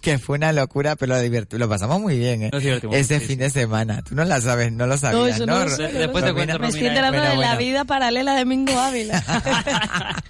[0.00, 2.50] que fue una locura, pero lo, divert- lo pasamos muy bien, ¿eh?
[2.52, 4.02] Nos divertimos, Ese sí, fin de semana.
[4.02, 5.58] Tú no la sabes, no lo sabías, eso ¿no?
[5.60, 8.44] no lo sé, De- después te cuento, Me enterando Bueno, de la vida paralela de
[8.44, 9.22] Mingo Ávila.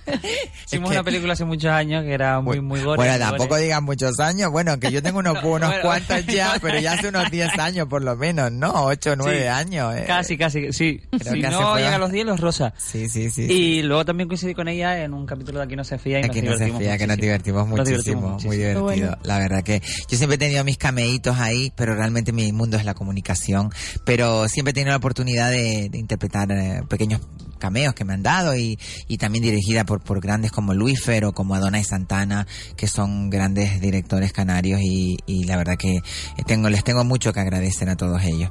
[0.66, 2.96] Hicimos que- una película hace muchos años que era muy, muy gore.
[2.96, 3.62] Bueno, muy tampoco gore.
[3.62, 4.50] digan muchos años.
[4.50, 5.82] Bueno, que yo tengo unos, unos Bueno.
[5.82, 8.72] cuantos ya, pero ya hace unos 10 años por lo menos, ¿no?
[8.84, 9.46] 8 o 9 Sí.
[9.46, 9.94] años.
[9.96, 10.04] eh.
[10.06, 11.00] Casi, casi, sí.
[11.10, 12.72] Creo si que no llega a los 10, los rosa.
[12.76, 13.46] Sí, sí, sí.
[13.46, 13.52] sí.
[13.52, 16.24] Y luego también coincidí con ella en un capítulo de Aquí no se fía y
[16.24, 17.22] Aquí nos no se divertimos fía, que nos muchísimo.
[17.22, 18.52] divertimos Nos muchísimo, divertimos muy muchísimo.
[18.54, 19.06] divertido.
[19.08, 19.18] bueno.
[19.24, 22.84] La verdad que yo siempre he tenido mis cameitos ahí, pero realmente mi mundo es
[22.84, 23.70] la comunicación.
[24.04, 27.20] Pero siempre he tenido la oportunidad de, interpretar eh, pequeños
[27.58, 31.32] cameos que me han dado y, y también dirigida por, por grandes como Luífer o
[31.32, 36.00] como Adonai Santana, que son grandes directores canarios y, y la verdad que
[36.46, 38.50] tengo, les tengo mucho que agradecer a todos ellos.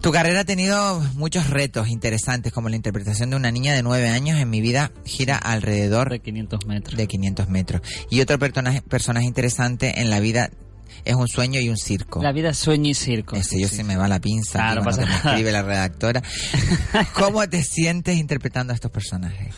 [0.00, 4.08] Tu carrera ha tenido muchos retos interesantes, como la interpretación de una niña de nueve
[4.08, 6.96] años en mi vida gira alrededor De 500 metros.
[6.96, 7.82] de 500 metros.
[8.08, 10.50] Y otro personaje, personaje interesante en la vida
[11.04, 12.22] es un sueño y un circo.
[12.22, 13.34] La vida es sueño y circo.
[13.34, 13.76] Ese yo Sí.
[13.76, 16.22] se me va la pinza, lo pasa que me escribe la redactora.
[17.14, 19.54] ¿Cómo te sientes interpretando a estos personajes?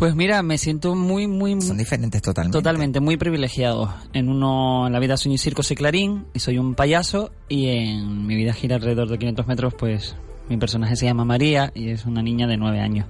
[0.00, 2.56] Pues mira, me siento muy, muy, Son diferentes totalmente.
[2.56, 3.92] totalmente muy privilegiado.
[4.14, 7.68] En uno, en la vida sueño y circo soy Clarín y soy un payaso y
[7.68, 10.16] en mi vida gira alrededor de 500 metros, pues
[10.48, 13.08] mi personaje se llama María y es una niña de 9 años.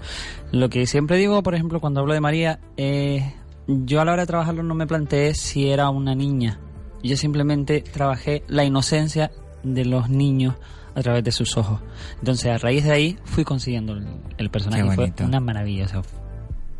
[0.50, 3.34] Lo que siempre digo, por ejemplo, cuando hablo de María, eh,
[3.68, 6.58] yo a la hora de trabajarlo no me planteé si era una niña.
[7.04, 9.30] Yo simplemente trabajé la inocencia
[9.62, 10.56] de los niños
[10.96, 11.80] a través de sus ojos.
[12.18, 14.82] Entonces, a raíz de ahí, fui consiguiendo el, el personaje.
[14.96, 15.84] Fue una maravilla.
[15.84, 16.02] o sea,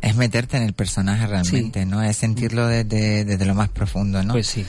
[0.01, 2.01] Es meterte en el personaje realmente, ¿no?
[2.01, 4.33] Es sentirlo desde, desde lo más profundo, ¿no?
[4.33, 4.65] Pues sí.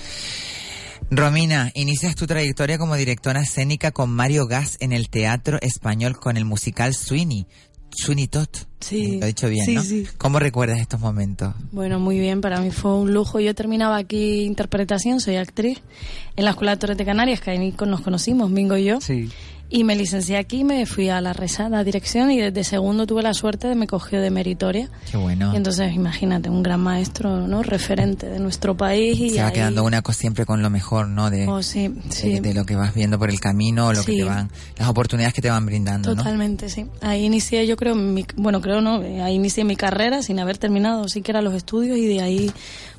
[1.10, 6.36] Romina, inicias tu trayectoria como directora escénica con Mario Gas en el Teatro Español con
[6.36, 7.46] el musical Sweeney.
[7.94, 8.48] Sweeney Todd.
[8.80, 9.18] Sí.
[9.18, 9.82] Lo he dicho bien, Sí, ¿no?
[9.82, 10.06] sí.
[10.16, 11.54] ¿Cómo recuerdas estos momentos?
[11.72, 13.38] Bueno, muy bien, para mí fue un lujo.
[13.40, 15.82] Yo terminaba aquí interpretación, soy actriz
[16.36, 19.00] en la Escuela de Torres de Canarias, que ahí nos conocimos, Mingo y yo.
[19.02, 19.30] Sí.
[19.74, 23.32] Y me licencié aquí, me fui a la rezada dirección y desde segundo tuve la
[23.32, 24.90] suerte de me cogió de meritoria.
[25.10, 25.54] Qué bueno.
[25.54, 27.62] Y entonces, imagínate, un gran maestro, ¿no?
[27.62, 29.18] Referente de nuestro país.
[29.18, 31.30] Y Se va ahí- quedando una cosa siempre con lo mejor, ¿no?
[31.30, 32.38] De, Oh, sí, sí.
[32.40, 34.16] de, lo que vas viendo por el camino, que Sí.
[34.18, 36.16] te van, las oportunidades que te van brindando, ¿no?
[36.16, 36.84] Totalmente, sí.
[37.00, 41.08] Ahí inicié, yo creo, mi, bueno, creo no, ahí inicié mi carrera sin haber terminado
[41.08, 42.52] siquiera los estudios y de ahí,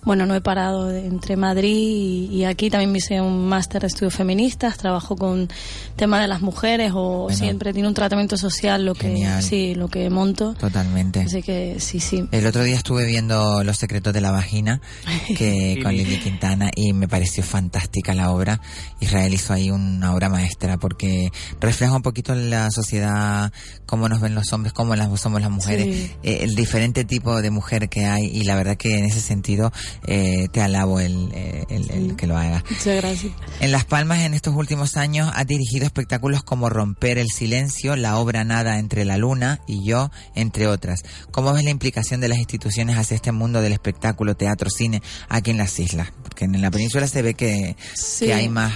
[0.06, 3.82] bueno, no he parado de- entre Madrid y, y aquí también me hice un máster
[3.82, 5.49] de estudios feministas, trabajo con
[5.95, 7.38] tema de las mujeres o Bueno.
[7.38, 10.54] siempre tiene un tratamiento social lo que, sí, lo que monto.
[10.56, 11.22] Totalmente.
[11.22, 12.26] Así que sí, sí.
[12.32, 14.82] El otro día estuve viendo Los secretos de la vagina
[15.38, 18.60] que con Lili Quintana y me pareció fantástica la obra.
[18.99, 23.51] Israel hizo ahí una obra maestra porque refleja un poquito la sociedad,
[23.86, 26.12] cómo nos ven los hombres, cómo las, somos las mujeres, Sí.
[26.24, 29.72] eh, el diferente tipo de mujer que hay y la verdad que en ese sentido
[30.08, 32.64] eh, te alabo el, eh, el- el que lo haga.
[32.70, 33.34] Muchas gracias.
[33.60, 38.18] En Las Palmas en estos últimos años ha dirigido espectáculos como Romper el Silencio, La
[38.18, 41.04] Obra Nada entre la Luna y Yo, entre otras.
[41.32, 45.52] ¿Cómo ves la implicación de las instituciones hacia este mundo del espectáculo, teatro, cine aquí
[45.52, 46.12] en las islas?
[46.24, 48.26] Porque en la península se ve que, Sí.
[48.26, 48.74] que hay más...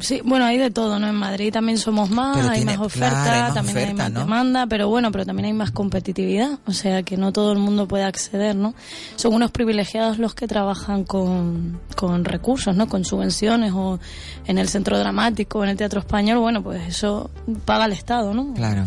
[0.00, 1.08] Sí, bueno, hay de todo, ¿no?
[1.08, 3.84] En Madrid también somos más, Pero hay tiene- más oferta, claro, hay más también hay
[3.84, 4.20] oferta, más ¿no?
[4.20, 7.86] demanda, pero bueno, pero también hay más competitividad, o sea que no todo el mundo
[7.88, 8.74] puede acceder, ¿no?
[9.16, 10.59] Son unos privilegiados los que trabajan
[11.06, 12.88] con, con recursos, ¿no?
[12.88, 13.98] Con subvenciones o
[14.46, 17.30] en el centro dramático o en el teatro español, bueno, pues eso
[17.64, 18.52] paga el Estado, ¿no?
[18.54, 18.84] Claro.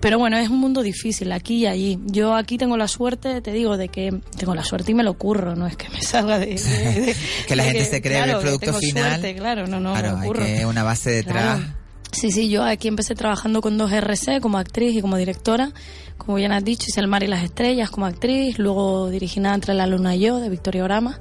[0.00, 1.98] Pero bueno, es un mundo difícil aquí y allí.
[2.06, 5.14] Yo aquí tengo la suerte, te digo, de que tengo la suerte y me lo
[5.14, 6.46] curro, no es que me salga de...
[6.46, 9.08] de- de- Que la de gente se cree claro, el que producto tengo final.
[9.10, 10.44] suerte, claro, no, no, claro, me hay ocurro.
[10.44, 11.58] que una base detrás.
[11.60, 11.81] Claro.
[12.12, 15.72] Sí, sí, yo aquí empecé trabajando con dos RC como actriz y como directora.
[16.18, 19.54] Como bien has dicho, hice El mar y las estrellas como actriz, luego dirigí Nada
[19.56, 21.20] entre la luna y yo de Victoria Orama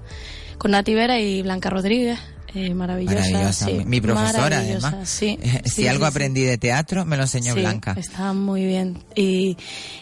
[0.58, 2.20] con Nati Vera y Blanca Rodríguez.
[2.54, 3.66] Eh, maravillosa, Maravillosa.
[3.66, 5.10] sí, mi, profesora, maravillosa, además.
[5.10, 7.96] Sí, si algo aprendí de teatro, me lo enseñó Blanca.
[7.98, 8.98] Está muy bien.
[9.16, 9.56] Y,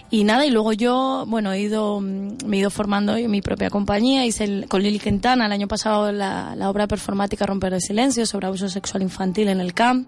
[0.10, 3.70] y nada, y luego yo, bueno, he ido, me he ido formando en mi propia
[3.70, 4.26] compañía.
[4.26, 8.26] Hice el- con Lili Quintana el año pasado la, la obra performática Romper el Silencio
[8.26, 10.08] sobre abuso sexual infantil en el CAM.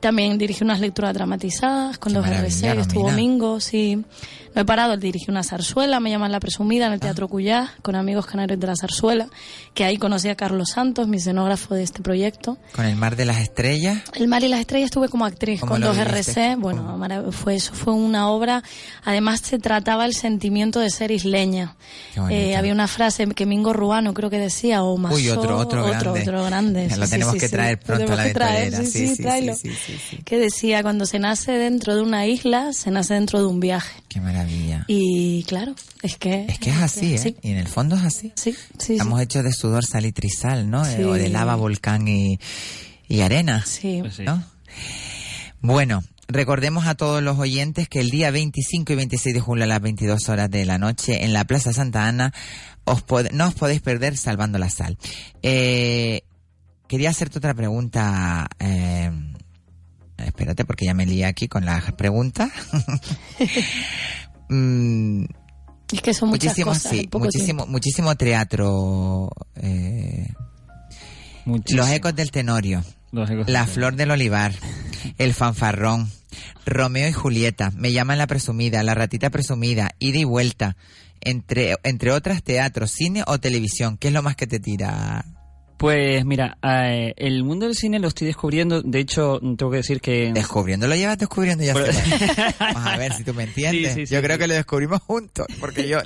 [0.00, 4.04] También dirigí unas lecturas dramatizadas con Qué dos maravilla, RC, estuvo domingo, sí.
[4.58, 7.28] No he parado, dirigí una zarzuela, me llaman La Presumida, en el Teatro Ah.
[7.28, 9.28] Cuyá, con amigos canarios de la zarzuela,
[9.72, 12.58] que ahí conocí a Carlos Santos, mi escenógrafo de este proyecto.
[12.74, 14.02] Con el mar de las estrellas.
[14.14, 15.96] El Mar y las Estrellas estuve como actriz ¿Cómo con dos?
[15.96, 16.56] RC.
[16.56, 18.64] Bueno, marav- fue eso fue una obra.
[19.04, 21.76] Además se trataba el sentimiento de ser isleña.
[22.28, 25.84] Eh, había una frase que Mingo Ruano creo que decía o más Uy, otro, otro
[25.86, 26.22] grande.
[26.22, 26.88] otro grande.
[26.96, 27.52] Lo sí, tenemos sí, que sí.
[27.52, 28.24] traer Lo pronto a la.
[28.24, 29.54] Sí, sí, tráelo.
[29.54, 30.16] sí, sí, sí.
[30.24, 34.02] Que decía cuando se nace dentro de una isla se nace dentro de un viaje.
[34.08, 34.47] Qué maravilla.
[34.86, 37.18] Y claro, es que Es que es así, ¿eh?
[37.18, 37.36] Sí.
[37.42, 38.32] Y en el fondo es así.
[38.36, 40.84] Sí, sí, Estamos hechos de sudor salitrizal, ¿no?
[40.84, 41.02] Sí.
[41.02, 42.38] O de lava, volcán y,
[43.08, 43.64] y arena.
[43.66, 43.98] Sí.
[44.00, 44.24] Pues sí.
[44.24, 44.42] ¿no?
[45.60, 49.66] Bueno, recordemos a todos los oyentes que el día 25 y 26 de julio a
[49.66, 52.32] las 22 horas de la noche en la Plaza Santa Ana
[52.84, 54.96] os pod- no os podéis perder Salvando la Sal.
[55.42, 56.22] Eh,
[56.86, 58.48] quería hacerte otra pregunta.
[58.60, 59.10] eh,
[60.18, 62.50] espérate porque ya me lié aquí con las preguntas.
[64.48, 65.24] Mm,
[65.92, 66.90] Es que son muchas muchísimo, cosas.
[66.92, 69.30] sí, muchísimo, muchísimo teatro.
[69.56, 70.28] eh,
[71.44, 71.82] Muchísimo.
[71.82, 72.84] los ecos del Tenorio.
[73.10, 74.52] Los ecos La del flor del olivar,
[75.16, 76.10] el fanfarrón,
[76.66, 80.76] Romeo y Julieta, me llaman la presumida, la ratita presumida, ida y vuelta,
[81.22, 83.96] entre, entre otras teatros, cine o televisión.
[83.96, 85.24] ¿Qué es lo más que te tira?
[85.78, 88.82] Pues mira, eh, el mundo del cine lo estoy descubriendo.
[88.82, 90.32] De hecho, tengo que decir que.
[90.32, 91.72] Descubriendo, lo llevas descubriendo ya.
[91.72, 91.92] Pero-.
[92.58, 93.94] Vamos a ver si tú me entiendes.
[93.94, 96.00] Sí, sí, sí, yo creo que lo descubrimos juntos, porque yo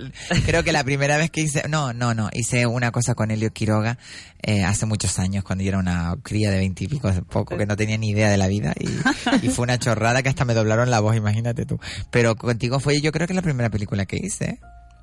[0.45, 3.51] creo que la primera vez que hice, no, no, no, hice una cosa con Helio
[3.51, 3.97] Quiroga
[4.43, 7.97] eh, hace muchos años, cuando yo era una cría de veintipico, poco, que no tenía
[7.97, 11.01] ni idea de la vida, y, y fue una chorrada que hasta me doblaron la
[11.01, 11.81] voz, imagínate tú.
[12.11, 14.61] Pero contigo fue, yo creo que la primera película que hice.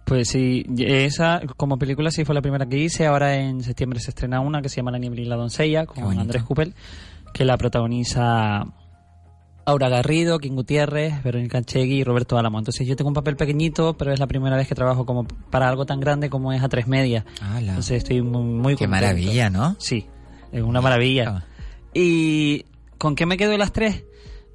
[0.10, 3.06] Pues sí, esa como película sí fue la primera que hice.
[3.06, 6.18] Ahora en septiembre se estrena una que se llama La niebla y la doncella con.
[6.18, 6.74] Andrés Cupel,
[7.32, 8.66] que la protagoniza
[9.66, 12.58] Aura Garrido, King Gutiérrez, Verónica Chegui y Roberto Álamo.
[12.58, 15.70] Entonces yo tengo un papel pequeñito, pero es la primera vez que trabajo como para
[15.70, 17.24] algo tan grande como es a tres media.
[17.40, 17.70] Ala.
[17.70, 19.06] Entonces estoy muy, muy Qué contento.
[19.06, 19.76] maravilla, ¿no?
[19.78, 20.08] Sí,
[20.52, 21.46] es una maravilla.
[21.94, 22.66] ¿Y
[22.98, 24.06] con qué me quedo de las tres?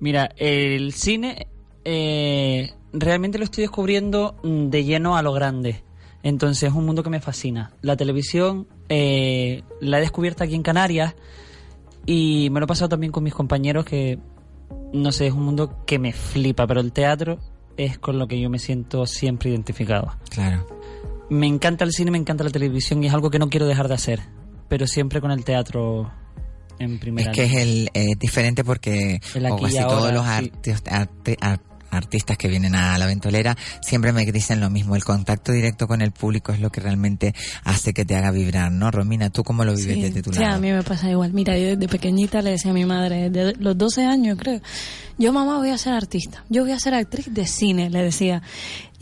[0.00, 1.46] Mira, el cine
[1.84, 5.82] eh, realmente lo estoy descubriendo mm, de lleno a lo grande.
[6.22, 7.72] Entonces es un mundo que me fascina.
[7.82, 11.14] La televisión eh, la he descubierto aquí en Canarias
[12.07, 14.18] y me lo he pasado también con mis compañeros que,
[14.92, 17.38] no sé, es un mundo que me flipa, pero el teatro
[17.76, 20.16] es con lo que yo me siento siempre identificado.
[20.30, 20.66] Claro.
[21.28, 23.88] Me encanta el cine, me encanta la televisión y es algo que no quiero dejar
[23.88, 24.20] de hacer,
[24.68, 26.11] pero siempre con el teatro
[26.78, 30.12] en primera Es que es el eh, diferente porque El aquí o casi ahora, todos
[30.12, 30.53] los sí.
[31.95, 34.97] Artistas que vienen a la ventolera siempre me dicen lo mismo.
[34.97, 37.34] El contacto directo con el público es lo que realmente
[37.64, 38.90] hace que te haga vibrar, ¿no?
[38.90, 40.57] Romina, ¿tú cómo lo vives Sí, desde tu sí, lado?
[40.57, 41.32] a mí me pasa igual.
[41.32, 44.61] Mira, yo desde pequeñita le decía a mi madre, de los 12 años creo,
[45.18, 48.42] yo mamá voy a ser artista, yo voy a ser actriz de cine, le decía.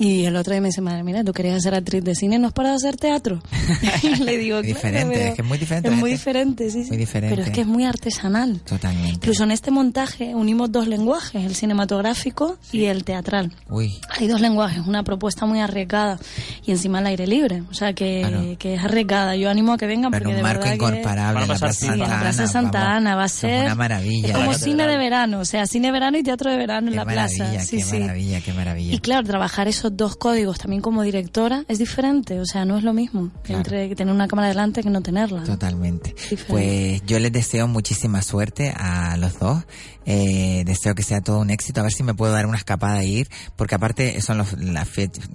[0.05, 2.49] Y el otro día me dice, madre, mira, tú querías ser actriz de cine, no
[2.49, 3.41] es para hacer teatro.
[4.03, 6.11] y le digo, Es "Claro, diferente, pero es que es muy diferente, Es la muy
[6.11, 6.89] diferente, sí, sí.
[6.89, 7.37] muy diferente.
[7.37, 8.59] Pero es que es muy artesanal.
[8.67, 9.11] Totalmente.
[9.13, 13.53] Incluso en este montaje unimos dos lenguajes, el cinematográfico y el teatral.
[13.71, 16.19] Uy, Hay dos lenguajes, una propuesta muy arriesgada
[16.67, 18.59] y encima al aire libre, o sea que, Claro.
[18.59, 19.37] que es arriesgada.
[19.37, 21.73] Yo animo a que vengan pero porque un de marco verdad que- en la Plaza
[21.73, 22.21] sí, Sí, Santa en la Ana.
[22.23, 24.29] Plaza Santa vamos, Ana va a eso ser una maravilla.
[24.29, 26.89] es como Qué cine de verano, o sea, cine de verano y teatro de verano
[26.89, 27.61] en Qué la maravilla, plaza.
[27.67, 27.99] Sí, qué sí.
[28.01, 28.95] maravilla, qué maravilla.
[28.95, 32.85] Y claro, trabajar esos dos códigos también como directora es diferente, o sea, no es
[32.85, 33.59] lo mismo Claro.
[33.59, 35.45] entre tener una cámara delante que no tenerla.
[35.45, 36.15] Totalmente.
[36.49, 39.65] Pues yo les deseo muchísima suerte a los dos.
[40.05, 41.79] Eh, deseo que sea todo un éxito.
[41.79, 44.49] A ver si me puedo dar una escapada e ir, porque aparte son los
[44.89, 45.29] fechas.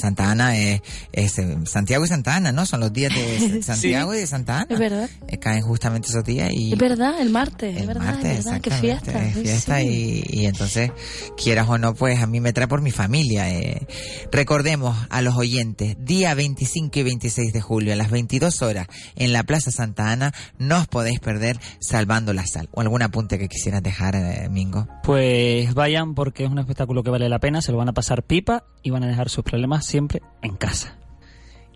[0.00, 0.80] Santa Ana es,
[1.12, 2.64] es, eh, Santiago y Santa Ana, ¿no?
[2.64, 4.66] Son los días de Santiago y de Santa Ana.
[4.70, 5.10] Es verdad.
[5.26, 8.60] Eh, caen justamente esos días y Es verdad, el martes, es verdad, martes, es verdad,
[8.60, 9.24] qué fiesta.
[9.26, 10.22] es fiesta sí.
[10.30, 10.92] y, y entonces,
[11.36, 13.50] quieras o no, pues a mí me trae por mi familia.
[13.50, 13.86] eh.
[14.30, 18.86] Recordemos a los oyentes, día 25 y 26 de julio a las 22 horas
[19.16, 22.68] en la Plaza Santa Ana, no os podéis perder Salvando la Sal.
[22.72, 24.88] ¿O algún apunte que quisieras dejar, eh, Mingo?
[25.02, 28.22] Pues vayan porque es un espectáculo que vale la pena, se lo van a pasar
[28.22, 31.01] pipa y van a dejar sus problemas siempre en casa.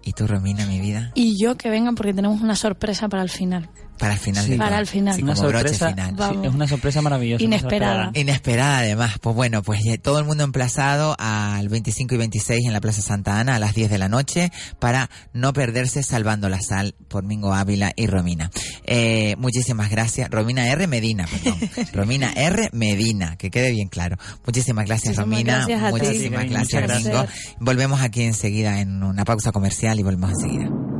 [0.06, 1.10] ¿Y tú, Romina, mi vida?
[1.14, 3.68] Y yo que vengan porque tenemos una sorpresa para el final.
[3.98, 4.50] Para el final Sí.
[4.50, 5.14] de Para el final.
[5.16, 6.10] Sí, Una sorpresa, final.
[6.10, 6.46] sí, Vamos.
[6.46, 7.42] es una sorpresa maravillosa.
[7.42, 8.10] Inesperada.
[8.12, 9.14] Inesperada además.
[9.22, 13.40] Pues bueno, pues todo el mundo emplazado al 25 y 26 en la Plaza Santa
[13.40, 17.54] Ana a las 10 de la noche para no perderse Salvando la Sal por Mingo
[17.54, 18.50] Ávila y Romina.
[18.84, 20.28] Eh, muchísimas gracias.
[20.30, 20.86] Romina R.
[20.88, 21.58] Medina, perdón.
[21.94, 22.68] Romina R.
[22.74, 24.18] Medina, que quede bien claro.
[24.44, 25.56] Muchísimas gracias, Muchísimas Romina.
[25.66, 27.04] gracias a muchísimas gracias.
[27.04, 27.26] Mingo.
[27.60, 30.95] Volvemos aquí enseguida en una pausa comercial y volvemos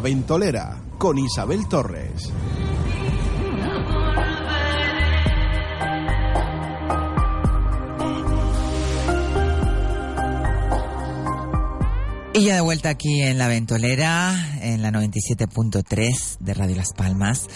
[0.00, 2.32] Ventolera con Isabel Torres.
[12.38, 17.48] Y ya de vuelta aquí en La Ventolera, en la 97.3 de Radio Las Palmas.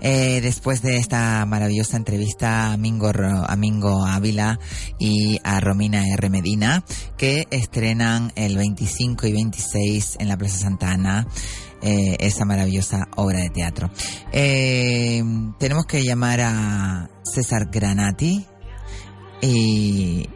[0.00, 4.60] Eh, después de esta maravillosa entrevista a Mingo, a Mingo Ávila
[5.00, 6.30] y a Romina R.
[6.30, 6.84] Medina,
[7.16, 11.26] que estrenan el 25 y 26 en la Plaza Santana.
[11.82, 13.90] Eh, esa maravillosa obra de teatro.
[14.32, 15.22] Eh,
[15.58, 18.46] tenemos que llamar a César Granati
[19.40, 20.28] y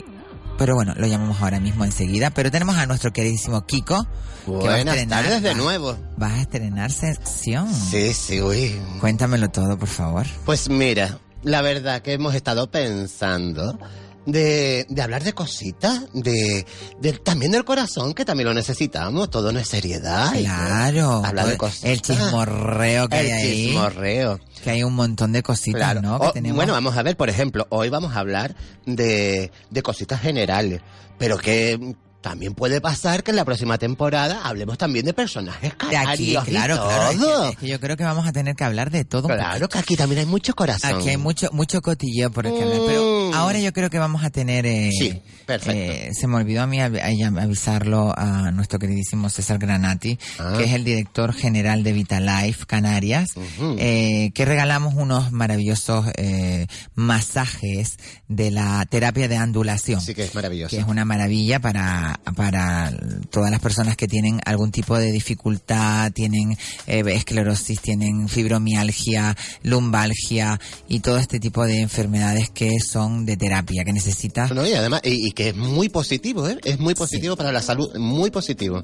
[0.58, 2.30] pero bueno, lo llamamos ahora mismo enseguida.
[2.30, 4.06] Pero tenemos a nuestro queridísimo Kiko.
[4.44, 5.96] que va a Buenas estrenar- tardes de nuevo.
[6.16, 7.72] Vas a estrenar sección.
[7.72, 8.80] Sí, sí, uy.
[9.00, 10.26] Cuéntamelo todo, por favor.
[10.44, 13.78] Pues mira, la verdad que hemos estado pensando
[14.26, 16.64] de, de hablar de cositas, de,
[17.00, 20.32] de- también del corazón, que también lo necesitamos, todo no es seriedad.
[20.34, 21.24] y Claro.
[21.24, 21.90] Hablar de cositas.
[21.90, 23.66] El chismorreo que El hay ahí.
[23.66, 24.40] chismorreo.
[24.62, 26.02] Que hay un montón de cositas, Claro.
[26.02, 26.20] ¿no?
[26.20, 26.56] Que O- tenemos.
[26.56, 28.54] bueno, vamos a ver, por ejemplo, hoy vamos a hablar
[28.86, 30.80] de, de cositas generales,
[31.18, 35.96] pero que también puede pasar que en la próxima temporada hablemos también de personajes de
[35.96, 37.10] aquí, y claro, claro.
[37.10, 37.42] Es todo.
[37.42, 39.28] que, es que yo creo que vamos a tener que hablar de todo.
[39.28, 40.94] Claro que aquí también hay mucho corazón.
[40.96, 43.34] Aquí hay mucho mucho cotilleo por el que hablar, pero Mm.
[43.34, 44.64] ahora yo creo que vamos a tener...
[44.66, 45.72] eh, Sí, perfecto.
[45.78, 46.96] eh, se me olvidó a mí av-
[47.38, 50.54] avisarlo a nuestro queridísimo César Granati, Ah.
[50.56, 53.30] que es el director general de Vitalife Canarias,
[53.78, 57.98] eh, que regalamos unos maravillosos eh, masajes
[58.28, 60.74] de la terapia de andulación Sí que es maravilloso.
[60.74, 62.92] que es una maravilla para, para
[63.30, 66.56] todas las personas que tienen algún tipo de dificultad, tienen
[66.86, 73.84] eh, esclerosis, tienen fibromialgia, lumbalgia y todo este tipo de enfermedades que son de terapia,
[73.84, 74.48] que necesita.
[74.48, 76.58] No, y además, y, y que es muy positivo, ¿eh?
[76.64, 78.82] Es muy positivo para la salud, muy positivo.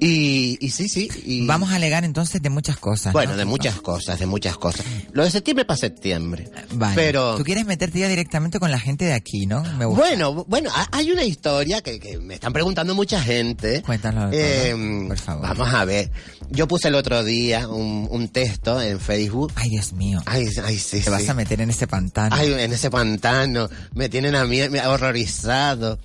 [0.00, 1.08] Y, y sí, sí.
[1.24, 3.12] y- Vamos a alegar entonces de muchas cosas.
[3.12, 3.38] Bueno, ¿no?
[3.38, 4.84] de muchas cosas, de muchas cosas.
[5.12, 6.50] Lo de septiembre para septiembre.
[6.72, 6.94] Vale.
[6.94, 7.36] Pero...
[7.36, 9.62] Tú quieres meterte ya directamente con la gente de aquí, ¿no?
[9.78, 10.02] Me gusta.
[10.02, 13.82] Bueno, bueno, ha- hay una historia que, que me están preguntando mucha gente.
[13.82, 14.74] Cuéntanos, Eh,
[15.08, 15.48] por favor.
[15.48, 16.10] Vamos a ver.
[16.50, 19.52] Yo puse el otro día un, un texto en Facebook.
[19.56, 20.22] Ay, Dios mío.
[20.26, 22.36] Ay, ay, sí, Te vas a meter en ese pantano.
[22.36, 23.68] Ay, en ese pantano.
[23.94, 25.98] Me tienen a mí me- horrorizado.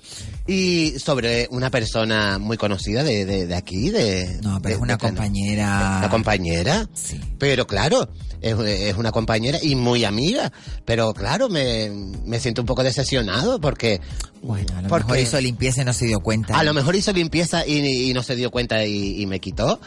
[0.46, 4.38] Y sobre una persona muy conocida de, de, de aquí, de...
[4.42, 5.96] no, pero de- es una compañera.
[5.98, 6.88] ¿Una compañera?
[6.94, 7.20] Sí.
[7.38, 8.08] Pero claro,
[8.40, 10.52] es, es una compañera y muy amiga.
[10.84, 11.90] Pero claro, me,
[12.24, 14.00] me siento un poco decepcionado porque...
[14.42, 16.58] Bueno, a lo porque mejor hizo limpieza y no se dio cuenta.
[16.58, 19.80] a lo mejor hizo limpieza y, y no se dio cuenta y, y me quitó.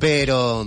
[0.00, 0.66] Pero...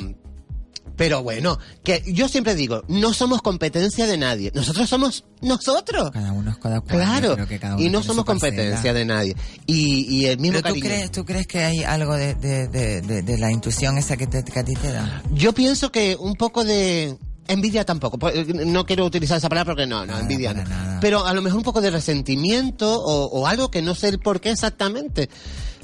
[0.96, 4.52] Pero bueno, que yo siempre digo, no somos competencia de nadie.
[4.54, 6.12] Nosotros somos nosotros.
[6.12, 6.98] Cada uno es cada cual.
[6.98, 7.48] Claro.
[7.48, 8.52] que cada uno Y no somos parcela.
[8.56, 9.36] competencia de nadie.
[9.66, 12.68] Y, y el mismo Pero tú crees, tú crees que hay algo de, de,
[13.02, 15.24] de, la intuición esa que, te, que a ti te da.
[15.34, 17.18] Yo pienso que un poco de
[17.48, 18.20] envidia tampoco.
[18.66, 20.64] No quiero utilizar esa palabra porque no, no, envidia no.
[21.02, 24.20] Pero a lo mejor un poco de resentimiento o, o algo que no sé el
[24.20, 25.28] por qué exactamente.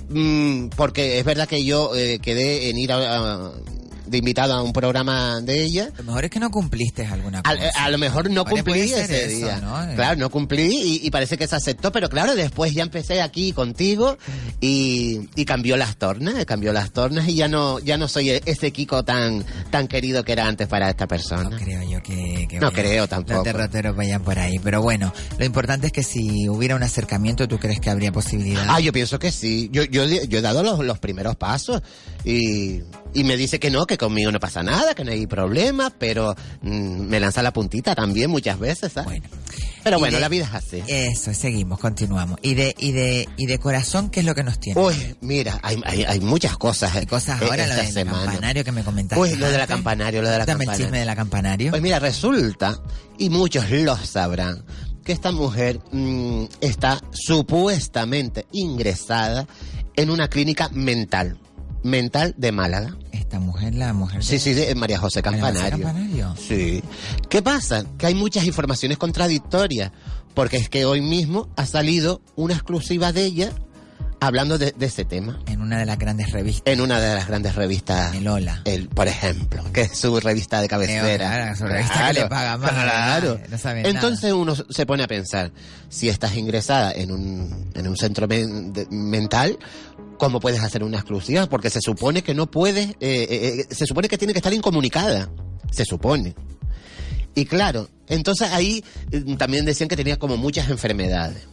[0.09, 3.51] Mm, porque es verdad que yo eh, quedé en ir a, a-
[4.09, 5.89] de invitado a un programa de ella.
[5.93, 7.69] A lo mejor es que no cumpliste alguna cosa.
[7.75, 9.59] a lo mejor no cumplí ese eso, día.
[9.61, 9.83] ¿no?
[9.83, 9.95] Eh.
[9.95, 13.53] Claro, no cumplí y, y parece que se aceptó, pero claro, después ya empecé aquí
[13.53, 14.17] contigo
[14.61, 18.71] y, y cambió las tornas, cambió las tornas y ya no ya no soy ese
[18.71, 21.49] Kiko tan tan querido que era antes para esta persona.
[21.49, 22.47] No creo yo que...
[22.49, 23.43] que No creo Los tampoco.
[23.43, 24.59] derroteros vayan por ahí.
[24.59, 28.65] Pero bueno, lo importante es que si hubiera un acercamiento, ¿tú crees que habría posibilidad?
[28.67, 29.69] Ah, yo pienso que sí.
[29.71, 31.81] Yo, yo, yo he dado los, los primeros pasos
[32.23, 32.81] y,
[33.13, 36.35] y me dice que no, que conmigo no pasa nada, que no hay problema, pero
[36.61, 36.69] mm,
[37.07, 39.21] me lanza la puntita también muchas veces, ¿sabes?
[39.83, 40.83] pero Y bueno, de- la vida es así.
[40.87, 42.37] Eso, seguimos, continuamos.
[42.41, 44.79] Y de, y de, y de corazón, ¿qué es lo que nos tiene?
[44.79, 46.95] Uy, mira, hay, hay, hay muchas cosas.
[46.95, 49.21] Hay cosas ahora, lo del campanario que me comentaste.
[49.21, 50.85] Uy, lo de la campanario, lo de la Dame el campanario.
[50.85, 51.69] chisme de la campanario.
[51.71, 52.77] Pues mira, resulta,
[53.17, 54.63] y muchos lo sabrán,
[55.03, 59.47] que esta mujer mm, está supuestamente ingresada
[59.95, 61.37] en una clínica mental,
[61.83, 62.95] mental de Málaga.
[63.11, 64.23] Esta mujer, la mujer.
[64.23, 65.85] Sí, sí, de María José María José Campanario.
[65.85, 66.35] Campanario.
[66.37, 66.83] Sí.
[67.29, 67.83] ¿Qué pasa?
[67.97, 69.91] Que hay muchas informaciones contradictorias,
[70.33, 73.51] porque es que hoy mismo ha salido una exclusiva de ella
[74.21, 75.39] hablando de, de ese tema.
[75.47, 76.63] En una de las grandes revistas.
[76.73, 78.13] En una de las grandes revistas.
[78.13, 78.61] El Hola.
[78.65, 81.55] El, por ejemplo, que es su revista de cabecera.
[81.55, 83.39] su revista que le paga más, Claro.
[83.49, 85.51] no saben Entonces uno se pone a pensar,
[85.87, 89.57] si estás ingresada en un, en un centro men- de- mental,
[90.19, 91.47] ¿cómo puedes hacer una exclusiva?
[91.47, 94.53] Porque se supone que no puedes, eh, eh, eh, se supone que tiene que estar
[94.53, 95.31] incomunicada.
[95.71, 96.35] Se supone.
[97.33, 101.47] Y claro, entonces ahí eh, también decían que tenía como muchas enfermedades.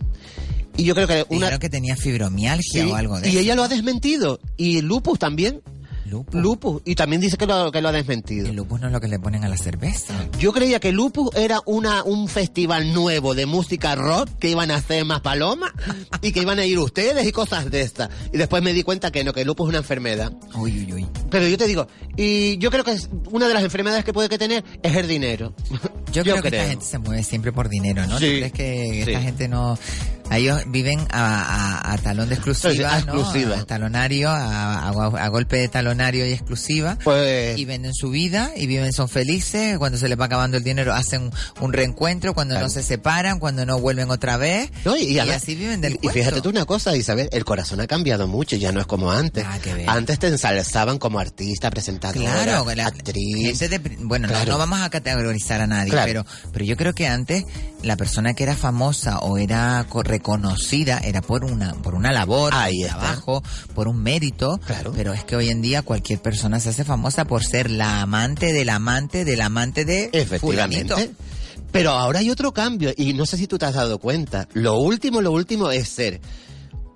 [0.77, 1.39] Y yo creo que una...
[1.47, 3.41] Dijeron que tenía fibromialgia Sí, o algo de y eso.
[3.41, 4.41] ella lo ha desmentido.
[4.59, 5.62] Y lupus también.
[6.07, 6.83] Lupus.
[6.85, 8.49] Y también dice que lo, que lo ha desmentido.
[8.49, 10.15] El lupus no es lo que le ponen a la cerveza.
[10.39, 14.77] Yo creía que Lupus era una, un festival nuevo de música rock que iban a
[14.77, 15.73] hacer más palomas
[16.23, 18.09] y que iban a ir ustedes y cosas de estas.
[18.33, 20.33] Y después me di cuenta que no, que el lupus es una enfermedad.
[20.55, 21.07] Uy, uy, uy.
[21.31, 21.87] Pero yo te digo,
[22.17, 25.09] y yo creo que es una de las enfermedades que puede que tener es el
[25.09, 25.55] dinero.
[26.13, 28.15] Yo, creo, que esta gente se mueve siempre por dinero, ¿no?
[28.19, 29.11] ¿Tú Sí, crees que sí.
[29.11, 29.79] esta gente no...
[30.31, 33.14] Ellos viven a, a- a talón de exclusiva, Sí, a ¿no?
[33.14, 33.59] exclusiva.
[33.59, 36.99] A talonario, a, golpe de talonario y exclusiva.
[37.05, 37.57] Pues...
[37.59, 39.79] Y venden su vida y viven, son felices.
[39.79, 42.35] Cuando se les va acabando el dinero hacen un reencuentro.
[42.35, 42.66] Cuando Claro.
[42.66, 44.70] no se separan, cuando no vuelven otra vez.
[44.85, 46.18] No, y, y así viven del y cuento.
[46.18, 49.45] fíjate tú una cosa, Isabel, el corazón ha cambiado mucho, ya no es como antes.
[49.64, 49.89] Ver.
[49.89, 53.59] Antes te ensalzaban como artista, presentadora, Claro, la- actriz.
[53.59, 54.53] de- bueno, no- Claro.
[54.53, 57.45] no, vamos a categorizar a nadie, pero, pero yo creo que antes
[57.87, 62.53] la persona que era famosa o era co- reconocida era por una, por una labor,
[62.55, 63.43] Ahí por un trabajo,
[63.74, 64.61] por un mérito,
[64.95, 68.53] pero es que hoy en día cualquier persona se hace famosa por ser la amante
[68.53, 70.93] del amante del amante de Efectivamente.
[70.95, 71.14] fulanito.
[71.72, 74.49] Pero ahora hay otro cambio, y no sé si tú te has dado cuenta.
[74.55, 76.20] Lo último, lo último es ser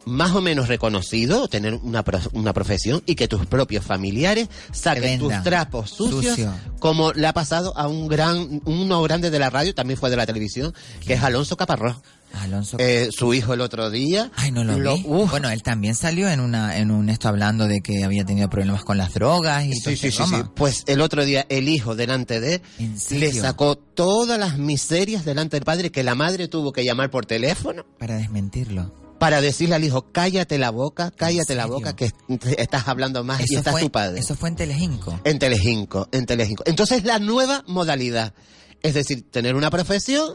[0.06, 5.18] más o menos reconocido, tener una, pro- una profesión y que tus propios familiares saquen
[5.20, 6.52] tus trapos sucios, Sucio.
[6.78, 10.16] como le ha pasado a un gran, uno grande de la radio, también fue de
[10.16, 10.72] la televisión,
[11.06, 11.96] que es Alonso Caparrós.
[12.32, 14.30] Alonso Eh, su hijo el otro día.
[14.36, 15.02] Ay, no lo, vi.
[15.02, 18.84] Bueno, él también salió en una en un esto hablando de que había tenido problemas
[18.84, 20.30] con las drogas y todo Sí, sí, este sí, sí.
[20.36, 20.52] broma.
[20.54, 25.56] Pues el otro día el hijo delante de ¿En le sacó todas las miserias delante
[25.56, 28.94] del padre que la madre tuvo que llamar por teléfono Para desmentirlo.
[29.20, 32.16] Para decirle al hijo, cállate la boca, cállate la boca, que est-
[32.58, 34.18] estás hablando más y Eso está fue, tu padre.
[34.18, 35.20] eso fue en Telecinco.
[35.22, 36.64] En Telecinco, en Telecinco.
[36.66, 38.34] Entonces la nueva modalidad.
[38.82, 40.26] Es decir, tener una profesión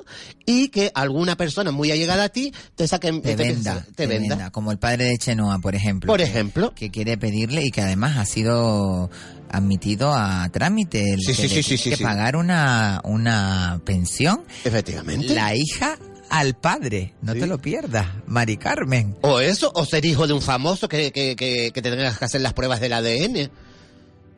[0.46, 4.06] y que alguna persona muy allegada a ti te saque te te venda, te te
[4.06, 4.36] venda.
[4.36, 6.06] venda, como el padre de Chenoa, por ejemplo.
[6.14, 6.72] Por ejemplo.
[6.76, 9.10] Que quiere pedirle y que además ha sido
[9.50, 14.44] admitido a trámite el Sí, que sí, sí, que pagar una, una pensión.
[14.64, 15.34] Efectivamente.
[15.34, 15.98] La hija
[16.40, 17.14] al padre.
[17.22, 19.16] No te lo pierdas, Mari Carmen.
[19.22, 22.42] O eso, o ser hijo de un famoso que, que, que, que tengas que hacer
[22.42, 23.50] las pruebas del ADN.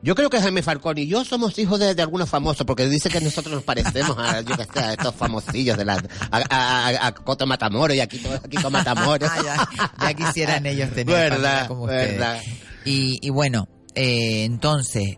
[0.04, 3.10] Yo creo que Jaime Falcón y yo somos hijos de, de algunos famosos, porque dice
[3.10, 5.96] que nosotros nos parecemos a, yo que sé, a estos famosillos de la,
[6.30, 9.30] a, a, a- Coto Matamoros y a Kiko, a Kiko Matamoros.
[9.44, 9.68] ya,
[10.00, 12.40] ya quisieran ellos tener Verdad, como verdad.
[12.86, 15.18] Y, y bueno, eh, entonces,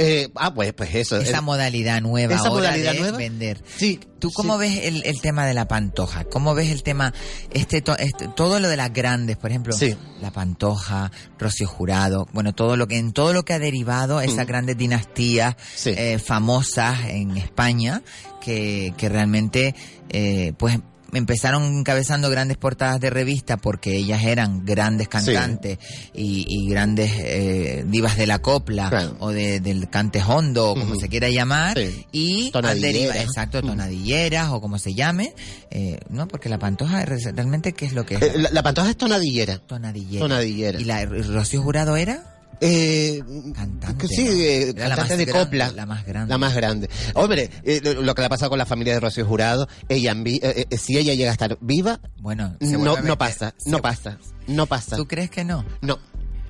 [0.00, 1.16] Eh, ah, pues, pues eso.
[1.16, 3.18] esa el- modalidad nueva esa ahora modalidad de nueva.
[3.18, 3.60] vender.
[3.76, 3.98] Sí.
[4.20, 6.22] ¿Tú cómo ves el, el tema de la pantoja?
[6.24, 7.12] ¿Cómo ves el tema,
[7.52, 9.72] este, to- este- todo lo de las grandes, por ejemplo?
[9.76, 9.96] Sí.
[10.20, 14.44] La pantoja, Rocío Jurado, bueno, todo lo que, en todo lo que ha derivado esas
[14.44, 14.48] Mm.
[14.48, 15.90] grandes dinastías Sí.
[15.96, 18.02] eh, famosas en España,
[18.40, 19.74] que, que realmente,
[20.10, 20.78] eh, pues,
[21.12, 25.78] empezaron encabezando grandes portadas de revista porque ellas eran grandes cantantes
[26.14, 29.16] y, y grandes eh, divas de la copla Claro.
[29.20, 32.06] o de, del cante hondo o como se quiera llamar Sí.
[32.12, 32.92] y Tonadilleras.
[32.94, 35.34] derivado, exacto, tonadilleras o como se llame,
[35.70, 36.28] eh, ¿no?
[36.28, 38.22] Porque la pantoja re- realmente ¿qué es lo que es?
[38.22, 39.58] eh, la, la pantoja es tonadillera.
[39.58, 40.20] Tonadillera.
[40.24, 40.80] Tonadillera.
[40.80, 42.37] ¿Y la Rocío Jurado era?
[42.60, 43.22] Eh,
[43.54, 44.30] Cantante, sí, ¿no?
[44.32, 45.72] eh, cantante de grande, copla.
[45.72, 46.28] la más grande.
[46.28, 46.90] La más grande.
[47.14, 50.14] Hombre, eh, lo, lo que le ha pasado con la familia de Rocío Jurado, ella
[50.24, 54.66] eh, eh, si ella llega a estar viva, Bueno, no, no pasa, no pasa, no
[54.66, 54.96] pasa.
[54.96, 55.64] ¿Tú crees que no?
[55.82, 55.98] No,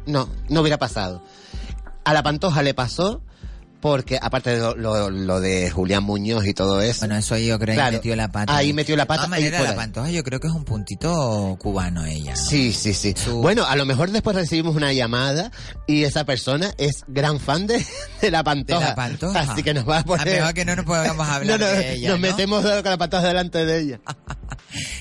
[0.06, 1.22] no, no hubiera pasado.
[2.04, 3.22] A la Pantoja le pasó
[3.80, 7.00] porque, aparte de lo, lo- lo de Julián Muñoz y todo eso.
[7.00, 8.56] Bueno, eso yo creo que metió la pata.
[8.56, 12.32] ahí metió la pata De la pantoja yo creo que es un puntito cubano ella.
[12.34, 12.36] ¿no?
[12.36, 13.14] Sí, sí, sí.
[13.16, 15.50] Su- Bueno, a lo mejor después recibimos una llamada
[15.86, 17.84] y esa persona es gran fan de,
[18.20, 18.80] de la Pantoja.
[18.80, 19.40] De la Pantoja.
[19.40, 20.26] Así que nos va a A poner...
[20.40, 22.26] mejor que no nos podamos hablar No, no, de ella, nos ¿no?
[22.26, 24.00] metemos con la Pantoja delante de ella.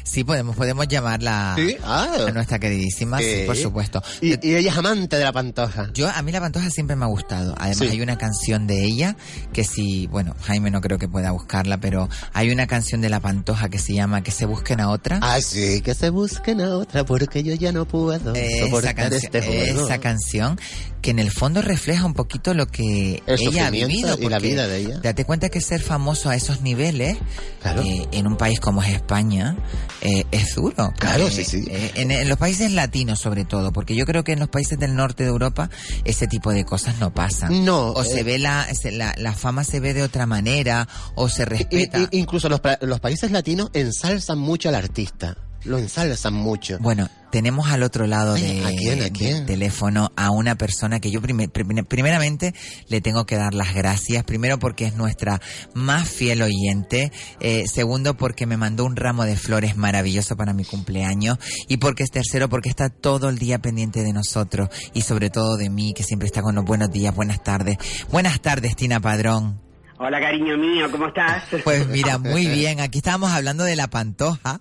[0.03, 2.07] Sí, podemos, podemos llamarla Sí, ah.
[2.27, 3.43] a nuestra queridísima, sí, Sí.
[3.45, 4.01] por supuesto.
[4.21, 5.89] Y, y ella es amante de la Pantoja.
[5.93, 7.53] Yo, a mí la Pantoja siempre me ha gustado.
[7.57, 7.87] Además, Sí.
[7.89, 9.15] hay una canción de ella
[9.53, 13.19] que si, bueno, Jaime no creo que pueda buscarla, pero hay una canción de la
[13.19, 15.19] Pantoja que se llama Que se busquen a otra.
[15.21, 18.33] Ah, sí, que se busquen a otra porque yo ya no puedo esa,
[18.65, 19.85] soportar canción, este juego.
[19.85, 20.59] esa canción
[21.01, 24.17] que en el fondo refleja un poquito lo que El ella ha vivido.
[24.19, 24.99] y la porque vida de ella.
[25.01, 27.17] Date cuenta que ser famoso a esos niveles
[27.61, 27.81] Claro.
[27.83, 29.55] eh, en un país como es España
[30.01, 30.93] eh, es duro.
[30.99, 31.65] Claro, Eh, sí, sí.
[31.69, 34.77] eh, en, en los países latinos sobre todo, porque yo creo que en los países
[34.79, 35.69] del norte de Europa
[36.03, 37.63] ese tipo de cosas no pasan.
[37.63, 41.29] No, O se ve la, se- la, la fama se ve de otra manera o
[41.29, 41.99] se respeta.
[41.99, 45.35] i- incluso los países latinos ensalzan mucho al artista.
[45.63, 46.77] Lo ensalzan mucho.
[46.79, 51.11] Bueno, tenemos al otro lado de, ¿a quién, a del teléfono a una persona que
[51.11, 52.53] yo prime- prim- primeramente
[52.87, 54.23] le tengo que dar las gracias.
[54.23, 55.41] Primero porque es nuestra
[55.73, 57.11] más fiel oyente.
[57.41, 61.37] Eh, segundo porque me mandó un ramo de flores maravilloso para mi cumpleaños.
[61.67, 64.69] Y porque es tercero porque está todo el día pendiente de nosotros.
[64.93, 67.77] Y sobre todo de mí, que siempre está con los buenos días, buenas tardes.
[68.09, 69.66] Buenas tardes, Tina Padrón.
[69.99, 71.43] Hola, cariño mío, ¿cómo estás?
[71.63, 72.79] Pues mira, muy bien.
[72.81, 74.59] Aquí estábamos hablando de la Pantoja,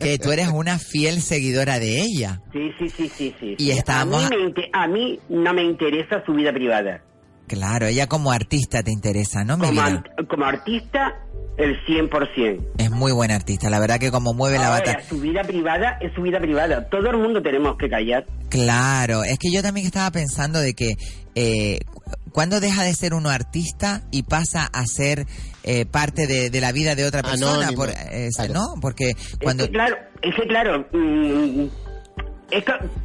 [0.00, 2.40] que tú eres una fiel seguidora de ella.
[2.52, 3.54] Sí, sí, sí, sí, sí.
[3.58, 7.02] Y estábamos- A mí, me a mí no me interesa su vida privada.
[7.46, 9.84] Claro, ella como artista te interesa, ¿no, mi Como, vida?
[9.86, 11.14] art- como artista,
[11.58, 12.62] el 100%.
[12.78, 15.02] Es muy buena artista, la verdad que como mueve la Ahora, bata.
[15.08, 16.88] su vida privada es su vida privada.
[16.88, 18.26] Todo el mundo tenemos que callar.
[18.50, 20.94] Claro, es que yo también estaba pensando de que
[21.34, 21.78] eh,
[22.38, 25.26] cuando deja de ser uno artista y pasa a ser
[25.64, 28.54] eh, parte de, de la vida de otra persona, por, eh, claro.
[28.54, 28.80] ¿no?
[28.80, 29.64] Porque cuando...
[29.64, 31.64] Es que claro, es que claro, mm,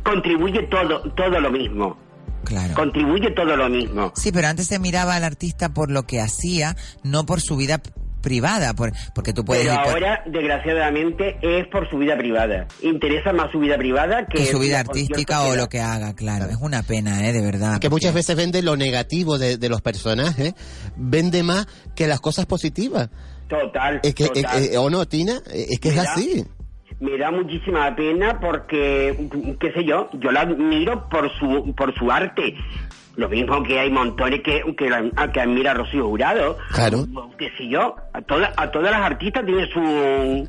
[0.04, 1.98] contribuye todo, todo lo mismo.
[2.44, 2.76] Claro.
[2.76, 4.14] Contribuye todo lo mismo.
[4.16, 7.82] Sí, pero antes se miraba al artista por lo que hacía, no por su vida
[8.24, 12.68] privada, por, porque tú puedes Pero ir por- ahora, desgraciadamente, es por su vida privada.
[12.82, 16.46] Interesa más su vida privada que, que su vida artística o lo que haga, claro.
[16.46, 17.34] Es una pena, ¿eh?
[17.34, 17.80] De verdad.
[17.80, 20.56] que muchas porque- veces vende lo negativo de, de los personajes,
[20.96, 23.10] vende más que las cosas positivas.
[23.48, 24.64] Total, Es que, total.
[24.64, 25.34] es- es- ¿O no, Tina?
[25.54, 26.44] Es que es así.
[27.00, 29.28] Me da muchísima pena porque,
[29.60, 32.56] qué sé yo, yo la admiro por su, por su arte.
[33.16, 36.58] Lo mismo que hay montones que, que, la- que admira a Rocío Jurado.
[36.74, 37.06] Claro.
[37.38, 40.48] Qué sé yo, a, toda- a todas las artistas tiene su,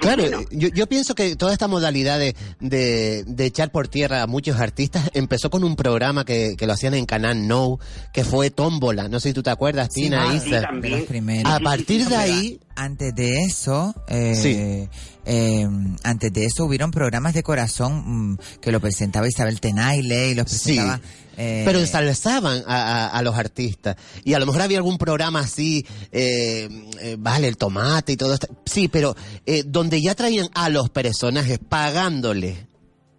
[0.00, 4.26] Claro, yo, yo pienso que toda esta modalidad de, de, de echar por tierra a
[4.26, 7.78] muchos artistas empezó con un programa que, que lo hacían en Canal No,
[8.12, 9.08] que fue Tómbola.
[9.08, 10.44] No sé si tú te acuerdas, Sí, Tina, Isa.
[10.44, 10.92] sí, también.
[10.94, 11.52] De los primeros.
[11.52, 14.90] A partir de ahí, Antes de eso, eh, Sí.
[15.24, 15.66] eh,
[16.02, 20.44] antes de eso hubieron programas de corazón mm, que lo presentaba Isabel Tenaile y los
[20.44, 21.00] presentaba...
[21.38, 23.96] eh, pero ensalzaban a, a- a los artistas.
[24.24, 26.68] Y a lo mejor había algún programa así, eh,
[27.00, 28.46] eh, vale, el tomate y todo esto.
[28.66, 32.66] Sí, pero eh, donde ya traían a los personajes pagándole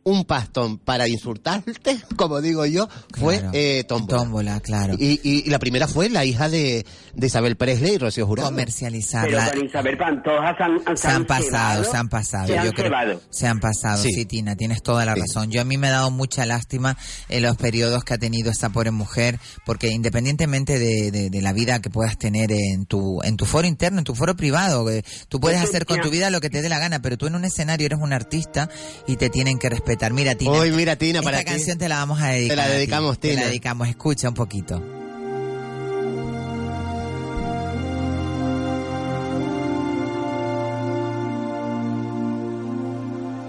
[0.09, 1.73] un pastón para insultarte,
[2.15, 3.51] como digo yo, fue Claro.
[3.53, 4.17] eh, Tómbola.
[4.23, 4.93] Tómbola, claro.
[4.97, 8.49] Y, y- y la primera fue la hija de, de Isabel Presley y Rocío Jurado.
[8.49, 9.25] Comercializar.
[9.25, 12.47] Pero la- con Isabel Pantoja se han, Se han pasado, se han pasado.
[12.47, 14.13] Se han yo creo- se han pasado, sí.
[14.13, 14.25] Sí.
[14.25, 15.51] Tina, tienes toda la razón.
[15.51, 16.97] Yo a mí me ha dado mucha lástima
[17.27, 21.51] en los periodos que ha tenido esta pobre mujer, porque independientemente de, de- de la
[21.53, 25.03] vida que puedas tener en tu, en tu foro interno, en tu foro privado, eh,
[25.27, 27.35] tú puedes hacer con tu vida lo que te dé la gana, pero tú en
[27.35, 28.69] un escenario eres un artista
[29.05, 29.96] y te tienen que respetar.
[30.13, 30.51] Mira, Tina.
[30.51, 31.45] Hoy, mira, Tina, esta para ti.
[31.45, 32.55] canción te la vamos a dedicar.
[32.55, 32.73] Te la a ti.
[32.73, 33.47] dedicamos, Te la Tina.
[33.47, 34.81] dedicamos, escucha un poquito.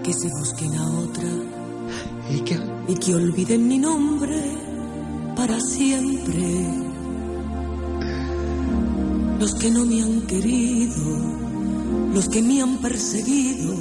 [0.03, 1.29] que se busquen a otra
[2.31, 2.59] ¿Y qué?
[2.89, 4.41] y que olviden mi nombre
[5.37, 6.67] para siempre.
[9.39, 11.05] Los que no me han querido,
[12.13, 13.75] los que me han perseguido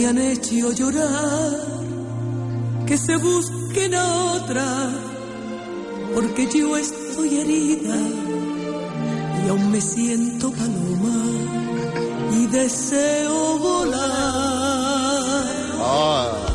[0.00, 1.58] me han hecho llorar,
[2.86, 4.90] que se busquen otra,
[6.14, 7.96] porque yo estoy herida
[9.44, 11.24] y aún me siento paloma
[12.32, 13.90] y deseo volar.
[16.46, 16.49] Que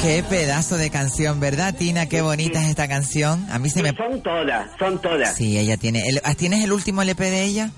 [0.00, 2.06] Qué pedazo de canción, ¿verdad, Tina?
[2.06, 3.46] Qué bonita es esta canción.
[3.50, 3.90] A mí se me...
[3.94, 5.34] Son todas, son todas.
[5.36, 6.02] Sí, ella tiene...
[6.08, 7.70] el- ¿Tienes el último LP de ella?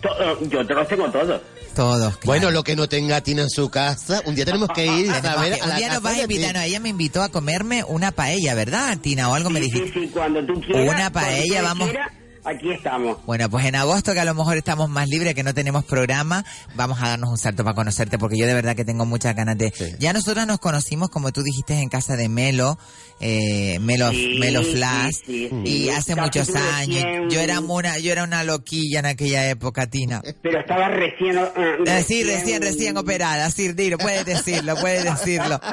[0.00, 1.40] To- yo te los tengo todos.
[1.74, 2.18] Todos.
[2.24, 5.36] Bueno, lo que no tenga Tina en su casa, un día tenemos que ir a
[5.36, 7.84] ver un la día nos casa vas a invitar, no, ella me invitó a comerme
[7.84, 9.28] una paella, ¿verdad, Tina?
[9.28, 9.92] O algo me Sí, dijiste.
[10.00, 10.94] sí, sí, cuando tú quieras.
[10.94, 11.88] Una paella, vamos.
[11.90, 12.10] quieras,
[12.44, 13.18] aquí estamos.
[13.26, 16.44] Bueno, pues en agosto, que a lo mejor estamos más libres, que no tenemos programa,
[16.74, 19.56] vamos a darnos un salto para conocerte, porque yo de verdad que tengo muchas ganas
[19.58, 19.72] de...
[19.98, 22.78] Ya nosotros nos conocimos, como tú dijiste, en casa de Melo,
[23.20, 25.62] eh, Melo, Sí, Melo sí, Flash, sí, sí.
[25.64, 27.32] y hace muchos años.
[27.32, 30.22] Yo era una, yo era una loquilla en aquella época, Tina.
[30.42, 31.38] Pero estaba recién...
[31.38, 35.60] eh, Eh, sí, recién, recién operada, sí, dilo, puedes decirlo, puedes decirlo.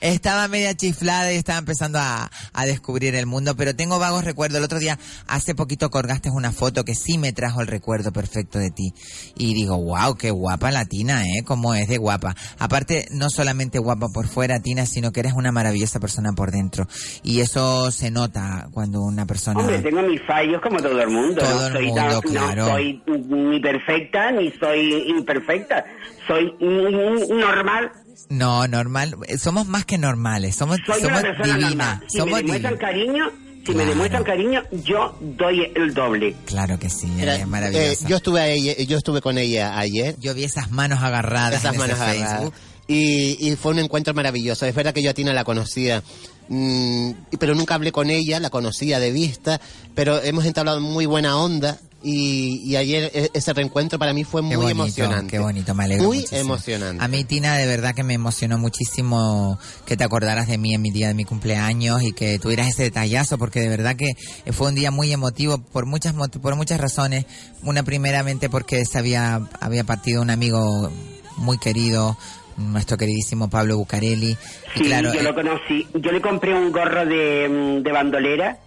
[0.00, 4.58] estaba media chiflada y estaba empezando a, a descubrir el mundo, pero tengo vagos recuerdos.
[4.58, 8.58] El otro día, hace poquito colgaste una foto que sí me trajo el recuerdo perfecto
[8.58, 8.92] de ti.
[9.36, 11.42] Y digo, wow, qué guapa la Tina, ¿eh?
[11.44, 12.34] Cómo es de guapa.
[12.58, 16.86] Aparte, no solamente guapa por fuera, Tina, sino que eres una maravillosa persona por dentro.
[17.22, 19.60] Y eso se nota cuando una persona...
[19.60, 21.40] Hombre, tengo mis fallos como todo el mundo.
[21.42, 22.62] Todo no el soy, mundo, tan- claro.
[22.66, 25.84] no soy ni perfecta ni soy imperfecta.
[26.26, 27.90] Soy normal.
[28.28, 29.16] No, normal.
[29.38, 30.56] Somos más que normales.
[30.56, 32.00] Somos, Soy somos divinas.
[32.08, 33.24] Si Somos me demuestran cariño,
[33.66, 36.34] si me demuestran cariño, yo doy el doble.
[36.46, 38.08] Claro que sí, Era- es eh, maravillosa.
[38.08, 40.16] yo estuve ahí- yo estuve con ella ayer.
[40.20, 42.38] Yo vi esas manos agarradas Esas en ese manos agarradas.
[42.38, 42.54] Facebook.
[42.90, 44.64] Y, y fue un encuentro maravilloso.
[44.64, 46.02] Es verdad que yo a Tina la conocía,
[46.48, 49.60] mm, pero nunca hablé con ella, la conocía de vista,
[49.94, 51.78] pero hemos entablado muy buena onda.
[52.00, 55.30] Y, y ayer e- ese reencuentro para mí fue muy Qué bonito, emocionante.
[55.32, 56.40] qué bonito, me alegro Muy muchísimo.
[56.54, 57.02] emocionante.
[57.04, 60.80] A mí, Tina, de verdad que me emocionó muchísimo que te acordaras de mí en
[60.82, 64.12] mi día de mi cumpleaños y que tuvieras ese detallazo, porque de verdad que
[64.52, 67.26] fue un día muy emotivo por muchas por muchas razones.
[67.64, 70.92] Una primeramente porque se había, había partido un amigo
[71.36, 72.16] muy querido,
[72.56, 74.30] nuestro queridísimo Pablo Bucarelli.
[74.76, 75.86] Y Sí, claro, yo eh, lo conocí.
[75.94, 78.58] Yo le compré un gorro de, mm, de bandolera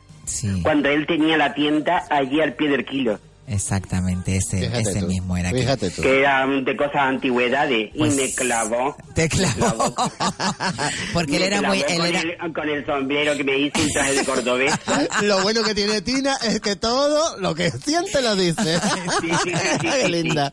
[0.63, 3.19] cuando él tenía la tienda allí al pie del kilo.
[3.47, 5.51] exactamente, ese, Fíjate ese tú, mismo era.
[5.51, 6.01] que- Fíjate tú.
[6.01, 7.89] Que era mm, de cosas antigüedades.
[7.97, 8.95] Pues, y me clavó.
[9.13, 9.93] Te clavó.
[11.13, 11.81] Porque él era muy...
[11.87, 14.73] Él con, era, el, con el sombrero que me hizo un traje de cordobés.
[15.23, 18.79] Lo bueno que tiene Tina es que todo lo que siente lo dice.
[19.21, 20.51] Sí, sí, sí, sí, Qué sí, linda.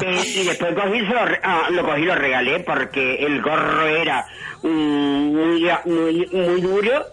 [0.00, 4.26] Eh, y después cogí, lo, ah, lo cogí y lo regalé porque el gorro era
[4.62, 7.04] mm, muy, muy, muy duro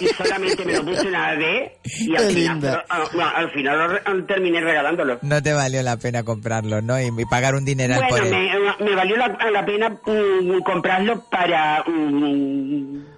[0.00, 3.88] y solamente me lo puse una vez y al final, ah, ah, al final lo
[3.88, 5.18] re- terminé regalándolo.
[5.22, 7.00] no te valió la pena comprarlo, ¿no?
[7.00, 8.74] Y, pagar un dineral por Bueno, él.
[8.80, 11.82] me, me valió la, la pena mm, comprarlo para...
[11.86, 13.13] mm,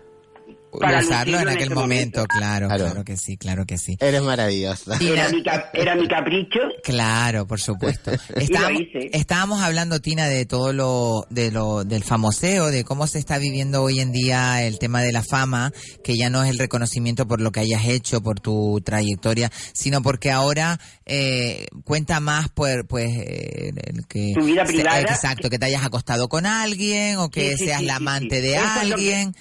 [0.81, 2.25] para usarlo en aquel momento, momento.
[2.27, 2.85] claro, Claro.
[2.87, 3.97] claro que sí, claro que sí.
[4.01, 4.97] Eres maravillosa.
[5.01, 8.11] era, mi, cap- era mi capricho Claro, por supuesto.
[8.31, 9.11] y lo Estábamos, hice.
[9.13, 13.83] estábamos hablando, Tina, de todo lo, de lo, del famoseo, de cómo se está viviendo
[13.83, 15.73] hoy en día el tema de la fama,
[16.05, 20.03] que ya no es el reconocimiento por lo que hayas hecho, por tu trayectoria, sino
[20.03, 24.33] porque ahora eh, cuenta más, por, pues, eh, el que...
[24.39, 25.01] Tu vida se- privada.
[25.01, 28.37] Exacto, que te hayas acostado con alguien o que Sí, sí, seas sí, la amante
[28.37, 28.43] sí.
[28.43, 29.37] de Eso es lo que- alguien.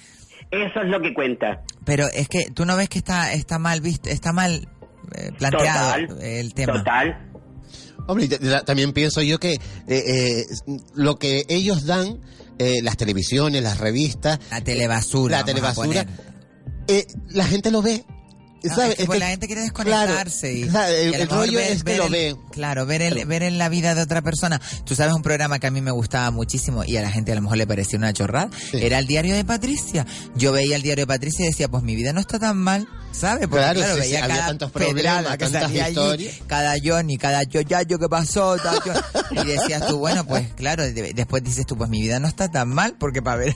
[0.64, 1.62] Eso es lo que cuenta.
[1.84, 4.68] Pero es que tú no ves que está, está mal visto, está mal
[5.14, 6.72] eh, planteado Total, el tema.
[6.74, 7.30] Total.
[8.08, 8.28] Hombre,
[8.64, 9.58] también pienso yo que eh,
[9.88, 10.44] eh,
[10.94, 12.20] lo que ellos dan,
[12.58, 15.38] eh, las televisiones, las revistas, La telebasura.
[15.38, 16.06] la telebasura,
[16.88, 18.04] eh, la gente lo ve.
[18.68, 18.90] No, ¿sabes?
[18.92, 21.22] es que pues que- la gente quiere claro, desconectarse y, claro, el- y a lo
[21.24, 22.36] el rollo es que lo el- ve.
[22.50, 24.60] Claro, ver el, ver en la vida de otra persona.
[24.84, 27.34] Tú sabes un programa que a mí me gustaba muchísimo y a la gente a
[27.34, 28.48] lo mejor le parecía una chorrada.
[28.72, 30.06] Era el diario de Patricia.
[30.36, 32.88] Yo veía el diario de Patricia y decía, pues mi vida no está tan mal,
[33.12, 33.46] ¿sabes?
[33.48, 36.34] Porque Claro, claro, sí, sí, veía había cada tantos pedrada problemas, que salía allí, historias.
[36.46, 38.56] cada Johnny, cada yo, ya, yo, ¿qué pasó?
[39.30, 42.48] Y decías tú, bueno, pues claro, de- después dices tú, pues mi vida no está
[42.50, 43.54] tan mal, porque para ver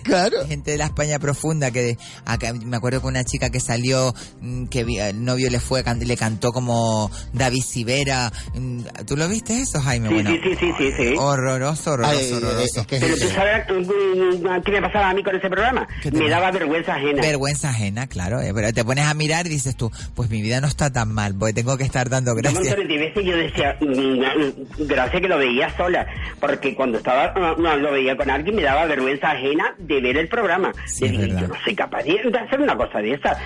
[0.48, 4.14] gente de la España profunda, que de- acá, me acuerdo que una chica que salió,
[4.40, 8.30] mm, que vi- el novio le fue, le cantó como David Sivera.
[8.54, 10.08] mm, ¿Tú lo viste eso, Jaime?
[10.08, 11.14] Sí, bueno, sí, sí, sí, sí, sí.
[11.18, 12.80] Horroroso, horroroso, Ay, horroroso.
[12.82, 15.86] es que- Pero tú sabes mm, qué me pasaba a mí con ese programa.
[16.02, 17.22] ¿Qué te Me daba vergüenza ajena.
[17.22, 18.40] Vergüenza ajena, claro.
[18.40, 21.12] eh, Pero te pones a mirar y dices tú, pues mi vida no está tan
[21.12, 22.64] mal, porque tengo que estar dando Yo gracias.
[22.64, 26.06] montones de veces yo decía, mm, gracias que lo veía sola,
[26.40, 30.16] porque cuando estaba, no, no, lo veía con alguien me daba vergüenza ajena de ver
[30.16, 30.72] el programa.
[30.86, 31.40] Sí, de es decir, verdad.
[31.42, 33.36] yo no soy capaz de, de hacer una cosa de esa.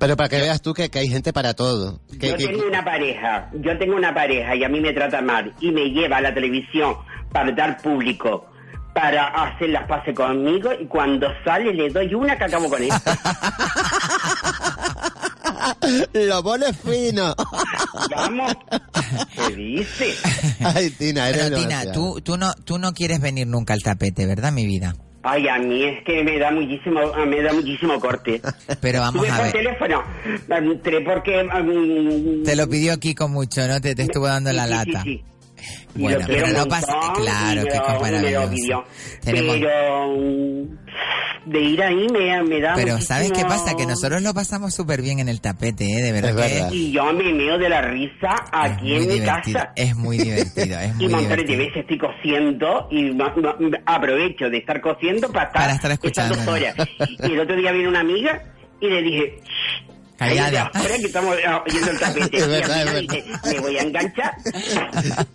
[0.00, 2.00] Pero para que veas tú que, que hay gente para todo.
[2.18, 5.20] Que, Yo que- tengo una pareja, yo tengo una pareja y a mí me trata
[5.20, 6.96] mal y me lleva a la televisión
[7.30, 8.46] para dar público,
[8.94, 12.88] para hacer las paces conmigo y cuando sale le doy una que acabo con él.
[16.14, 17.34] Lo pones fino.
[18.10, 18.52] Vamos,
[19.34, 20.14] ¿qué dice?
[20.60, 24.50] Ay, Tina, eres Pero Tina, tú, no, tú no quieres venir nunca al tapete, ¿verdad,
[24.52, 24.94] mi vida?
[25.22, 28.40] Ay, a mí es que me da muchísimo, me da muchísimo corte.
[28.80, 29.52] Pero vamos Tuve a por ver.
[29.52, 30.02] teléfono,
[30.48, 31.44] entré porque...
[31.44, 33.80] mm, Te lo pidió Kiko mucho, ¿no?
[33.80, 35.02] Te, te estuvo dando la sí, lata.
[35.02, 35.22] sí.
[35.94, 36.94] Bueno, pero no pasa.
[37.14, 38.84] Claro, Kiko es maravilloso.
[39.22, 40.06] Tenemos- Pero
[41.46, 43.74] de ir ahí me, me da Pero ¿sabes qué pasa?
[43.76, 46.02] Que nosotros lo pasamos súper bien en el tapete, ¿eh?
[46.02, 46.72] De verdad Es que verdad.
[46.72, 49.58] Y yo me meo de la risa aquí en mi divertido.
[49.58, 49.72] casa.
[49.76, 51.58] Es muy divertido, es muy Y montones de divertido.
[51.58, 53.56] veces estoy cosiendo y ma- ma-
[53.86, 56.52] aprovecho de estar cosiendo para estar, Para estar estas dos escuchando.
[56.52, 56.88] horas.
[57.28, 58.42] Y el otro día vino una amiga
[58.80, 59.38] y le dije,
[60.28, 60.70] Callada.
[60.74, 62.36] Ahora que estamos ah, oyendo el tapete.
[62.36, 64.34] Es verdad, es dice, me voy a enganchar.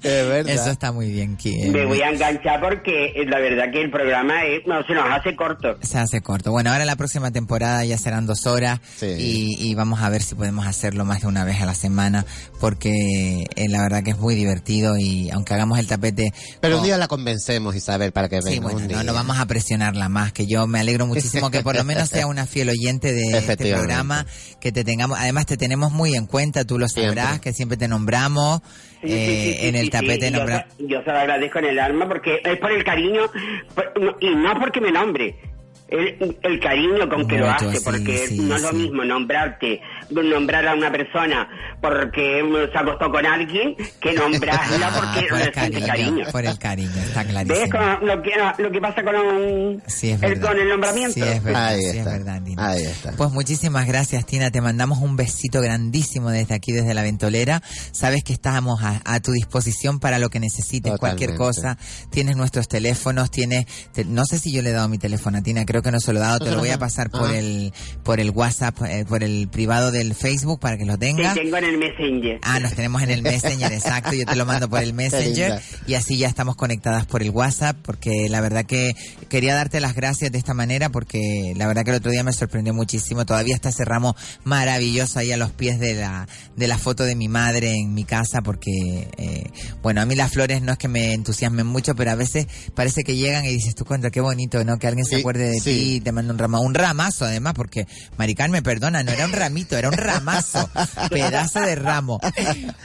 [0.03, 0.53] Es verdad.
[0.53, 1.35] Eso está muy bien.
[1.37, 4.93] Que, Me voy a enganchar porque eh, la verdad que el programa es, no, se
[4.93, 5.77] nos hace corto.
[5.81, 6.51] Se hace corto.
[6.51, 10.35] Bueno, ahora la próxima temporada ya serán dos horas y, y vamos a ver si
[10.35, 12.25] podemos hacerlo más de una vez a la semana
[12.59, 12.91] porque
[13.55, 16.31] eh, la verdad que es muy divertido y aunque hagamos el tapete...
[16.61, 19.03] Pero con- un día la convencemos, Isabel, para que venga Sí, bueno, un no, día.
[19.03, 22.27] no vamos a presionarla más, que yo me alegro muchísimo que por lo menos sea
[22.27, 24.25] una fiel oyente de este programa,
[24.59, 27.41] que te tengamos, además te tenemos muy en cuenta, tú lo sabrás, Siempre.
[27.41, 28.61] que siempre te nombramos,
[29.01, 31.79] Sí, eh, sí, sí, en el tapete sí, yo Yo se lo agradezco en el
[31.79, 33.21] alma porque es por el cariño
[33.73, 35.35] por- no- y no porque me nombre.
[35.87, 39.79] El, el cariño con que lo hace, porque no es lo mismo nombrarte,
[40.09, 41.47] nombrar a una persona
[41.81, 42.41] porque
[42.71, 46.25] se acostó con alguien, que nombrarla porque Ah, por el siente cariño, cariño.
[46.31, 47.69] por el cariño, está ¿Ves clarísimo.
[47.71, 48.31] con lo que,
[48.63, 51.13] lo que pasa con, un- Sí, es el, con el nombramiento?
[51.13, 52.11] Sí, es verdad, Ahí sí, es está.
[52.11, 52.67] verdad, Tina.
[52.69, 53.11] Ahí está.
[53.13, 54.51] Pues muchísimas gracias, Tina.
[54.51, 57.61] Te mandamos un besito grandísimo desde aquí, desde la ventolera.
[57.91, 61.77] Sabes que estamos a, a tu disposición para lo que necesites, cualquier cosa.
[62.09, 65.41] Tienes nuestros teléfonos, tienes, te- no sé si yo le he dado mi teléfono a
[65.41, 67.73] Tina, creo que no se lo he dado, te lo voy a pasar por el,
[68.03, 71.33] por el WhatsApp, eh, por el privado del Facebook para que lo Te tengas.
[71.33, 72.39] tengo en el Messenger.
[72.43, 74.13] Ah, nos tenemos en el Messenger, exacto.
[74.13, 77.77] Yo te lo mando por el Messenger y así ya estamos conectadas por el WhatsApp
[77.81, 78.93] porque la verdad que
[79.29, 82.33] quería darte las gracias de esta manera porque la verdad que el otro día me
[82.33, 83.25] sorprendió muchísimo.
[83.25, 87.15] Todavía está ese ramo maravilloso ahí a los pies de la, de la foto de
[87.15, 89.49] mi madre en mi casa porque, eh,
[89.81, 93.03] bueno, a mí las flores no es que me entusiasmen mucho, pero a veces parece
[93.03, 94.77] que llegan y dices tú contra qué bonito, ¿no?
[94.77, 97.87] Que alguien se acuerde de ti y te manda un ramo, un ramazo además porque
[98.17, 100.69] Maricar me perdona, no era un ramito, era un ramazo,
[101.09, 102.19] pedazo de ramo.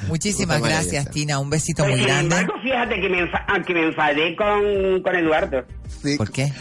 [0.09, 1.11] Muchísimas gracias, esa.
[1.11, 1.39] Tina.
[1.39, 2.37] Un besito Pero muy sin grande.
[2.37, 5.65] embargo, fíjate que me, enfa- ah, que me enfadé con, con Eduardo.
[6.17, 6.53] ¿Por qué?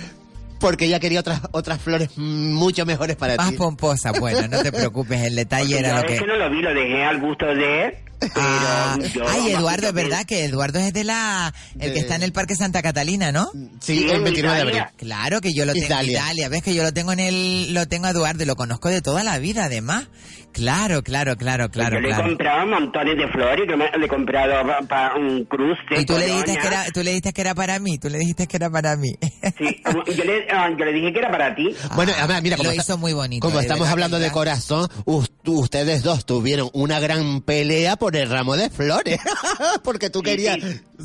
[0.60, 3.56] Porque ella quería otras otras flores mucho mejores para Más ti.
[3.56, 6.18] pomposa, bueno, no te preocupes, el detalle Porque era lo es que...
[6.20, 7.94] que no lo vi, lo dejé al gusto de él.
[8.20, 11.54] Pero Ah, yo- ay, Eduardo, es verdad que Eduardo es de la...
[11.80, 13.50] El que está en el Parque Santa Catalina, ¿no?
[13.80, 14.84] Sí, el 29 de abril.
[14.98, 16.12] Claro que yo lo tengo Italia.
[16.24, 16.50] Italia.
[16.50, 17.74] Ves que yo lo tengo en el...
[17.74, 20.08] Lo tengo a Eduardo y lo conozco de toda la vida, además.
[20.52, 22.28] Claro, claro, claro, claro, yo le he claro.
[22.30, 24.56] comprado montones de flores, que me- le he comprado
[24.88, 25.80] para un cruce.
[26.02, 28.18] Y tú le dijiste que era, tú le dijiste que era para mí, tú le
[28.18, 29.12] dijiste que era para mí.
[29.58, 29.82] Sí,
[30.18, 31.70] yo, le, ah, yo le dije que era para ti.
[31.96, 33.48] Bueno, además, mira, como, lo está- hizo muy bonito.
[33.48, 38.30] como estamos verdad, hablando de corazón, us- ustedes dos tuvieron una gran pelea por el
[38.30, 39.20] ramo de flores.
[39.84, 40.58] porque tú querías...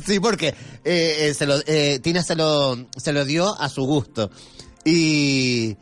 [0.05, 0.49] Sí, porque
[0.83, 4.29] eh, eh, se lo, eh, Tina se lo, se lo dio a su gusto.
[4.83, 5.77] Y,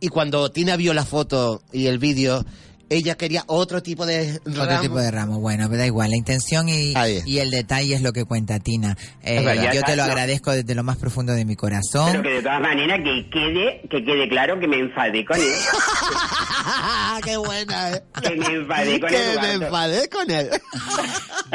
[0.00, 2.44] y cuando Tina vio la foto y el vídeo,
[2.90, 4.62] ella quería otro tipo de ramo.
[4.62, 6.92] Otro tipo de ramo, bueno, pero da igual, la intención y,
[7.24, 8.96] y el detalle es lo que cuenta Tina.
[9.22, 9.42] Eh,
[9.72, 10.10] yo te lo no.
[10.10, 12.22] agradezco desde lo más profundo de mi Pero corazón.
[12.22, 15.46] que de todas maneras que quede, que quede claro que me enfadé con él.
[17.24, 17.90] ¡Qué buena!
[17.96, 18.02] eh.
[18.22, 19.40] Que me enfadé con Que Eduardo.
[19.58, 20.50] me enfadé con él.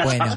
[0.04, 0.36] Bueno,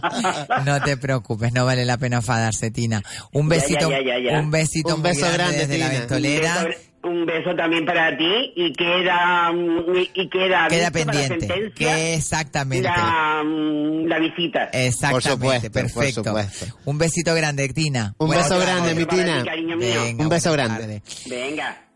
[0.64, 3.04] no te preocupes, no vale la pena enfadarse, Tina.
[3.34, 4.40] Un besito, ya, ya, ya.
[4.40, 6.00] un besito Un muy beso grande, grande, desde la Tina.
[6.00, 6.68] ventolera.
[7.02, 11.40] Un beso, también para ti y queda mm, y, queda Queda pendiente.
[11.40, 12.90] sentencia Que exactamente.
[12.90, 14.66] la, mm, la visita.
[14.74, 16.24] Exactamente, Por supuesto, perfecto.
[16.24, 16.78] por supuesto.
[16.86, 18.14] Un besito grande, Tina.
[18.18, 19.44] Un Buenas beso grande, mi ti, Tina.
[19.46, 20.02] cariño mío.
[20.04, 21.02] Venga, Un beso grande.
[21.30, 21.89] Venga.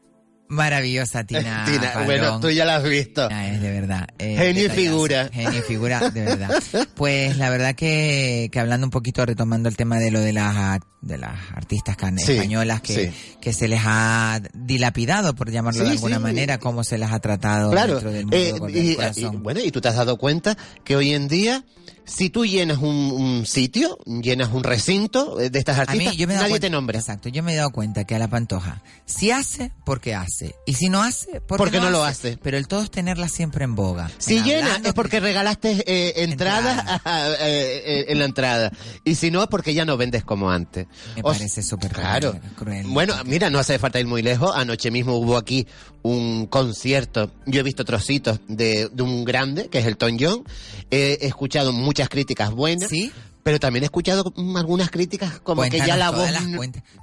[0.53, 1.65] Maravillosa, Tina.
[1.67, 2.05] Tina, Padrón.
[2.05, 3.27] bueno, tú ya la has visto.
[3.31, 4.07] Ah, es de verdad.
[4.19, 5.29] eh, Genio y figura.
[5.33, 6.51] Genio y figura, de verdad.
[6.95, 10.79] Pues la verdad que, que hablando un poquito, retomando el tema de lo de las,
[11.01, 13.37] de las artistas can- Sí, españolas que, sí.
[13.41, 17.71] que se les ha dilapidado, por llamarlo de alguna manera, cómo se les ha tratado
[17.71, 17.93] Claro.
[17.93, 19.43] dentro del mundo eh, con y, el y, corazón.
[19.43, 21.63] bueno, y tú te has dado cuenta que hoy en día,
[22.05, 26.17] si tú llenas un, un sitio, llenas un recinto eh, de estas A mí, artistas,
[26.17, 26.99] yo me nadie cuenta- te nombra.
[26.99, 30.55] Exacto, yo me he dado cuenta que a la pantoja, si hace, porque hace.
[30.65, 32.37] Y si no hace, porque, Porque no lo hace.
[32.41, 34.09] Pero el todo es tenerla siempre en boga.
[34.17, 38.71] Si En llena hablando, es porque regalaste eh, entradas eh, eh, en la entrada.
[39.03, 40.87] Y si no es porque ya no vendes como antes.
[41.15, 42.39] Me O- parece súper Claro.
[42.55, 42.85] cruel.
[42.87, 44.51] Bueno, mira, no hace falta ir muy lejos.
[44.55, 45.67] Anoche mismo hubo aquí
[46.03, 47.31] un concierto.
[47.45, 50.43] Yo he visto trocitos de, de un grande, que es el Tom John.
[50.91, 52.89] He escuchado muchas críticas buenas.
[52.89, 53.11] Sí.
[53.41, 56.29] Pero también he escuchado algunas críticas como que ya la voz,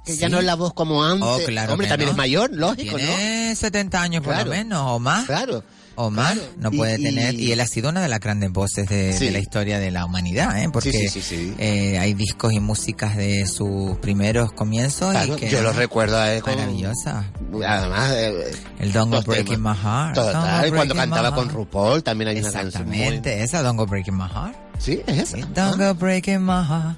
[0.03, 1.21] que ya no es la voz como antes.
[1.27, 2.11] Oh, claro Hombre, también no.
[2.13, 3.05] es mayor, lógico, ¿no?
[3.05, 4.49] Tiene 70 años por Claro.
[4.49, 5.25] lo menos, o más.
[5.27, 5.63] Claro.
[6.03, 7.33] O más, no Y- puede y- tener.
[7.35, 9.25] Y él ha sido una de las grandes voces de, Sí.
[9.25, 10.69] de la historia de la humanidad, ¿eh?
[10.71, 15.11] Porque Sí, sí, eh, hay discos y músicas de sus primeros comienzos.
[15.11, 17.25] Claro, y que yo lo recuerdo a él con- Maravillosa.
[17.65, 19.61] Además, eh, El Don't Go los Breaking.
[19.61, 20.15] My Heart.
[20.15, 21.49] Total, Go cuando cantaba con.
[21.49, 22.97] RuPaul también hay una canción muy...
[22.97, 24.55] Exactamente, esa Don't Go Breaking My Heart.
[24.79, 25.37] Sí, es esa.
[25.53, 26.97] Don't Go Breaking My Heart.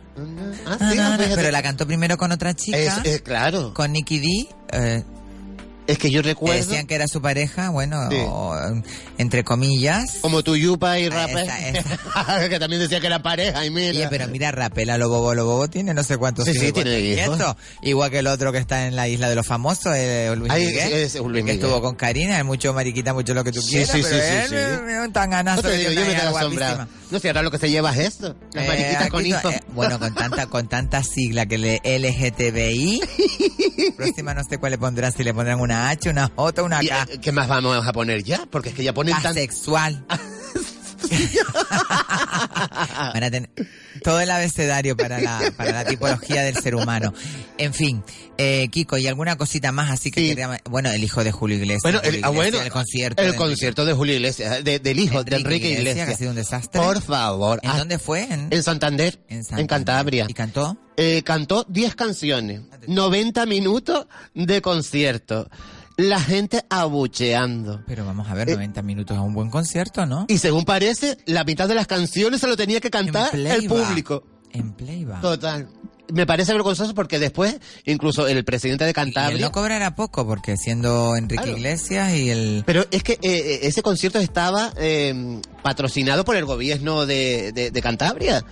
[0.65, 2.77] Ah, sí, ah, pero la cantó primero con otra chica.
[2.77, 3.73] Es- es- claro.
[3.73, 4.47] Con Nicky D.
[4.71, 5.03] eh,
[5.87, 6.55] Es que yo recuerdo...
[6.65, 8.17] Decían que era su pareja, bueno, Sí.
[8.25, 8.55] o,
[9.17, 10.17] entre comillas.
[10.21, 11.49] Como tu Yupa y Ah, Rapel.
[12.49, 13.89] que también decía que era pareja y mira.
[13.91, 16.71] Oye, pero mira, Rapela lo bobo, lo bobo tiene no sé cuántos Sí, hijos, sí,
[16.71, 17.39] tiene hijos.
[17.81, 20.67] Igual que el otro que está en la isla de los famosos, eh, Luis Ay,
[20.67, 20.87] Miguel.
[20.87, 21.55] sí, es Luis que Miguel.
[21.59, 24.21] estuvo con Karina, es mucho mariquita, mucho lo que tú Sí, quieras, sí, pero sí,
[24.29, 24.55] sí, él sí.
[24.93, 26.87] es un tan ganazo No te digo, yo me quedo asombrado.
[27.11, 28.35] No sé, ahora lo que se lleva es esto.
[28.53, 29.53] Las Eh, mariquitas con hijos.
[29.53, 33.01] eh, bueno, con tanta, con tanta sigla que le LGTBI.
[33.97, 36.87] próxima no sé cuál le pondrán, si le pondrán una H, una J, una ¿Y,
[36.87, 37.03] K.
[37.09, 38.45] eh, ¿Qué más vamos a poner ya?
[38.49, 39.31] Porque es que ya ponen tan...
[39.31, 40.05] Asexual.
[43.13, 43.49] Van a tener
[44.03, 47.13] todo el abecedario para la, para la tipología del ser humano.
[47.57, 48.03] En fin,
[48.37, 51.83] eh, Kiko, ¿y alguna cosita más así que quería- Bueno, el hijo de Julio Iglesias.
[51.83, 53.21] Bueno, el, ah, Iglesias, bueno, el concierto.
[53.21, 56.07] El de- concierto de Julio Iglesias, de- del hijo de Enrique Iglesias.
[56.07, 56.81] que ha sido un desastre.
[56.81, 57.59] Por favor.
[57.63, 58.23] ¿En Ah, dónde fue?
[58.23, 59.67] En, En Santander, en, Santander.
[59.67, 60.25] Cantabria.
[60.27, 60.77] ¿Y cantó?
[60.97, 65.49] Eh, cantó 10 canciones, 90 minutos de concierto.
[65.97, 67.83] La gente abucheando.
[67.85, 70.25] Pero vamos a ver, Eh, 90 minutos a un buen concierto, ¿no?
[70.27, 74.23] Y según parece, la mitad de las canciones se lo tenía que cantar el público.
[74.51, 75.21] En playback.
[75.21, 75.67] Total.
[76.11, 77.55] Me parece vergonzoso porque después,
[77.85, 79.39] incluso el presidente de Y él Cantabria...
[79.45, 81.57] no cobrará poco, porque siendo Enrique Claro.
[81.57, 82.63] Iglesias y el...
[82.65, 87.71] Pero es que eh, eh, ese concierto estaba eh, patrocinado por el gobierno de, de-
[87.71, 88.43] de Cantabria.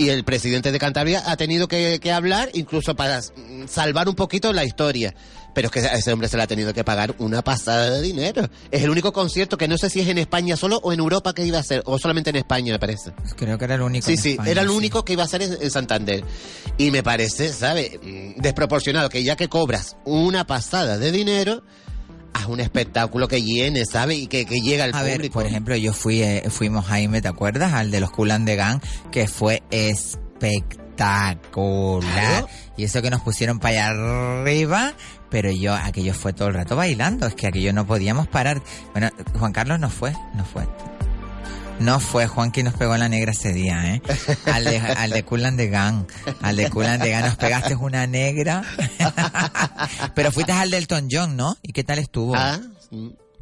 [0.00, 4.14] Y el presidente de Cantabria ha tenido que, que hablar incluso para mm, salvar un
[4.14, 5.14] poquito la historia.
[5.52, 8.00] Pero es que a ese hombre se le ha tenido que pagar una pasada de
[8.00, 8.48] dinero.
[8.70, 11.34] Es el único concierto que no sé si es en España solo o en Europa
[11.34, 11.82] que iba a ser.
[11.84, 13.12] O solamente en España, me parece.
[13.36, 14.74] Creo que era el único Sí, en sí, España, era el sí.
[14.74, 16.24] único que iba a ser en, en Santander.
[16.78, 18.00] Y me parece, ¿sabe?
[18.02, 21.62] Mm, Desproporcionado que ya que cobras una pasada de dinero,
[22.32, 24.14] haz un espectáculo que llene, ¿sabe?
[24.14, 27.28] Y que, que llega al A ver, por ejemplo, yo fui, eh, fuimos Jaime, ¿te
[27.28, 27.72] acuerdas?
[27.72, 28.80] Al de los Kulan de Gang,
[29.10, 30.80] que fue espectacular.
[32.00, 32.48] Claro.
[32.76, 34.94] Y eso que nos pusieron para allá arriba,
[35.30, 38.62] pero yo, aquello fue todo el rato bailando, es que aquello no podíamos parar.
[38.92, 39.08] Bueno,
[39.38, 40.66] Juan Carlos no fue, no fue.
[41.80, 44.02] No fue, Juan quien nos pegó la negra ese día, ¿eh?
[44.46, 45.22] Al de, al de
[45.56, 46.06] de Gang.
[46.42, 48.62] Al de Kulan de Gang nos pegaste una negra.
[50.14, 51.56] Pero fuiste al del Elton John, ¿no?
[51.62, 52.34] ¿Y qué tal estuvo?
[52.36, 52.60] Ah.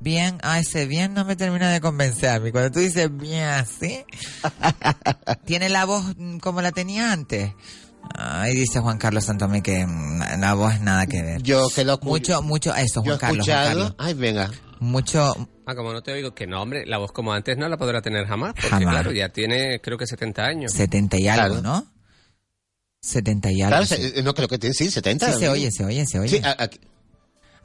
[0.00, 2.52] Bien, ah, ese bien no me termina de convencer a mí.
[2.52, 4.04] Cuando tú dices bien así,
[5.44, 6.04] tiene la voz
[6.40, 7.52] como la tenía antes.
[8.14, 11.42] Ahí dice Juan Carlos Santomé que mm, la voz nada que ver.
[11.42, 13.64] Yo que lo Mucho, mucho, eso, Juan Carlos, Juan.
[13.66, 13.94] Carlos.
[13.98, 14.50] Ay, venga.
[14.80, 15.34] Mucho,
[15.66, 18.00] Ah, como no te oigo, que no, hombre, la voz como antes no la podrá
[18.00, 18.94] tener jamás, porque Jamás.
[18.94, 20.72] claro, ya tiene creo que 70 años.
[20.72, 21.62] 70 y algo, Claro.
[21.62, 21.92] ¿no?
[23.02, 23.70] 70 y algo.
[23.70, 23.96] Claro, sí.
[24.10, 25.32] se- no creo que tiene, sí, 70.
[25.32, 26.28] Sí, se oye, se oye, se oye.
[26.38, 26.80] Sí, aquí-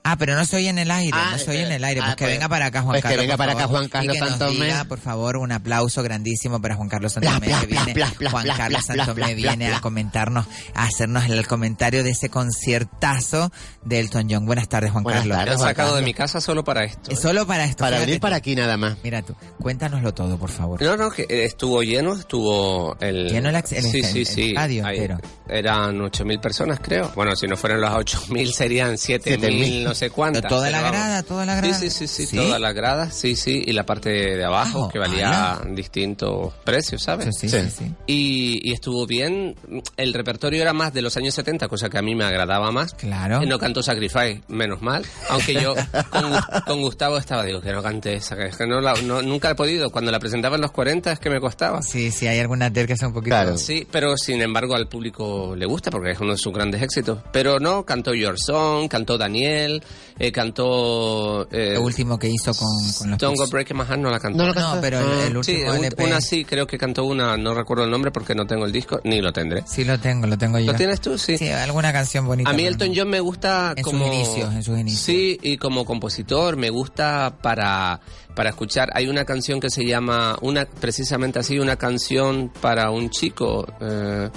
[0.05, 1.83] Ah, pero no se oye en el aire, Ah, no se oye en eh, el
[1.85, 2.01] aire.
[2.01, 3.21] ah, Pues que pues- venga para acá Juan pues que Carlos.
[3.23, 4.73] venga por para acá Juan Carlos que Santomé.
[4.89, 8.29] por favor, un aplauso grandísimo para Juan Carlos Santomé, bla, que bla, viene, bla, bla,
[8.31, 9.77] Juan bla, Carlos Santomé viene bla.
[9.77, 13.51] a comentarnos, a hacernos el comentario de ese conciertazo
[13.85, 14.45] de Elton John.
[14.45, 15.37] Buenas tardes, Juan Buenas Carlos.
[15.37, 15.53] Tardes.
[15.53, 17.09] han Juan sacado de mi casa solo para esto.
[17.11, 17.83] Es Solo para esto.
[17.85, 18.97] Para venir para aquí nada más.
[19.03, 20.81] Mira tú, cuéntanoslo todo, por favor.
[20.81, 23.29] No, no, que estuvo lleno, estuvo el...
[23.29, 24.47] Lleno el ex- el sí, sí, el sí.
[24.49, 25.19] estadio Ahí entero.
[25.47, 27.09] Eran 8.000 personas, creo.
[27.15, 29.92] Bueno, si no fueran las 8.000 serían 7.000, 7.000.
[29.93, 30.49] no sé cuántas.
[30.49, 30.91] Toda pero la vamos.
[30.97, 31.73] grada, toda la grada.
[31.73, 32.35] Sí, sí, sí, sí, ¿Sí?
[32.37, 35.61] toda la grada, sí, sí, y la parte de abajo, Abajo, que valía ala.
[35.71, 37.29] distintos precios, ¿sabes?
[37.39, 37.93] Sí, sí, sí, sí.
[38.07, 39.55] Y, y estuvo bien.
[39.97, 42.93] El repertorio era más de los años 70, cosa que a mí me agradaba más.
[42.93, 43.43] Claro.
[43.43, 45.05] Y no cantó Sacrifice, menos mal.
[45.29, 45.75] Aunque yo
[46.09, 46.31] con,
[46.65, 49.89] con Gustavo estaba, digo, que no cante esa, que no la- no- nunca he podido.
[49.91, 51.81] Cuando la presentaba en los 40 es que me costaba.
[51.81, 53.29] Sí, sí, hay algunas de él que son un poquito...
[53.35, 53.57] Claro.
[53.57, 57.19] Sí, pero sin embargo al público le gusta porque es uno de sus grandes éxitos.
[57.31, 59.82] Pero no, cantó Your Song, cantó Daniel,
[60.19, 61.47] eh, cantó...
[61.51, 63.47] Eh, Lo último que hizo con, con los Don't Go.
[63.47, 64.37] Breaking My Heart no la cantó.
[64.37, 64.81] No lo No, cantó.
[64.81, 66.03] pero el, el Sí, último un- LP...
[66.05, 68.99] una sí, creo que cantó una, no recuerdo el nombre porque no tengo el disco,
[69.03, 69.63] ni lo tendré.
[69.67, 70.71] Sí, lo tengo, lo tengo yo.
[70.71, 71.17] ¿Lo tienes tú?
[71.17, 71.37] Sí.
[71.37, 72.49] Sí, alguna canción bonita.
[72.49, 72.93] A mí Elton no.
[72.97, 74.07] John me gusta En sus como...
[74.07, 75.01] inicios, en sus inicios.
[75.01, 77.99] Sí, y como compositor me gusta para,
[78.35, 78.89] para escuchar.
[78.93, 84.29] Hay una canción que se llama, una precisamente así, una canción para un chico, eh,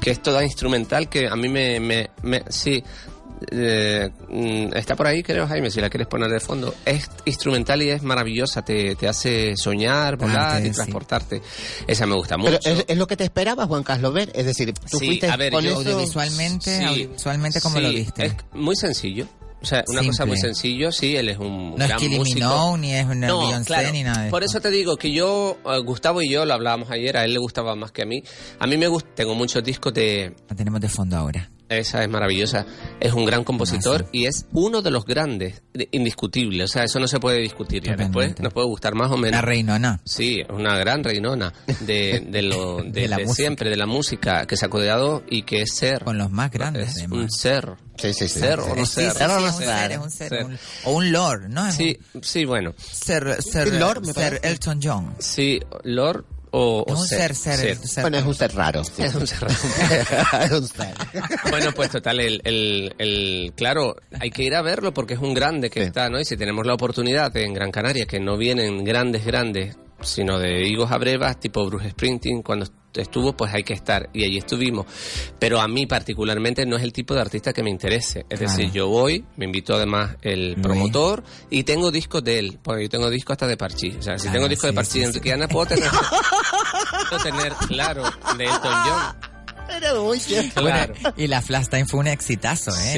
[0.00, 1.80] que es toda instrumental, que a mí me...
[1.80, 2.82] me, me- sí,
[3.50, 6.74] eh, mm, está por ahí, creo, Jaime, si la quieres poner de fondo.
[6.84, 10.74] Es instrumental y es maravillosa, te, te hace soñar, volar Arte, y sí.
[10.76, 11.42] transportarte.
[11.86, 12.58] Esa me gusta mucho.
[12.62, 14.30] Pero es, es lo que te esperaba, Juan Carlos, ver.
[14.34, 15.78] Es decir, tú Sí, fuiste a ver, con yo- eso...
[15.80, 18.26] Audiovisualmente, Sí, audiovisualmente, ¿cómo lo sí, viste?
[18.26, 19.26] Es muy sencillo.
[19.60, 20.26] O sea, una cosa Simple.
[20.26, 22.36] muy sencillo, sí, él es un No es gran Kylie músico.
[22.38, 23.90] Minogue, ni es una No, Beyoncé, claro.
[23.92, 24.58] ni nada de Por esto.
[24.58, 27.40] eso te digo que yo, eh, Gustavo y yo lo hablábamos ayer, a él le
[27.40, 28.22] gustaba más que a mí.
[28.60, 30.32] A mí me gusta, tengo muchos discos de...
[30.48, 31.50] Lo tenemos de fondo ahora.
[31.68, 32.64] Esa es maravillosa.
[32.98, 36.64] Es un gran compositor y es uno de los grandes, de- indiscutible.
[36.64, 37.82] O sea, eso no se puede discutir.
[37.82, 39.32] Ya después nos puede gustar más o menos.
[39.32, 40.00] La reinona.
[40.04, 43.36] Sí, una gran reinona de, de lo de, De la de música.
[43.42, 46.04] siempre, de la música que se ha codeado y que es ser.
[46.04, 46.96] Con los más grandes.
[46.96, 47.74] Es un ser.
[47.98, 48.38] Sí, sí, sí.
[48.38, 49.12] Ser o no Sí, ser.
[49.12, 49.30] ser,
[49.92, 51.66] es un ser, un- o un lord, ¿no?
[51.66, 52.72] Es Sí, sí, bueno.
[52.78, 53.24] Ser,
[53.72, 54.40] Lord, me ser.
[54.42, 55.14] Elton John.
[55.18, 58.02] Sí, Lord o, Es o un ser, ser, ser.
[58.02, 58.84] Bueno, es un ser raro.
[58.84, 59.02] sí.
[59.02, 60.44] Es un ser raro.
[60.44, 60.94] es un ser.
[61.50, 65.34] Bueno, pues total, el, el, el- claro, hay que ir a verlo porque es un
[65.34, 66.20] grande que está, ¿no?
[66.20, 70.66] Y si tenemos la oportunidad en Gran Canaria, que no vienen grandes, grandes, sino de
[70.66, 74.08] higos a brevas, tipo Bruce Sprinting, cuando estuvo, pues hay que estar.
[74.12, 74.86] Y allí estuvimos.
[75.38, 78.24] Pero a mí particularmente no es el tipo de artista que me interese.
[78.28, 78.56] Es Claro.
[78.56, 80.62] decir, yo voy, me invitó además el Luis.
[80.62, 83.96] promotor y tengo discos de él, porque yo tengo discos hasta de Parchís.
[83.98, 85.08] O sea, si tengo discos sí, de Parchís sí, de sí.
[85.10, 85.90] Enrique Ana, puedo tener,
[87.08, 88.02] puedo tener, claro,
[88.36, 89.16] de Elton John.
[89.76, 90.60] Era muy cierto.
[90.62, 90.94] Claro.
[90.94, 92.92] Bueno, y la Flash Time fue un exitazo, ¿eh?